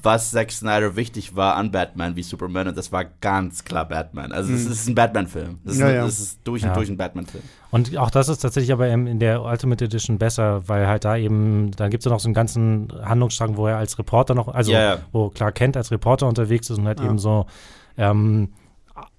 [0.03, 4.31] was Zack Snyder wichtig war an Batman wie Superman und das war ganz klar Batman.
[4.31, 5.59] Also es ist ein Batman-Film.
[5.63, 6.05] Das, ist- Ja, ja.
[6.05, 6.69] das ist durch Ja.
[6.69, 7.43] und durch ein Batman-Film.
[7.71, 11.71] Und auch das ist tatsächlich aber in der Ultimate Edition besser, weil halt da eben,
[11.75, 14.71] da gibt es ja noch so einen ganzen Handlungsstrang, wo er als Reporter noch, also
[14.71, 14.97] Ja, ja.
[15.11, 17.05] wo Clark Kent als Reporter unterwegs ist und halt Ja.
[17.05, 17.45] eben so
[17.97, 18.49] ähm,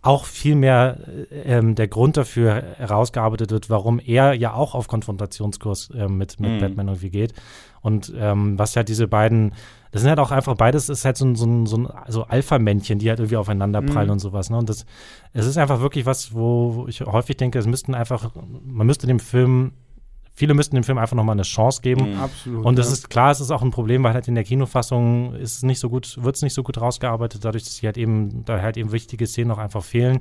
[0.03, 0.99] auch viel mehr
[1.31, 6.41] äh, ähm, der Grund dafür herausgearbeitet wird, warum er ja auch auf Konfrontationskurs ähm, mit,
[6.41, 6.59] mit Mhm.
[6.61, 7.35] Batman irgendwie geht.
[7.83, 9.55] Und ähm, was halt diese beiden,
[9.91, 12.25] das sind halt auch einfach beides, ist halt so ein, so ein, so ein so
[12.25, 14.13] Alpha-Männchen, die halt irgendwie aufeinander prallen Mhm.
[14.13, 14.51] und sowas.
[14.51, 14.59] Ne?
[14.59, 14.85] Und das,
[15.33, 18.31] es ist einfach wirklich was, wo ich häufig denke, es müssten einfach,
[18.65, 19.73] man müsste dem Film,
[20.41, 22.15] viele müssten dem Film einfach nochmal eine Chance geben.
[22.15, 22.19] Mhm.
[22.19, 22.65] Absolut.
[22.65, 22.95] Und das ja.
[22.95, 25.79] ist klar, es ist auch ein Problem, weil halt in der Kinofassung ist es nicht
[25.79, 28.79] so gut, wird es nicht so gut rausgearbeitet, dadurch, dass sie halt eben, da halt
[28.79, 30.21] eben wichtige Szenen noch einfach fehlen.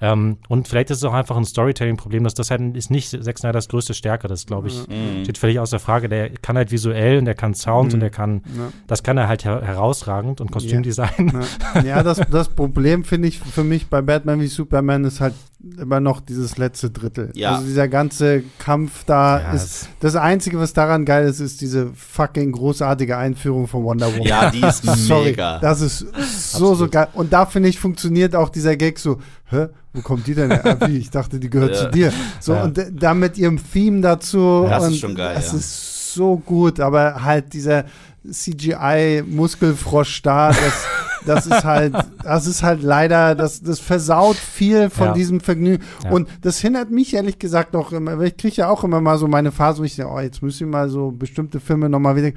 [0.00, 3.38] Ähm, und vielleicht ist es auch einfach ein Storytelling-Problem, dass das halt ist nicht Zack
[3.38, 4.28] Snyders größte Stärke.
[4.28, 5.24] Das glaube ich, Mhm.
[5.24, 6.08] steht völlig außer Frage.
[6.10, 7.94] Der kann halt visuell und der kann Sound Mhm.
[7.94, 8.68] und der kann, Ja.
[8.86, 11.32] das kann er halt her herausragend und Kostümdesign.
[11.74, 15.34] Ja, ja das, das Problem finde ich für mich bei Batman wie Superman ist halt
[15.80, 17.30] immer noch dieses letzte Drittel.
[17.34, 17.54] Ja.
[17.56, 21.88] Also dieser ganze Kampf da Ja, ist das Einzige, was daran geil ist, ist diese
[21.94, 24.26] fucking großartige Einführung von Wonder Woman.
[24.26, 25.58] Ja, die ist Sorry, mega.
[25.58, 26.06] das ist
[26.52, 27.08] so, so geil.
[27.14, 30.62] Und da finde ich, funktioniert auch dieser Gag so, hä, wo kommt die denn her?
[30.80, 30.98] Ah, wie?
[30.98, 31.76] Ich dachte, die gehört Ja.
[31.84, 32.12] zu dir.
[32.38, 34.66] So, und da mit ihrem Theme dazu.
[34.68, 37.84] Das ist schon geil, Das ist so gut, aber halt dieser
[38.30, 40.86] CGI-Muskelfrosch da, das,
[41.24, 45.12] das ist halt, das ist halt leider, das, das versaut viel von Ja.
[45.14, 45.84] diesem Vergnügen.
[46.04, 46.10] Ja.
[46.10, 49.18] Und das hindert mich ehrlich gesagt auch immer, weil ich kriege ja auch immer mal
[49.18, 52.16] so meine Phase, wo ich denke, oh, jetzt müssen wir mal so bestimmte Filme nochmal
[52.16, 52.32] wieder.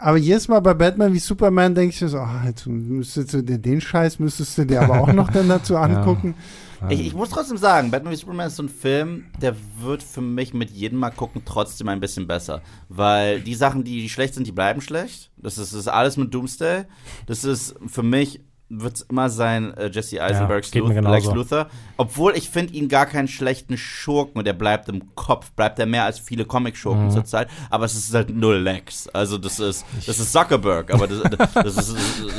[0.00, 3.42] Aber jedes Mal bei Batman wie Superman denke ich mir so, ah, jetzt müsstest du
[3.42, 6.34] dir den Scheiß, müsstest du dir aber auch noch dann dazu angucken.
[6.88, 10.20] Ich, ich muss trotzdem sagen, Batman wie Superman ist so ein Film, der wird für
[10.20, 12.62] mich mit jedem Mal gucken trotzdem ein bisschen besser.
[12.88, 15.30] Weil die Sachen, die schlecht sind, die bleiben schlecht.
[15.36, 16.84] Das ist, das ist alles mit Doomsday.
[17.26, 18.40] Das ist für mich
[18.70, 21.26] wird es immer sein äh, Jesse Eisenbergs mir Luth- Lex.
[21.26, 21.66] Luthor.
[21.96, 25.86] Obwohl ich finde ihn gar keinen schlechten Schurken und er bleibt im Kopf, bleibt er
[25.86, 27.10] mehr als viele Comic-Schurken Mhm.
[27.10, 27.48] zurzeit.
[27.70, 29.08] Aber es ist halt null Lex.
[29.08, 31.22] Also das ist, das ist Zuckerberg, aber das,
[31.54, 31.96] das, ist,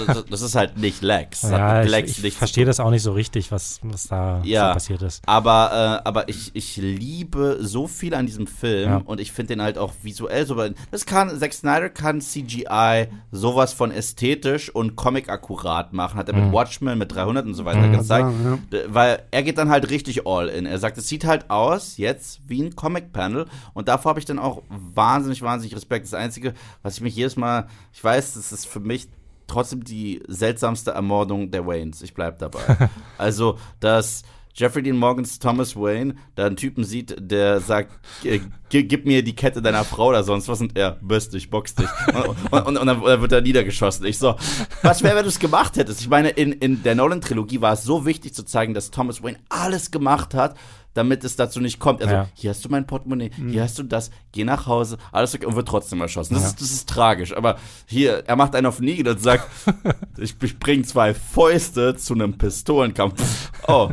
[0.08, 1.42] das, das ist halt nicht Lex.
[1.42, 4.68] Ja, ich, Lex ich zu verstehe das auch nicht so richtig, was, was da Ja.
[4.70, 5.24] so passiert ist.
[5.26, 9.02] aber, äh, aber ich, ich liebe so viel an diesem Film Ja.
[9.04, 10.56] und ich finde den halt auch visuell so.
[10.92, 16.18] Das kann, Zack Snyder kann CGI sowas von ästhetisch und Comic-akkurat machen.
[16.20, 16.43] Hat er Mhm.
[16.45, 17.93] mit Watchmen, mit 300 und so weiter Mhm.
[17.97, 18.28] gezeigt.
[18.72, 20.67] D- Weil er geht dann halt richtig all in.
[20.67, 24.38] Er sagt, es sieht halt aus jetzt wie ein Comic-Panel und davor habe ich dann
[24.38, 26.05] auch wahnsinnig, wahnsinnig Respekt.
[26.05, 26.53] Das Einzige,
[26.84, 29.07] was ich mich jedes Mal, ich weiß, das ist für mich
[29.47, 32.04] trotzdem die seltsamste Ermordung der Waynes.
[32.04, 32.59] Ich bleib dabei.
[33.17, 34.21] also, dass
[34.54, 37.92] Jeffrey Dean Morgans Thomas Wayne da einen Typen sieht, der sagt,
[38.26, 38.39] äh,
[38.70, 41.76] gi- gib mir die Kette deiner Frau oder sonst was und er bist dich, box
[41.76, 41.88] dich.
[42.08, 44.05] Und, und, und, und dann wird er niedergeschossen.
[44.05, 44.36] Ich so,
[44.82, 46.01] was wäre, wenn du es gemacht hättest?
[46.01, 49.38] Ich meine, in, in der Nolan-Trilogie war es so wichtig zu zeigen, dass Thomas Wayne
[49.50, 50.58] alles gemacht hat,
[50.93, 52.01] damit es dazu nicht kommt.
[52.01, 52.28] Also, Ja.
[52.33, 55.55] hier hast du mein Portemonnaie, hier hast du das, geh nach Hause, alles okay und
[55.55, 56.33] wird trotzdem erschossen.
[56.33, 57.36] Das, ist, das ist tragisch.
[57.36, 59.47] Aber hier, er macht einen auf Nigel und sagt,
[60.17, 63.51] ich, ich bringe zwei Fäuste zu einem Pistolenkampf.
[63.67, 63.89] Oh.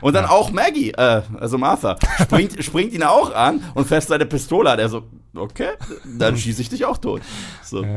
[0.00, 4.26] Und dann auch Maggie, äh, also Martha, springt, springt ihn auch an und fässt seine
[4.26, 4.78] Pistole an.
[4.78, 5.04] Er so,
[5.38, 5.70] okay,
[6.18, 7.22] dann schieße ich dich auch tot.
[7.64, 7.84] So.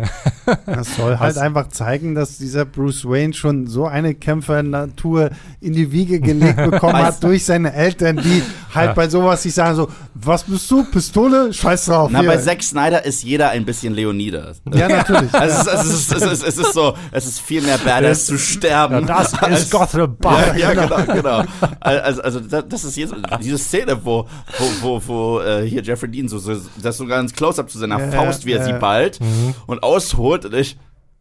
[0.66, 5.92] Das soll halt einfach zeigen, dass dieser Bruce Wayne schon so eine Kämpfernatur in die
[5.92, 8.42] Wiege gelegt bekommen hat du- durch seine Eltern, die
[8.74, 8.94] halt Ja.
[8.94, 11.54] bei sowas sich sagen so, was bist du, Pistole?
[11.54, 12.10] Scheiß drauf.
[12.12, 12.30] Na, hier.
[12.30, 14.62] bei Zack Snyder ist jeder ein bisschen Leonidas.
[14.74, 15.32] Ja, natürlich.
[15.42, 18.26] Also es, ist, es, ist, es, ist, es ist so, es ist viel mehr Badass
[18.26, 19.06] zu sterben.
[19.08, 21.44] Das als- ist Gotham Ja, ja, genau, genau.
[21.80, 24.28] Also, also das, das ist jetzt diese Szene, wo,
[24.58, 28.00] wo, wo, wo äh, hier Jeffrey Dean so, so das sogar ins Close-up zu seiner
[28.00, 29.20] Ja, Faust, wie er sie ballt
[29.68, 30.78] und ausholt und ich.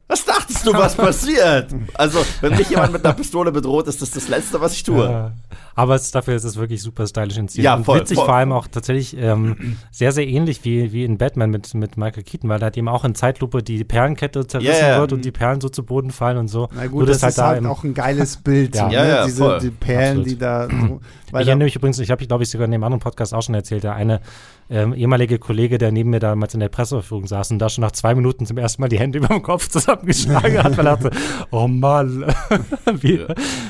[0.09, 1.73] Was dachtest du, was passiert?
[1.95, 5.33] Also, wenn mich jemand mit einer Pistole bedroht, ist das das Letzte, was ich tue.
[5.75, 7.65] Aber es, dafür ist es wirklich super stylisch inszeniert.
[7.65, 8.27] Ja, und voll, witzig voll.
[8.27, 12.23] vor allem auch tatsächlich ähm, sehr, sehr ähnlich wie, wie in Batman mit, mit Michael
[12.25, 14.99] Keaton, weil da hat eben auch in Zeitlupe die Perlenkette zerrissen ja.
[15.01, 16.69] wird und die Perlen so zu Boden fallen und so.
[16.75, 18.75] Na gut, das, halt ist da halt im- auch ein geiles Bild.
[18.77, 18.89] Ja.
[18.89, 19.09] so, Ja, ne?
[19.09, 19.61] ja, Diese voll.
[19.61, 20.27] die Perlen, Absolut.
[20.31, 21.01] die da so,
[21.33, 23.43] weil Ich erinnere mich übrigens, ich habe, glaube ich, sogar in dem anderen Podcast auch
[23.43, 24.21] schon erzählt, der eine
[24.69, 27.91] ähm, ehemalige Kollege, der neben mir damals in der Presseverführung saß und da schon nach
[27.93, 31.11] zwei Minuten zum ersten Mal die Hände über dem Kopf zusammengeschlagen hat, weil er dachte,
[31.51, 32.25] oh Mann.
[33.01, 33.21] Wie,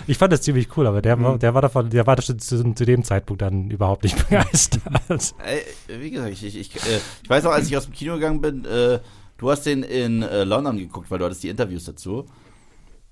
[0.06, 1.38] ich fand das ziemlich cool, aber der, Mhm.
[1.38, 5.34] der war davon, der war zu, zu, zu dem Zeitpunkt dann überhaupt nicht begeistert.
[5.44, 5.62] Ey,
[6.00, 8.40] wie gesagt, ich, ich, ich, äh, ich weiß auch, als ich aus dem Kino gegangen
[8.40, 9.00] bin, äh,
[9.38, 12.26] du hast den in äh, London geguckt, weil du hattest die Interviews dazu.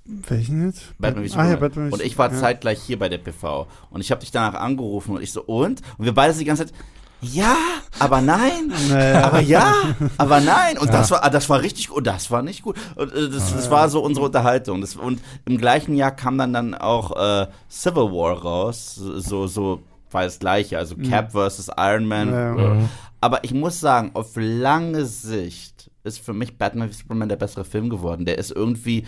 [0.04, 0.98] welchen jetzt?
[0.98, 1.56] Batman wie ah, ja.
[1.56, 2.38] Batman und ich war ja.
[2.38, 3.66] zeitgleich hier bei der PV.
[3.90, 5.82] Und ich habe dich danach angerufen und ich so, und?
[5.98, 6.74] Und wir beide so die ganze Zeit,
[7.20, 7.56] ja,
[7.98, 9.24] aber nein, Naja.
[9.24, 9.74] aber ja,
[10.18, 10.78] aber nein.
[10.78, 12.76] Und das war, das war richtig gut, und das war nicht gut.
[12.94, 14.80] Und äh, das, das war so unsere Unterhaltung.
[14.80, 19.82] Das, und im gleichen Jahr kam dann dann auch äh, Civil War raus, so, so
[20.10, 22.32] war das gleiche, also Cap versus Iron Man.
[22.32, 22.56] Ja.
[22.74, 22.82] Äh,
[23.20, 27.64] Aber ich muss sagen, auf lange Sicht ist für mich Batman wie Superman der bessere
[27.64, 28.24] Film geworden.
[28.24, 29.04] Der ist irgendwie,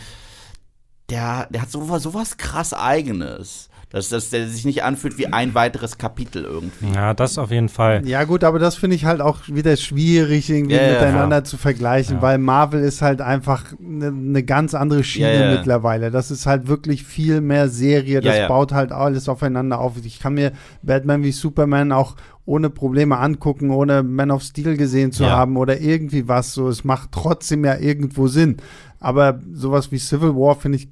[1.09, 3.70] der, der hat sowas, sowas krass Eigenes.
[3.93, 6.93] Dass, dass der sich nicht anfühlt wie ein weiteres Kapitel irgendwie.
[6.95, 8.07] Ja, das auf jeden Fall.
[8.07, 11.57] Ja, gut, aber das finde ich halt auch wieder schwierig, irgendwie Ja, ja, miteinander zu
[11.57, 12.23] vergleichen, Ja.
[12.23, 15.57] weil Marvel ist halt einfach eine ne ganz andere Schiene Ja, ja.
[15.57, 16.13] mittlerweile.
[16.13, 18.49] Das ist halt wirklich viel mehr Serie, das Ja, ja.
[18.49, 19.95] baut halt alles aufeinander auf.
[20.05, 20.53] Ich kann mir
[20.83, 22.15] Batman wie Superman auch
[22.45, 25.31] ohne Probleme angucken, ohne Man of Steel gesehen zu Ja.
[25.31, 26.69] haben oder irgendwie was so.
[26.69, 28.59] Es macht trotzdem ja irgendwo Sinn.
[29.01, 30.89] Aber sowas wie Civil War finde ich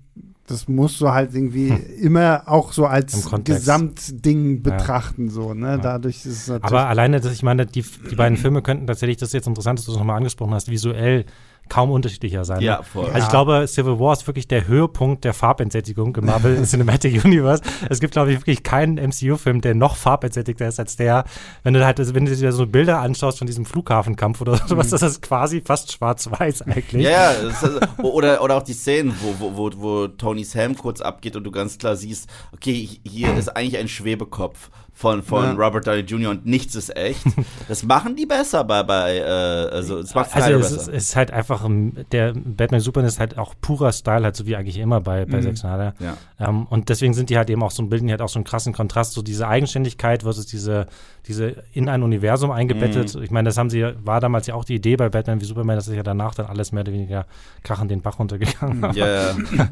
[0.49, 3.29] das musst du halt irgendwie immer auch so als.
[3.45, 5.69] Gesamtding betrachten, so, ne?
[5.69, 5.79] Ja.
[5.79, 6.65] Dadurch ist es natürlich.
[6.65, 9.79] Aber alleine, dass ich meine, die, die beiden Filme könnten tatsächlich, das ist jetzt interessant,
[9.79, 11.25] dass du das nochmal angesprochen hast, visuell
[11.69, 12.61] kaum unterschiedlicher sein.
[12.61, 12.85] Ja, ne?
[12.85, 13.07] voll.
[13.07, 17.63] Also ich glaube, Civil War ist wirklich der Höhepunkt der Farbentsättigung im Marvel Cinematic Universe.
[17.89, 21.25] Es gibt, glaube ich, wirklich keinen MCU-Film, der noch farbentsättigter ist als der.
[21.63, 25.03] Wenn du halt, wenn du dir so Bilder anschaust von diesem Flughafenkampf oder sowas, das
[25.03, 27.05] ist quasi fast schwarz-weiß eigentlich.
[27.05, 27.65] Ja, ist,
[28.03, 31.51] oder, oder auch die Szenen, wo, wo, wo, wo Tonys Helm kurz abgeht und du
[31.51, 35.53] ganz klar siehst, okay, hier ist eigentlich ein Schwebekopf von, von Ja.
[35.53, 36.31] Robert Downey Jr.
[36.33, 37.23] und nichts ist echt.
[37.69, 41.31] Das machen die besser bei, bei äh, also es macht Also es ist, ist halt
[41.31, 45.01] einfach, ähm, der Batman Superman ist halt auch purer Style, halt so wie eigentlich immer
[45.01, 45.43] bei, bei Mhm.
[45.43, 45.95] Zack Snyder.
[46.01, 46.17] Ja.
[46.41, 48.45] Ähm, und deswegen sind die halt eben auch so, bilden die halt auch so einen
[48.45, 50.87] krassen Kontrast, so diese Eigenständigkeit versus diese,
[51.27, 53.15] diese in ein Universum eingebettet.
[53.15, 53.23] Mhm.
[53.23, 55.77] Ich meine, das haben sie, war damals ja auch die Idee bei Batman wie Superman,
[55.77, 57.27] dass sich ja danach dann alles mehr oder weniger
[57.63, 58.93] krachend den Bach runtergegangen.
[58.95, 59.37] Ja, ja.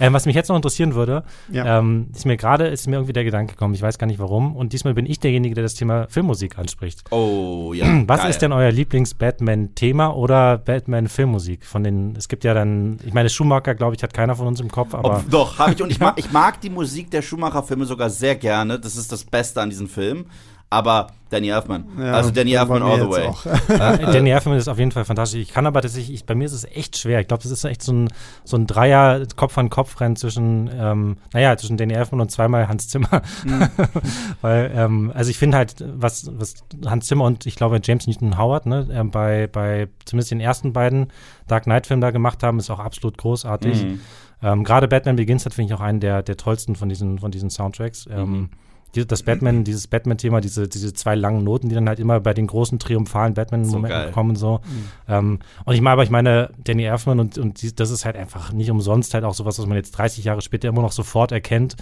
[0.00, 1.22] Ähm, was mich jetzt noch interessieren würde,
[1.52, 1.78] Ja.
[1.78, 4.56] ähm, ist mir gerade, ist mir irgendwie der Gedanke gekommen, ich weiß gar nicht warum,
[4.64, 7.04] und diesmal bin ich derjenige, der das Thema Filmmusik anspricht.
[7.10, 8.02] Oh, ja.
[8.06, 8.30] Was geil.
[8.30, 11.66] ist denn euer Lieblings-Batman-Thema oder Batman-Filmmusik?
[11.66, 14.60] Von den, es gibt ja dann, ich meine, Schumacher, glaube ich, hat keiner von uns
[14.60, 15.82] im Kopf, aber Ob, doch, habe ich.
[15.82, 18.80] Und ich mag, ich mag die Musik der Schumacher-Filme sogar sehr gerne.
[18.80, 20.26] Das ist das Beste an diesen Filmen.
[20.74, 21.84] Aber Danny Elfman.
[21.98, 23.28] Ja, also Danny Elfman all the way.
[23.68, 25.40] äh, Danny Elfman ist auf jeden Fall fantastisch.
[25.40, 27.20] Ich kann aber tatsächlich, ich, bei mir ist es echt schwer.
[27.20, 28.08] Ich glaube, das ist echt so ein,
[28.42, 33.22] so ein Dreier Kopf-an-Kopf-Rennen zwischen, ähm, naja, zwischen Danny Elfman und zweimal Hans Zimmer.
[34.40, 36.54] Weil, ähm, also ich finde halt, was, was
[36.86, 40.72] Hans Zimmer und ich glaube James Newton Howard, ne, äh, bei, bei zumindest den ersten
[40.72, 41.12] beiden
[41.46, 43.84] Dark Knight-Filmen da gemacht haben, ist auch absolut großartig.
[43.84, 44.00] Mhm.
[44.42, 47.30] Ähm, Gerade Batman Begins hat, finde ich, auch einen der, der tollsten von diesen, von
[47.30, 48.08] diesen Soundtracks.
[48.10, 48.48] Ähm, Mhm.
[48.96, 52.46] Das Batman, dieses Batman-Thema, diese, diese zwei langen Noten, die dann halt immer bei den
[52.46, 54.12] großen triumphalen Batman-Momenten geil.
[54.12, 54.60] kommen, so.
[55.08, 58.16] Ähm, und ich meine, aber ich meine, Danny Elfman und, und die, das ist halt
[58.16, 61.32] einfach nicht umsonst halt auch sowas, was man jetzt 30 Jahre später immer noch sofort
[61.32, 61.76] erkennt.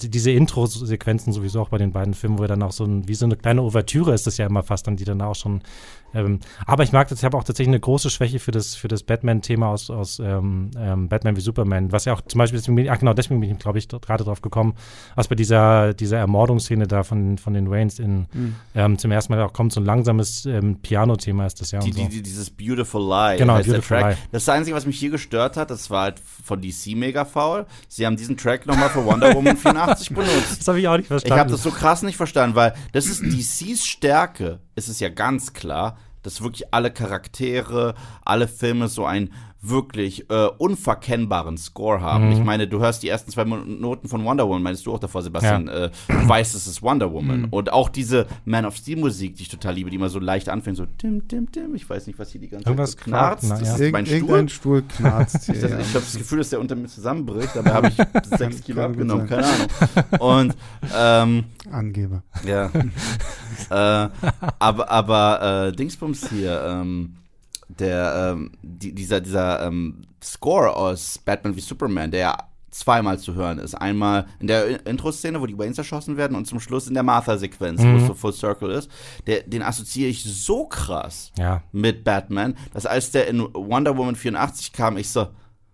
[0.00, 3.14] Die, diese Intro-Sequenzen sowieso auch bei den beiden Filmen, wo dann auch so ein, wie
[3.14, 5.62] so eine kleine Ouvertüre ist das ja immer fast dann, die dann auch schon
[6.14, 8.88] ähm, aber ich mag das, ich habe auch tatsächlich eine große Schwäche für das, für
[8.88, 12.88] das Batman-Thema aus, aus ähm, ähm, Batman wie Superman, was ja auch zum Beispiel, deswegen
[12.90, 14.74] ach genau, deswegen bin ich, glaube ich, gerade drauf gekommen,
[15.14, 18.54] was bei dieser, dieser Ermordung Ermordungsszene da von, von den Waynes in, Mhm.
[18.74, 21.90] ähm, zum ersten Mal auch kommt so ein langsames ähm, Piano-Thema ist das ja Die,
[21.90, 22.02] und so.
[22.02, 23.38] die, die, dieses Beautiful Lie.
[23.38, 24.04] Genau, Beautiful Track.
[24.04, 24.16] Lie.
[24.32, 25.70] Das das Einzige, was mich hier gestört hat.
[25.70, 27.66] Das war halt von DC mega faul.
[27.88, 29.56] Sie haben diesen Track nochmal für Wonder Woman
[29.86, 30.60] 84 benutzt.
[30.60, 31.38] das habe ich auch nicht Ich verstanden.
[31.40, 34.60] habe das so krass nicht verstanden, weil das ist DCs Stärke.
[34.74, 37.94] Es ist ja ganz klar, dass wirklich alle Charaktere,
[38.24, 39.32] alle Filme so ein
[39.64, 42.26] wirklich äh, unverkennbaren Score haben.
[42.26, 42.32] Mhm.
[42.32, 45.22] Ich meine, du hörst die ersten zwei Noten von Wonder Woman, meinst du auch davor,
[45.22, 47.42] Sebastian, äh, du weißt, es ist Wonder Woman.
[47.42, 47.48] Mhm.
[47.50, 50.48] Und auch diese Man of Steel Musik, die ich total liebe, die immer so leicht
[50.48, 51.76] anfängt, so dim, dim, dim.
[51.76, 53.44] Ich weiß nicht, was hier die ganze Irgendwas Zeit so knarzt.
[53.46, 53.90] knarrt, Das na, ist ja.
[53.92, 54.82] mein Irgend- Irgendein Stuhl.
[54.82, 55.54] Stuhl knarzt hier.
[55.54, 55.78] Ich, ja.
[55.78, 57.96] ich habe das Gefühl, dass der unter mir zusammenbricht, dabei habe ich
[58.38, 59.68] sechs Kilo abgenommen, keine Ahnung.
[60.18, 60.56] Und
[60.92, 62.24] ähm, Angeber.
[62.44, 62.66] ja.
[63.70, 64.08] äh,
[64.58, 67.14] aber aber äh, Dingsbums hier, ähm,
[67.78, 72.38] der, ähm, die, dieser, dieser ähm, Score aus Batman wie Superman, der ja
[72.70, 73.74] zweimal zu hören ist.
[73.74, 77.82] Einmal in der Intro-Szene, wo die Waynes erschossen werden und zum Schluss in der Martha-Sequenz,
[77.82, 77.96] wo Mhm.
[77.96, 78.90] es so Full Circle ist.
[79.26, 84.16] Der, den assoziiere ich so krass ja, mit Batman, dass als der in Wonder Woman
[84.16, 85.26] 84 kam, ich so,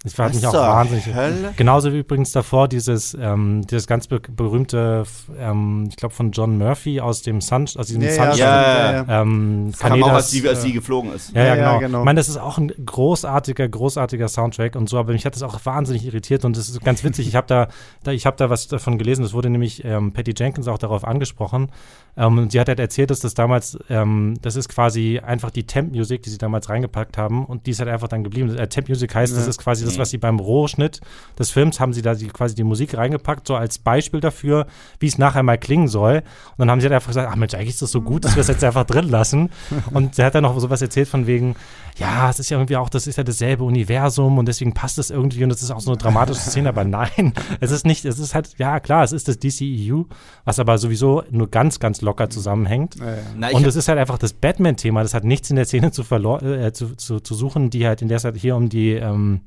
[0.05, 1.13] ich war was mich auch wahnsinnig.
[1.13, 1.53] Hölle?
[1.57, 5.03] Genauso wie übrigens davor dieses, ähm, dieses ganz be berühmte,
[5.37, 8.39] ähm, ich glaube von John Murphy aus dem Sun, aus diesem Ja, Sunshine.
[8.39, 9.23] Ja, ja, ja.
[9.23, 11.35] Ähm, Kam auch, als sie, als sie geflogen ist.
[11.35, 11.73] Ja, ja, Ja, genau.
[11.73, 11.99] ja, genau.
[12.01, 15.43] Ich meine, das ist auch ein großartiger, großartiger Soundtrack und so, aber mich hat das
[15.43, 17.27] auch wahnsinnig irritiert und das ist ganz witzig.
[17.27, 17.67] Ich habe da,
[18.05, 19.23] da, ich habe da was davon gelesen.
[19.23, 21.73] Das wurde nämlich ähm, Patty Jenkins auch darauf angesprochen.
[22.17, 25.65] Ähm, und sie hat halt erzählt, dass das damals, ähm, das ist quasi einfach die
[25.65, 28.57] Temp-Music, die sie damals reingepackt haben und die ist halt einfach dann geblieben.
[28.57, 31.01] Äh, Temp-Music heißt, das ist quasi das, was sie beim Rohschnitt
[31.39, 34.67] des Films haben sie da die, quasi die Musik reingepackt, so als Beispiel dafür,
[35.01, 36.23] wie es nachher mal klingen soll.
[36.57, 38.37] Und dann haben sie halt einfach gesagt, ach Mensch, eigentlich ist das so gut, dass
[38.37, 39.51] wir es jetzt einfach drin lassen.
[39.93, 41.55] Und sie hat dann noch sowas erzählt von wegen,
[41.99, 45.11] ja, es ist ja irgendwie auch, das ist ja dasselbe Universum und deswegen passt es
[45.11, 48.19] irgendwie und es ist auch so eine dramatische Szene, aber nein, es ist nicht, es
[48.19, 50.05] ist halt, ja klar, es ist das DCEU,
[50.45, 52.97] was aber sowieso nur ganz, ganz locker zusammenhängt.
[52.97, 53.17] Ja, ja.
[53.37, 56.03] Na, Und es ist halt einfach das Batman-Thema, das hat nichts in der Szene zu,
[56.03, 59.41] äh, zu, zu, zu suchen, die halt in der Zeit hier um die, ähm,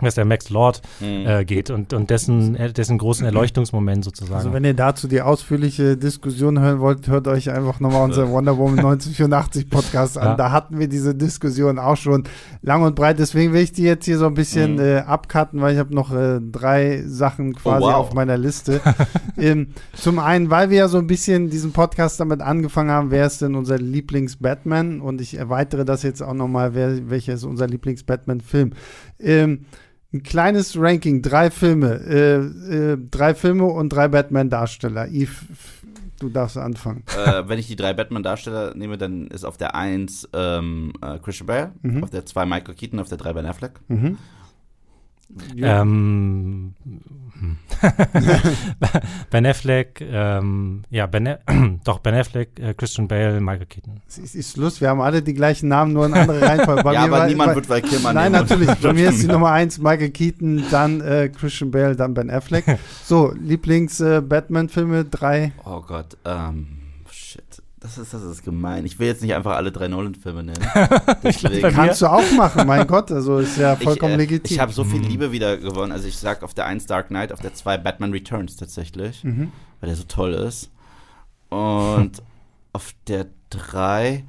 [0.00, 1.26] was der Max Lord Mhm.
[1.26, 4.34] äh, geht und, und dessen, äh, dessen großen Erleuchtungsmoment sozusagen.
[4.34, 8.56] Also wenn ihr dazu die ausführliche Diskussion hören wollt, hört euch einfach nochmal unser Wonder
[8.58, 10.24] Woman 1984 Podcast an.
[10.24, 10.34] Ja.
[10.34, 12.24] Da hatten wir diese Diskussion auch schon
[12.62, 13.20] lang und breit.
[13.20, 14.80] Deswegen will ich die jetzt hier so ein bisschen Mhm.
[14.80, 17.94] äh, abcutten, weil ich habe noch äh, drei Sachen quasi Oh, wow.
[17.94, 18.80] auf meiner Liste.
[19.38, 23.26] ähm, zum einen, weil wir ja so ein bisschen diesen Podcast damit angefangen haben, wer
[23.26, 25.00] ist denn unser Lieblings-Batman?
[25.00, 28.72] Und ich erweitere das jetzt auch nochmal, wer, welcher ist unser Lieblings-Batman-Film?
[29.22, 29.66] Ähm,
[30.12, 35.08] ein kleines Ranking, drei Filme, äh, äh, drei Filme und drei Batman-Darsteller.
[35.08, 35.82] Yves, f-
[36.20, 37.02] du darfst anfangen.
[37.16, 41.46] äh, wenn ich die drei Batman-Darsteller nehme, dann ist auf der 1 ähm, äh, Christian
[41.46, 42.04] Bale, Mhm.
[42.04, 43.72] auf der 2 Michael Keaton, auf der 3 Ben Affleck.
[43.88, 44.18] Mhm.
[45.56, 47.56] Ähm, hm.
[49.30, 51.38] ben Affleck, ähm, ja, ben, A-
[51.84, 54.00] doch, Ben Affleck, äh, Christian Bale, Michael Keaton.
[54.06, 56.82] Es ist, ist Lust, wir haben alle die gleichen Namen, nur in andere Reihenfolge.
[56.84, 58.42] Bei ja, mir aber war- niemand bei, wird Val Kilmer Nein, nehmen.
[58.48, 58.70] natürlich.
[58.80, 62.64] Bei mir ist die Nummer eins Michael Keaton, dann äh, Christian Bale, dann Ben Affleck.
[63.04, 65.52] So, Lieblings-Batman-Filme, drei.
[65.64, 66.78] Oh Gott, ähm.
[67.82, 68.86] Das ist, das ist gemein.
[68.86, 70.64] Ich will jetzt nicht einfach alle drei Nolan-Filme nennen.
[71.22, 73.10] Mir- Kannst du auch machen, mein Gott.
[73.10, 74.54] Also ist ja vollkommen ich, äh, legitim.
[74.54, 75.06] Ich habe so viel Mhm.
[75.08, 75.90] Liebe wieder gewonnen.
[75.90, 79.50] Also ich sag auf der 1 Dark Knight, auf der 2 Batman Returns tatsächlich, Mhm.
[79.80, 80.70] weil der so toll ist.
[81.48, 82.22] Und
[82.72, 84.24] auf der 3,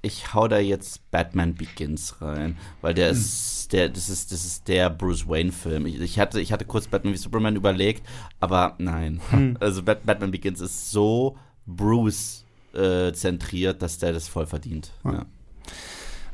[0.00, 4.66] ich hau da jetzt Batman Begins rein, weil der ist der das ist das ist
[4.68, 5.86] der Bruce Wayne Film.
[5.86, 8.02] Ich, ich hatte ich hatte kurz Batman wie Superman überlegt,
[8.40, 9.20] aber nein.
[9.30, 9.56] Hm.
[9.60, 11.36] Also Bat Batman Begins ist so
[11.66, 12.43] Bruce
[12.74, 14.92] äh, zentriert, dass der das voll verdient.
[15.04, 15.26] Ja.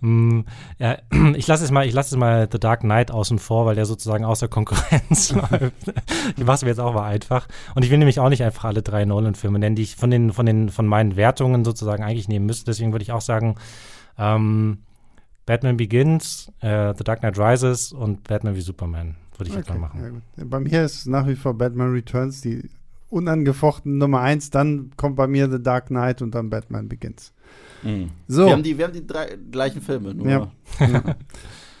[0.00, 0.40] Mm,
[0.78, 0.98] ja,
[1.36, 3.86] ich lasse es mal, ich lasse es mal The Dark Knight außen vor, weil der
[3.86, 5.92] sozusagen außer Konkurrenz läuft.
[6.36, 7.46] Ich mache es mir jetzt auch mal einfach.
[7.76, 10.32] Und ich will nämlich auch nicht einfach alle drei Nolan-Filme nennen, die ich von den,
[10.32, 12.64] von den, von meinen Wertungen sozusagen eigentlich nehmen müsste.
[12.64, 13.54] Deswegen würde ich auch sagen,
[14.18, 14.78] ähm,
[15.46, 19.78] Batman Begins, äh, The Dark Knight Rises und Batman wie Superman würde ich jetzt Okay,
[19.78, 20.22] mal machen.
[20.36, 20.44] ja.
[20.44, 22.68] Bei mir ist nach wie vor Batman Returns die
[23.12, 24.50] unangefochten Nummer eins.
[24.50, 27.32] Dann kommt bei mir The Dark Knight und dann Batman Begins.
[27.82, 28.10] Mhm.
[28.28, 28.46] So.
[28.46, 30.50] Wir haben die, wir haben die drei gleichen Filme, nur Ja.
[30.80, 31.02] Ja.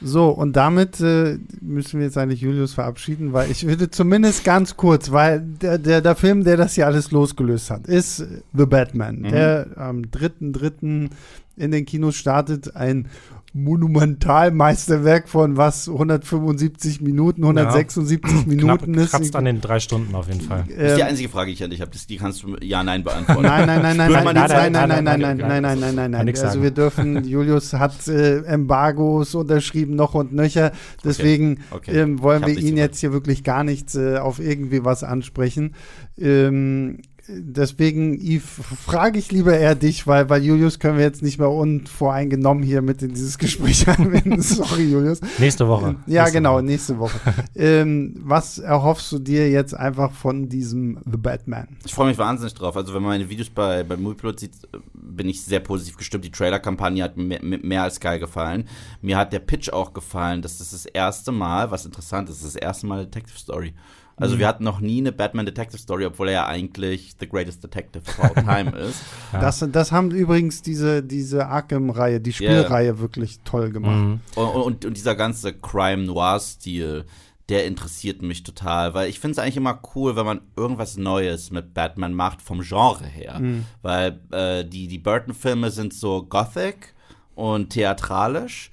[0.04, 4.76] So, und damit äh, müssen wir jetzt eigentlich Julius verabschieden, weil ich würde zumindest ganz
[4.76, 8.16] kurz, weil der, der, der Film, der das hier alles losgelöst hat, ist
[8.52, 9.28] The Batman, Mhm.
[9.30, 11.08] der am 3.3.
[11.56, 13.06] in den Kinos startet, ein
[13.54, 19.10] Monumentalmeisterwerk von was 175 Minuten, 176 Minuten Knapp, ist.
[19.10, 20.64] kratzt an den drei Stunden auf jeden Fall.
[20.68, 21.90] Das ist die Ähm, einzige Frage, die ich an dich habe.
[22.08, 23.42] Die kannst du ja, nein beantworten.
[23.42, 26.10] Nein, nein, nein, nein, nein, nein, nein, nein, nein, nein, nein, Nein, nein, nein, nein,
[26.26, 30.72] nein, Also wir dürfen, Julius hat äh, Embargos unterschrieben, noch und nöcher.
[31.04, 31.98] Deswegen Okay.
[32.00, 32.76] ähm, wollen wir ihn gesagt.
[32.78, 35.74] jetzt hier wirklich gar nichts äh, auf irgendwie was ansprechen.
[36.18, 41.38] Ähm, deswegen, Yves, frage ich lieber eher dich, weil, weil Julius können wir jetzt nicht
[41.38, 44.40] mehr unvoreingenommen hier mit in dieses Gespräch anwenden.
[44.42, 45.20] Sorry, Julius.
[45.38, 45.96] Nächste Woche.
[46.06, 46.62] Ja, Nächste genau, Woche.
[46.64, 47.18] nächste Woche.
[47.54, 51.68] ähm, was erhoffst du dir jetzt einfach von diesem The Batman?
[51.84, 52.76] Ich freue mich wahnsinnig drauf.
[52.76, 54.52] Also, wenn man meine Videos bei, bei Movieplot sieht,
[54.92, 56.24] bin ich sehr positiv gestimmt.
[56.24, 58.68] Die Trailer-Kampagne hat mir mehr, mehr als geil gefallen.
[59.00, 60.42] Mir hat der Pitch auch gefallen.
[60.42, 63.38] Das ist das erste Mal, was interessant ist, das ist das erste Mal eine Detective
[63.38, 63.74] Story.
[64.22, 67.62] Also, wir hatten noch nie eine Batman Detective Story, obwohl er ja eigentlich the greatest
[67.62, 69.02] detective of all time ist.
[69.32, 69.40] Ja.
[69.40, 73.96] Das, das haben übrigens diese, diese Arkham-Reihe, die Spielreihe wirklich toll gemacht.
[73.96, 74.20] Mhm.
[74.34, 77.04] Und, und, und dieser ganze Crime-Noir-Stil,
[77.48, 81.50] der interessiert mich total, weil ich finde es eigentlich immer cool, wenn man irgendwas Neues
[81.50, 83.40] mit Batman macht, vom Genre her.
[83.82, 86.94] Weil äh, die, die Burton-Filme sind so gothic
[87.34, 88.70] und theatralisch.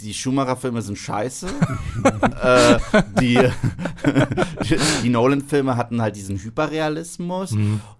[0.00, 1.46] Die Schumacher-Filme sind scheiße.
[2.42, 2.78] äh,
[3.20, 3.38] die
[5.02, 7.52] die Nolan-Filme hatten halt diesen Hyperrealismus.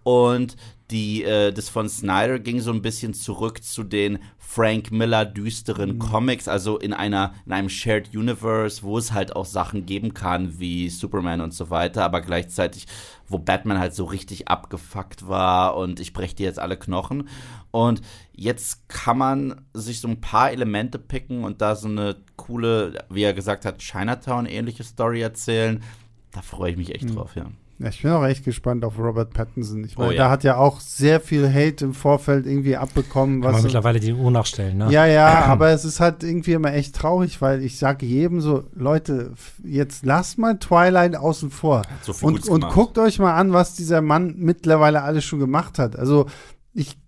[0.02, 0.56] Und
[0.90, 5.98] die, äh, das von Snyder ging so ein bisschen zurück zu den Frank Miller düsteren
[5.98, 10.60] Comics, also in einer in einem Shared Universe, wo es halt auch Sachen geben kann
[10.60, 12.86] wie Superman und so weiter, aber gleichzeitig
[13.26, 17.28] wo Batman halt so richtig abgefuckt war und ich brech dir jetzt alle Knochen
[17.74, 18.02] und
[18.32, 23.24] jetzt kann man sich so ein paar Elemente picken und da so eine coole, wie
[23.24, 25.82] er gesagt hat, Chinatown ähnliche Story erzählen.
[26.30, 27.46] Da freue ich mich echt drauf, ja.
[27.80, 29.82] Ja, ich bin auch echt gespannt auf Robert Pattinson.
[29.82, 30.24] Ich meine, Oh ja.
[30.24, 33.40] da hat ja auch sehr viel Hate im Vorfeld irgendwie abbekommen.
[33.40, 34.92] Kann man Was mittlerweile die Uhr nachstellen, ne?
[34.92, 38.62] ja, ja, aber es ist halt irgendwie immer echt traurig, weil ich sage jedem so,
[38.72, 39.32] Leute,
[39.64, 41.82] jetzt lasst mal Twilight außen vor.
[42.02, 45.80] So viel Und, und guckt euch mal an, was dieser Mann mittlerweile alles schon gemacht
[45.80, 45.98] hat.
[45.98, 46.26] Also
[46.72, 46.98] ich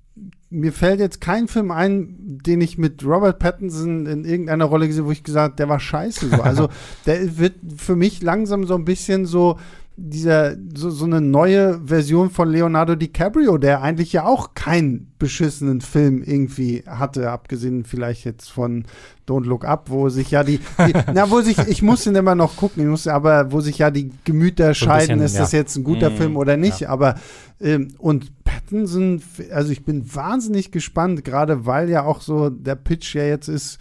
[0.57, 5.05] mir fällt jetzt kein Film ein, den ich mit Robert Pattinson in irgendeiner Rolle gesehen,
[5.05, 6.31] wo ich gesagt, habe, der war scheiße.
[6.31, 6.43] So.
[6.43, 6.69] Also
[7.07, 9.59] der wird für mich langsam so ein bisschen so
[9.99, 15.81] dieser so, so eine neue Version von Leonardo DiCaprio, der eigentlich ja auch keinen beschissenen
[15.81, 18.85] Film irgendwie hatte, abgesehen vielleicht jetzt von
[19.27, 22.35] Don't Look Up, wo sich ja die, die na wo sich ich muss ihn immer
[22.35, 25.41] noch gucken, ich muss aber wo sich ja die Gemüter So scheiden, bisschen, ist ja.
[25.41, 26.17] das jetzt ein guter Mhm.
[26.17, 27.15] Film oder nicht, aber
[27.59, 33.15] ähm, und Pattinson, also ich bin wahnsinnig gespannt, gerade weil ja auch so der Pitch
[33.15, 33.79] ja jetzt ist,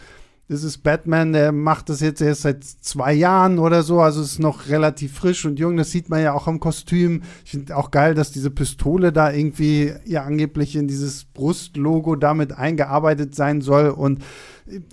[0.48, 4.40] das ist Batman, der macht das jetzt erst seit zwei Jahren oder so, also ist
[4.40, 7.24] noch relativ frisch und jung, das sieht man ja auch am Kostüm.
[7.44, 12.54] Ich finde auch geil, dass diese Pistole da irgendwie ja angeblich in dieses Brustlogo damit
[12.54, 13.90] eingearbeitet sein soll.
[13.90, 14.24] Und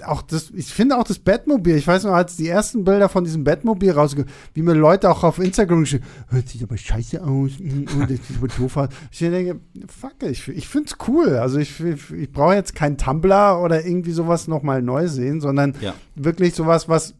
[0.05, 3.25] auch das, ich finde auch das Batmobil, ich weiß noch, als die ersten Bilder von
[3.25, 7.53] diesem Batmobil rausgekommen, wie mir Leute auch auf Instagram geschrieben, hört sich aber scheiße aus,
[7.59, 8.89] mm, oh, das sieht aber doof aus.
[9.11, 11.37] Ich denke, fuck, ich, ich finde es cool.
[11.37, 15.95] Also ich, ich brauche jetzt kein Tumblr oder irgendwie sowas nochmal neu sehen, sondern Ja.
[16.17, 17.15] wirklich sowas, was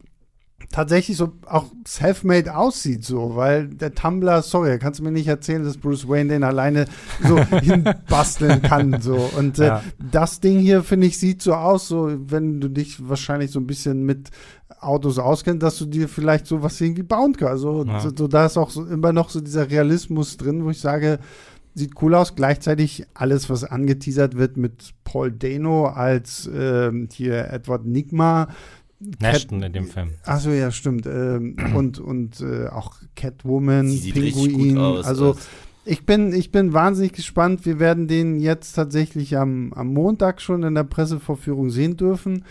[0.71, 5.63] tatsächlich so auch self-made aussieht, so, weil der Tumblr, sorry, kannst du mir nicht erzählen,
[5.63, 6.85] dass Bruce Wayne den alleine
[7.27, 9.29] so hinbasteln kann, so.
[9.37, 9.83] Und äh, Ja.
[10.11, 13.67] das Ding hier, finde ich, sieht so aus, so, wenn du dich wahrscheinlich so ein
[13.67, 14.29] bisschen mit
[14.79, 17.51] Autos auskennst, dass du dir vielleicht so was irgendwie bauen kannst.
[17.51, 17.99] Also, Ja.
[17.99, 21.19] so, so, da ist auch so immer noch so dieser Realismus drin, wo ich sage,
[21.75, 22.35] sieht cool aus.
[22.35, 28.49] Gleichzeitig alles, was angeteasert wird mit Paul Dano als ähm, hier Edward Nigma.
[29.19, 30.11] Nashton in dem Film.
[30.23, 31.05] Achso, ja, stimmt.
[31.05, 34.75] Ähm, und und äh, auch Catwoman, Sie sieht richtig Pinguin.
[34.75, 35.05] gut aus.
[35.05, 35.35] also
[35.85, 37.65] ich bin, ich bin wahnsinnig gespannt.
[37.65, 42.45] Wir werden den jetzt tatsächlich am, am Montag schon in der Pressevorführung sehen dürfen.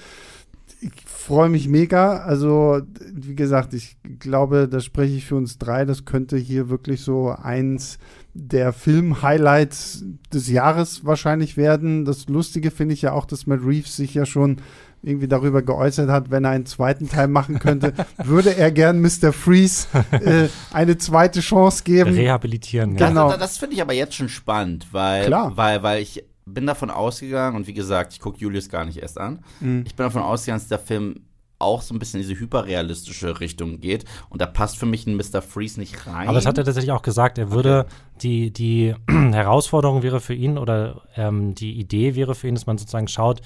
[0.81, 2.19] Ich freue mich mega.
[2.19, 5.85] Also, wie gesagt, ich glaube, da spreche ich für uns drei.
[5.85, 7.99] Das könnte hier wirklich so eins
[8.35, 12.05] der Film-Highlights des Jahres wahrscheinlich werden.
[12.05, 14.57] Das Lustige finde ich ja auch, dass Matt Reeves sich ja schon
[15.03, 17.93] irgendwie darüber geäußert hat, wenn er einen zweiten Teil machen könnte,
[18.25, 19.33] würde er gern Mr.
[19.33, 22.15] Freeze äh, eine zweite Chance geben.
[22.15, 23.09] Rehabilitieren, Das, ja.
[23.09, 23.31] Genau.
[23.31, 25.57] das, das finde ich aber jetzt schon spannend, weil, Klar.
[25.57, 29.19] weil, weil ich bin davon ausgegangen, und wie gesagt, ich gucke Julius gar nicht erst
[29.19, 29.41] an.
[29.61, 29.85] Mhm.
[29.87, 31.21] Ich bin davon ausgegangen, dass der Film
[31.63, 34.05] auch so ein bisschen in diese hyperrealistische Richtung geht.
[34.29, 35.41] Und da passt für mich ein Mr.
[35.41, 36.27] Freeze nicht rein.
[36.29, 37.39] Aber das hat er tatsächlich auch gesagt.
[37.39, 37.87] Er würde,
[38.21, 42.79] die, die Herausforderung wäre für ihn oder ähm, die Idee wäre für ihn, dass man
[42.79, 43.41] sozusagen schaut,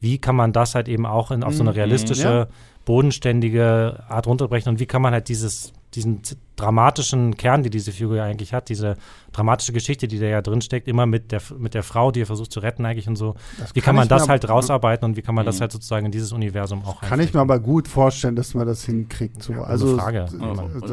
[0.00, 2.46] wie kann man das halt eben auch in, auf so eine Mhm, realistische, ja.
[2.84, 6.20] bodenständige Art runterbrechen und wie kann man halt dieses, diesen
[6.56, 8.96] dramatischen Kern, die diese Figur ja eigentlich hat, diese
[9.32, 12.52] dramatische Geschichte, die da ja drinsteckt, immer mit der, mit der Frau, die er versucht
[12.52, 13.34] zu retten eigentlich und so,
[13.74, 15.60] wie kann, kann man das halt rausarbeiten und wie kann man das Mhm.
[15.62, 18.84] halt sozusagen in dieses Universum auch Kann ich mir aber gut vorstellen, dass man das
[18.84, 19.42] hinkriegt.
[19.42, 19.52] So.
[19.54, 20.26] Ja, also, Frage.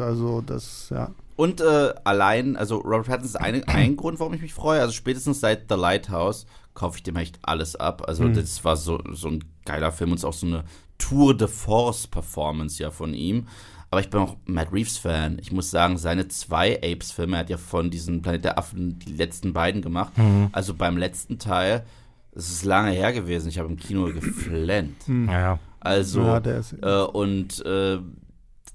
[0.00, 1.10] also das, ja.
[1.36, 4.80] Und äh, allein, also Robert Pattinson ist ein, ein Grund, warum ich mich freue.
[4.80, 6.46] Also spätestens seit The Lighthouse
[6.76, 8.02] kaufe ich dem echt alles ab.
[8.06, 8.34] Also Mhm.
[8.34, 10.62] das war so, so ein geiler Film und auch so eine
[10.98, 13.48] Tour de Force Performance ja von ihm.
[13.90, 15.38] Aber ich bin auch Matt Reeves Fan.
[15.40, 19.12] Ich muss sagen, seine zwei Apes-Filme, er hat ja von diesen Planet der Affen die
[19.14, 20.12] letzten beiden gemacht.
[20.52, 21.84] Also beim letzten Teil,
[22.32, 24.96] es ist lange her gewesen, ich habe im Kino geflennt.
[25.08, 25.58] Ja, ja.
[25.80, 27.98] Also, Ja, der ist- äh, und äh,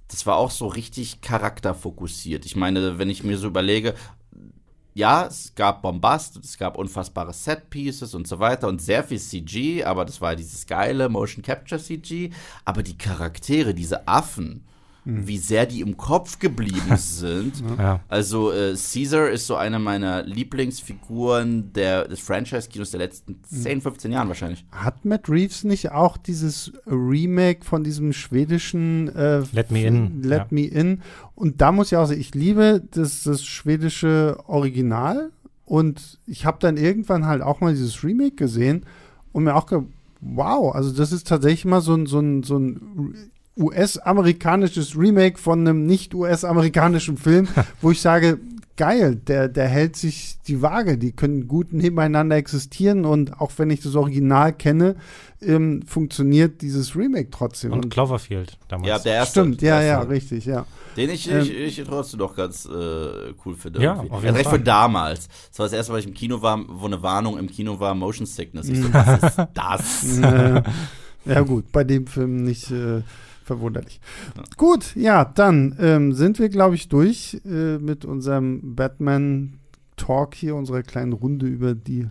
[0.07, 2.45] das war auch so richtig charakterfokussiert.
[2.45, 3.93] Ich meine, wenn ich mir so überlege,
[4.93, 9.83] ja, es gab Bombast, es gab unfassbare Set-Pieces und so weiter und sehr viel CG,
[9.83, 12.31] aber das war dieses geile Motion Capture CG.
[12.65, 14.65] Aber die Charaktere, diese Affen,
[15.03, 15.27] Hm.
[15.27, 17.63] wie sehr die im Kopf geblieben sind.
[17.79, 18.01] ja.
[18.07, 23.61] Also äh, Caesar ist so eine meiner Lieblingsfiguren der, des Franchise-Kinos der letzten Hm.
[23.61, 24.65] 10, 15 Jahren wahrscheinlich.
[24.71, 30.39] Hat Matt Reeves nicht auch dieses Remake von diesem schwedischen äh, Let Me In, Let
[30.39, 30.47] ja.
[30.51, 31.01] Me In?
[31.35, 35.31] Und da muss ich auch sagen, ich liebe das, das schwedische Original
[35.65, 38.85] und ich habe dann irgendwann halt auch mal dieses Remake gesehen
[39.31, 39.87] und mir auch gedacht,
[40.19, 45.59] wow, also das ist tatsächlich mal so ein, so ein, so ein US-amerikanisches Remake von
[45.61, 47.47] einem nicht US-amerikanischen Film,
[47.81, 48.39] wo ich sage,
[48.77, 53.69] geil, der, der hält sich die Waage, die können gut nebeneinander existieren und auch wenn
[53.69, 54.95] ich das Original kenne,
[55.41, 57.73] ähm, funktioniert dieses Remake trotzdem.
[57.73, 58.87] Und Cloverfield damals.
[58.87, 59.41] Ja, der erste.
[59.41, 59.87] Stimmt, ja, erste.
[59.87, 60.65] ja, richtig, ja.
[60.97, 63.81] Den ich, Ähm, ich, ich trotzdem doch ganz äh, cool finde.
[63.81, 64.11] Ja, irgendwie.
[64.11, 64.59] auf jeden Erst recht Fall.
[64.59, 65.27] für damals.
[65.49, 67.93] Das war das erste Mal, ich im Kino war, wo eine Warnung im Kino war,
[67.95, 68.67] Motion Sickness.
[68.67, 70.19] Ich so, was ist das?
[71.25, 73.01] ja gut, bei dem Film nicht äh,
[73.51, 73.99] verwunderlich.
[74.57, 80.83] Gut, ja, dann ähm, sind wir, glaube ich, durch äh, mit unserem Batman-Talk hier, unserer
[80.83, 82.07] kleinen Runde über die,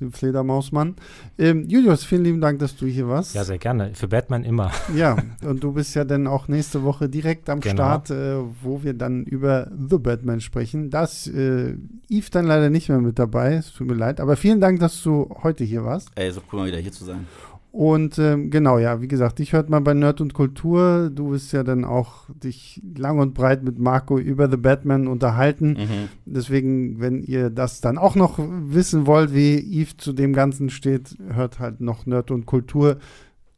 [0.00, 0.96] den Fledermausmann.
[1.38, 3.34] Ähm, Julius, vielen lieben Dank, dass du hier warst.
[3.34, 3.90] Ja, sehr gerne.
[3.94, 4.70] Für Batman immer.
[4.96, 7.74] Ja, und du bist ja dann auch nächste Woche direkt am Genau.
[7.74, 10.88] Start, äh, wo wir dann über The Batman sprechen.
[10.90, 11.74] Da ist äh,
[12.08, 14.18] Yves dann leider nicht mehr mit dabei, es tut mir leid.
[14.20, 16.08] Aber vielen Dank, dass du heute hier warst.
[16.14, 17.26] Ey, so cool mal wieder hier zu sein.
[17.72, 21.08] Und ähm, genau, ja, wie gesagt, dich hört man bei Nerd und Kultur.
[21.14, 25.74] Du wirst ja dann auch dich lang und breit mit Marco über The Batman unterhalten.
[25.74, 26.08] Mhm.
[26.24, 31.16] Deswegen, wenn ihr das dann auch noch wissen wollt, wie Yves zu dem Ganzen steht,
[31.32, 32.98] hört halt noch Nerd und Kultur.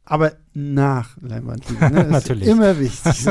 [0.05, 1.89] Aber nach Leinwandliebe.
[1.89, 2.01] Ne?
[2.03, 2.47] Ist Natürlich.
[2.47, 3.25] Immer wichtig.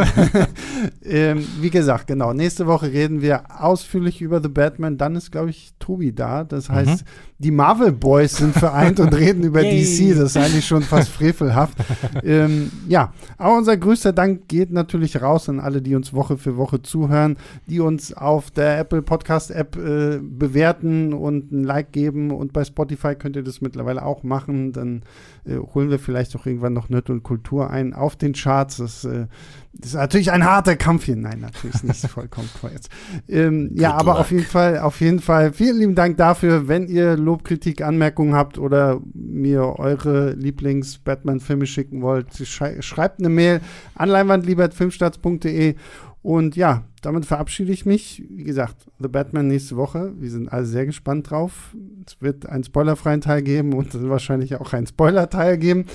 [1.05, 2.33] ähm, wie gesagt, genau.
[2.33, 4.99] Nächste Woche reden wir ausführlich über The Batman.
[4.99, 6.43] Dann ist, glaube ich, Tobi da.
[6.43, 7.05] Das heißt,
[7.39, 9.83] die Marvel Boys sind vereint und reden über Yay.
[9.83, 10.17] DC.
[10.17, 11.79] Das ist eigentlich schon fast frevelhaft.
[12.25, 16.57] ähm, ja, aber unser größter Dank geht natürlich raus an alle, die uns Woche für
[16.57, 17.37] Woche zuhören,
[17.69, 22.33] die uns auf der Apple Podcast App äh, bewerten und ein Like geben.
[22.33, 24.73] Und bei Spotify könnt ihr das mittlerweile auch machen.
[24.73, 25.03] Dann
[25.45, 28.79] äh, holen wir vielleicht auch irgendwann noch Nerd und Kultur ein auf den Charts.
[28.79, 29.27] Das, äh,
[29.73, 31.17] das ist natürlich ein harter Kampf hier.
[31.17, 32.91] Nein, natürlich nicht vollkommen jetzt.
[33.29, 36.69] Ähm, ja, aber auf jeden Fall, auf jeden Fall vielen lieben Dank dafür.
[36.69, 43.29] Wenn ihr Lob, Kritik, Anmerkungen habt oder mir eure Lieblings-Batman-Filme schicken wollt, schrei schreibt eine
[43.29, 43.61] Mail
[43.95, 45.77] an leinwandliebertfilmstarts.de
[46.23, 48.23] und ja, damit verabschiede ich mich.
[48.31, 50.13] Wie gesagt, The Batman nächste Woche.
[50.19, 51.75] Wir sind alle sehr gespannt drauf.
[52.07, 55.87] Es wird einen spoilerfreien Teil geben und wahrscheinlich auch einen Spoiler-Teil geben.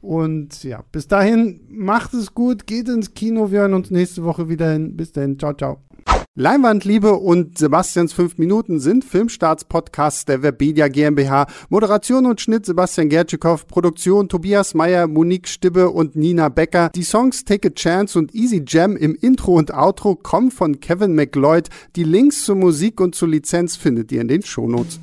[0.00, 3.50] Und ja, bis dahin, macht es gut, geht ins Kino.
[3.50, 4.96] Wir hören uns nächste Woche wieder hin.
[4.96, 5.78] Bis dahin, ciao, ciao.
[6.36, 11.46] Leinwandliebe und Sebastians 5 Minuten sind Filmstarts-Podcasts der Webedia GmbH.
[11.68, 16.90] Moderation und Schnitt Sebastian Gertschikow, Produktion Tobias Meyer, Monique Stibbe und Nina Becker.
[16.94, 21.14] Die Songs Take a Chance und Easy Jam im Intro und Outro kommen von Kevin
[21.14, 21.68] McLeod.
[21.96, 25.00] Die Links zur Musik und zur Lizenz findet ihr in den Shownotes.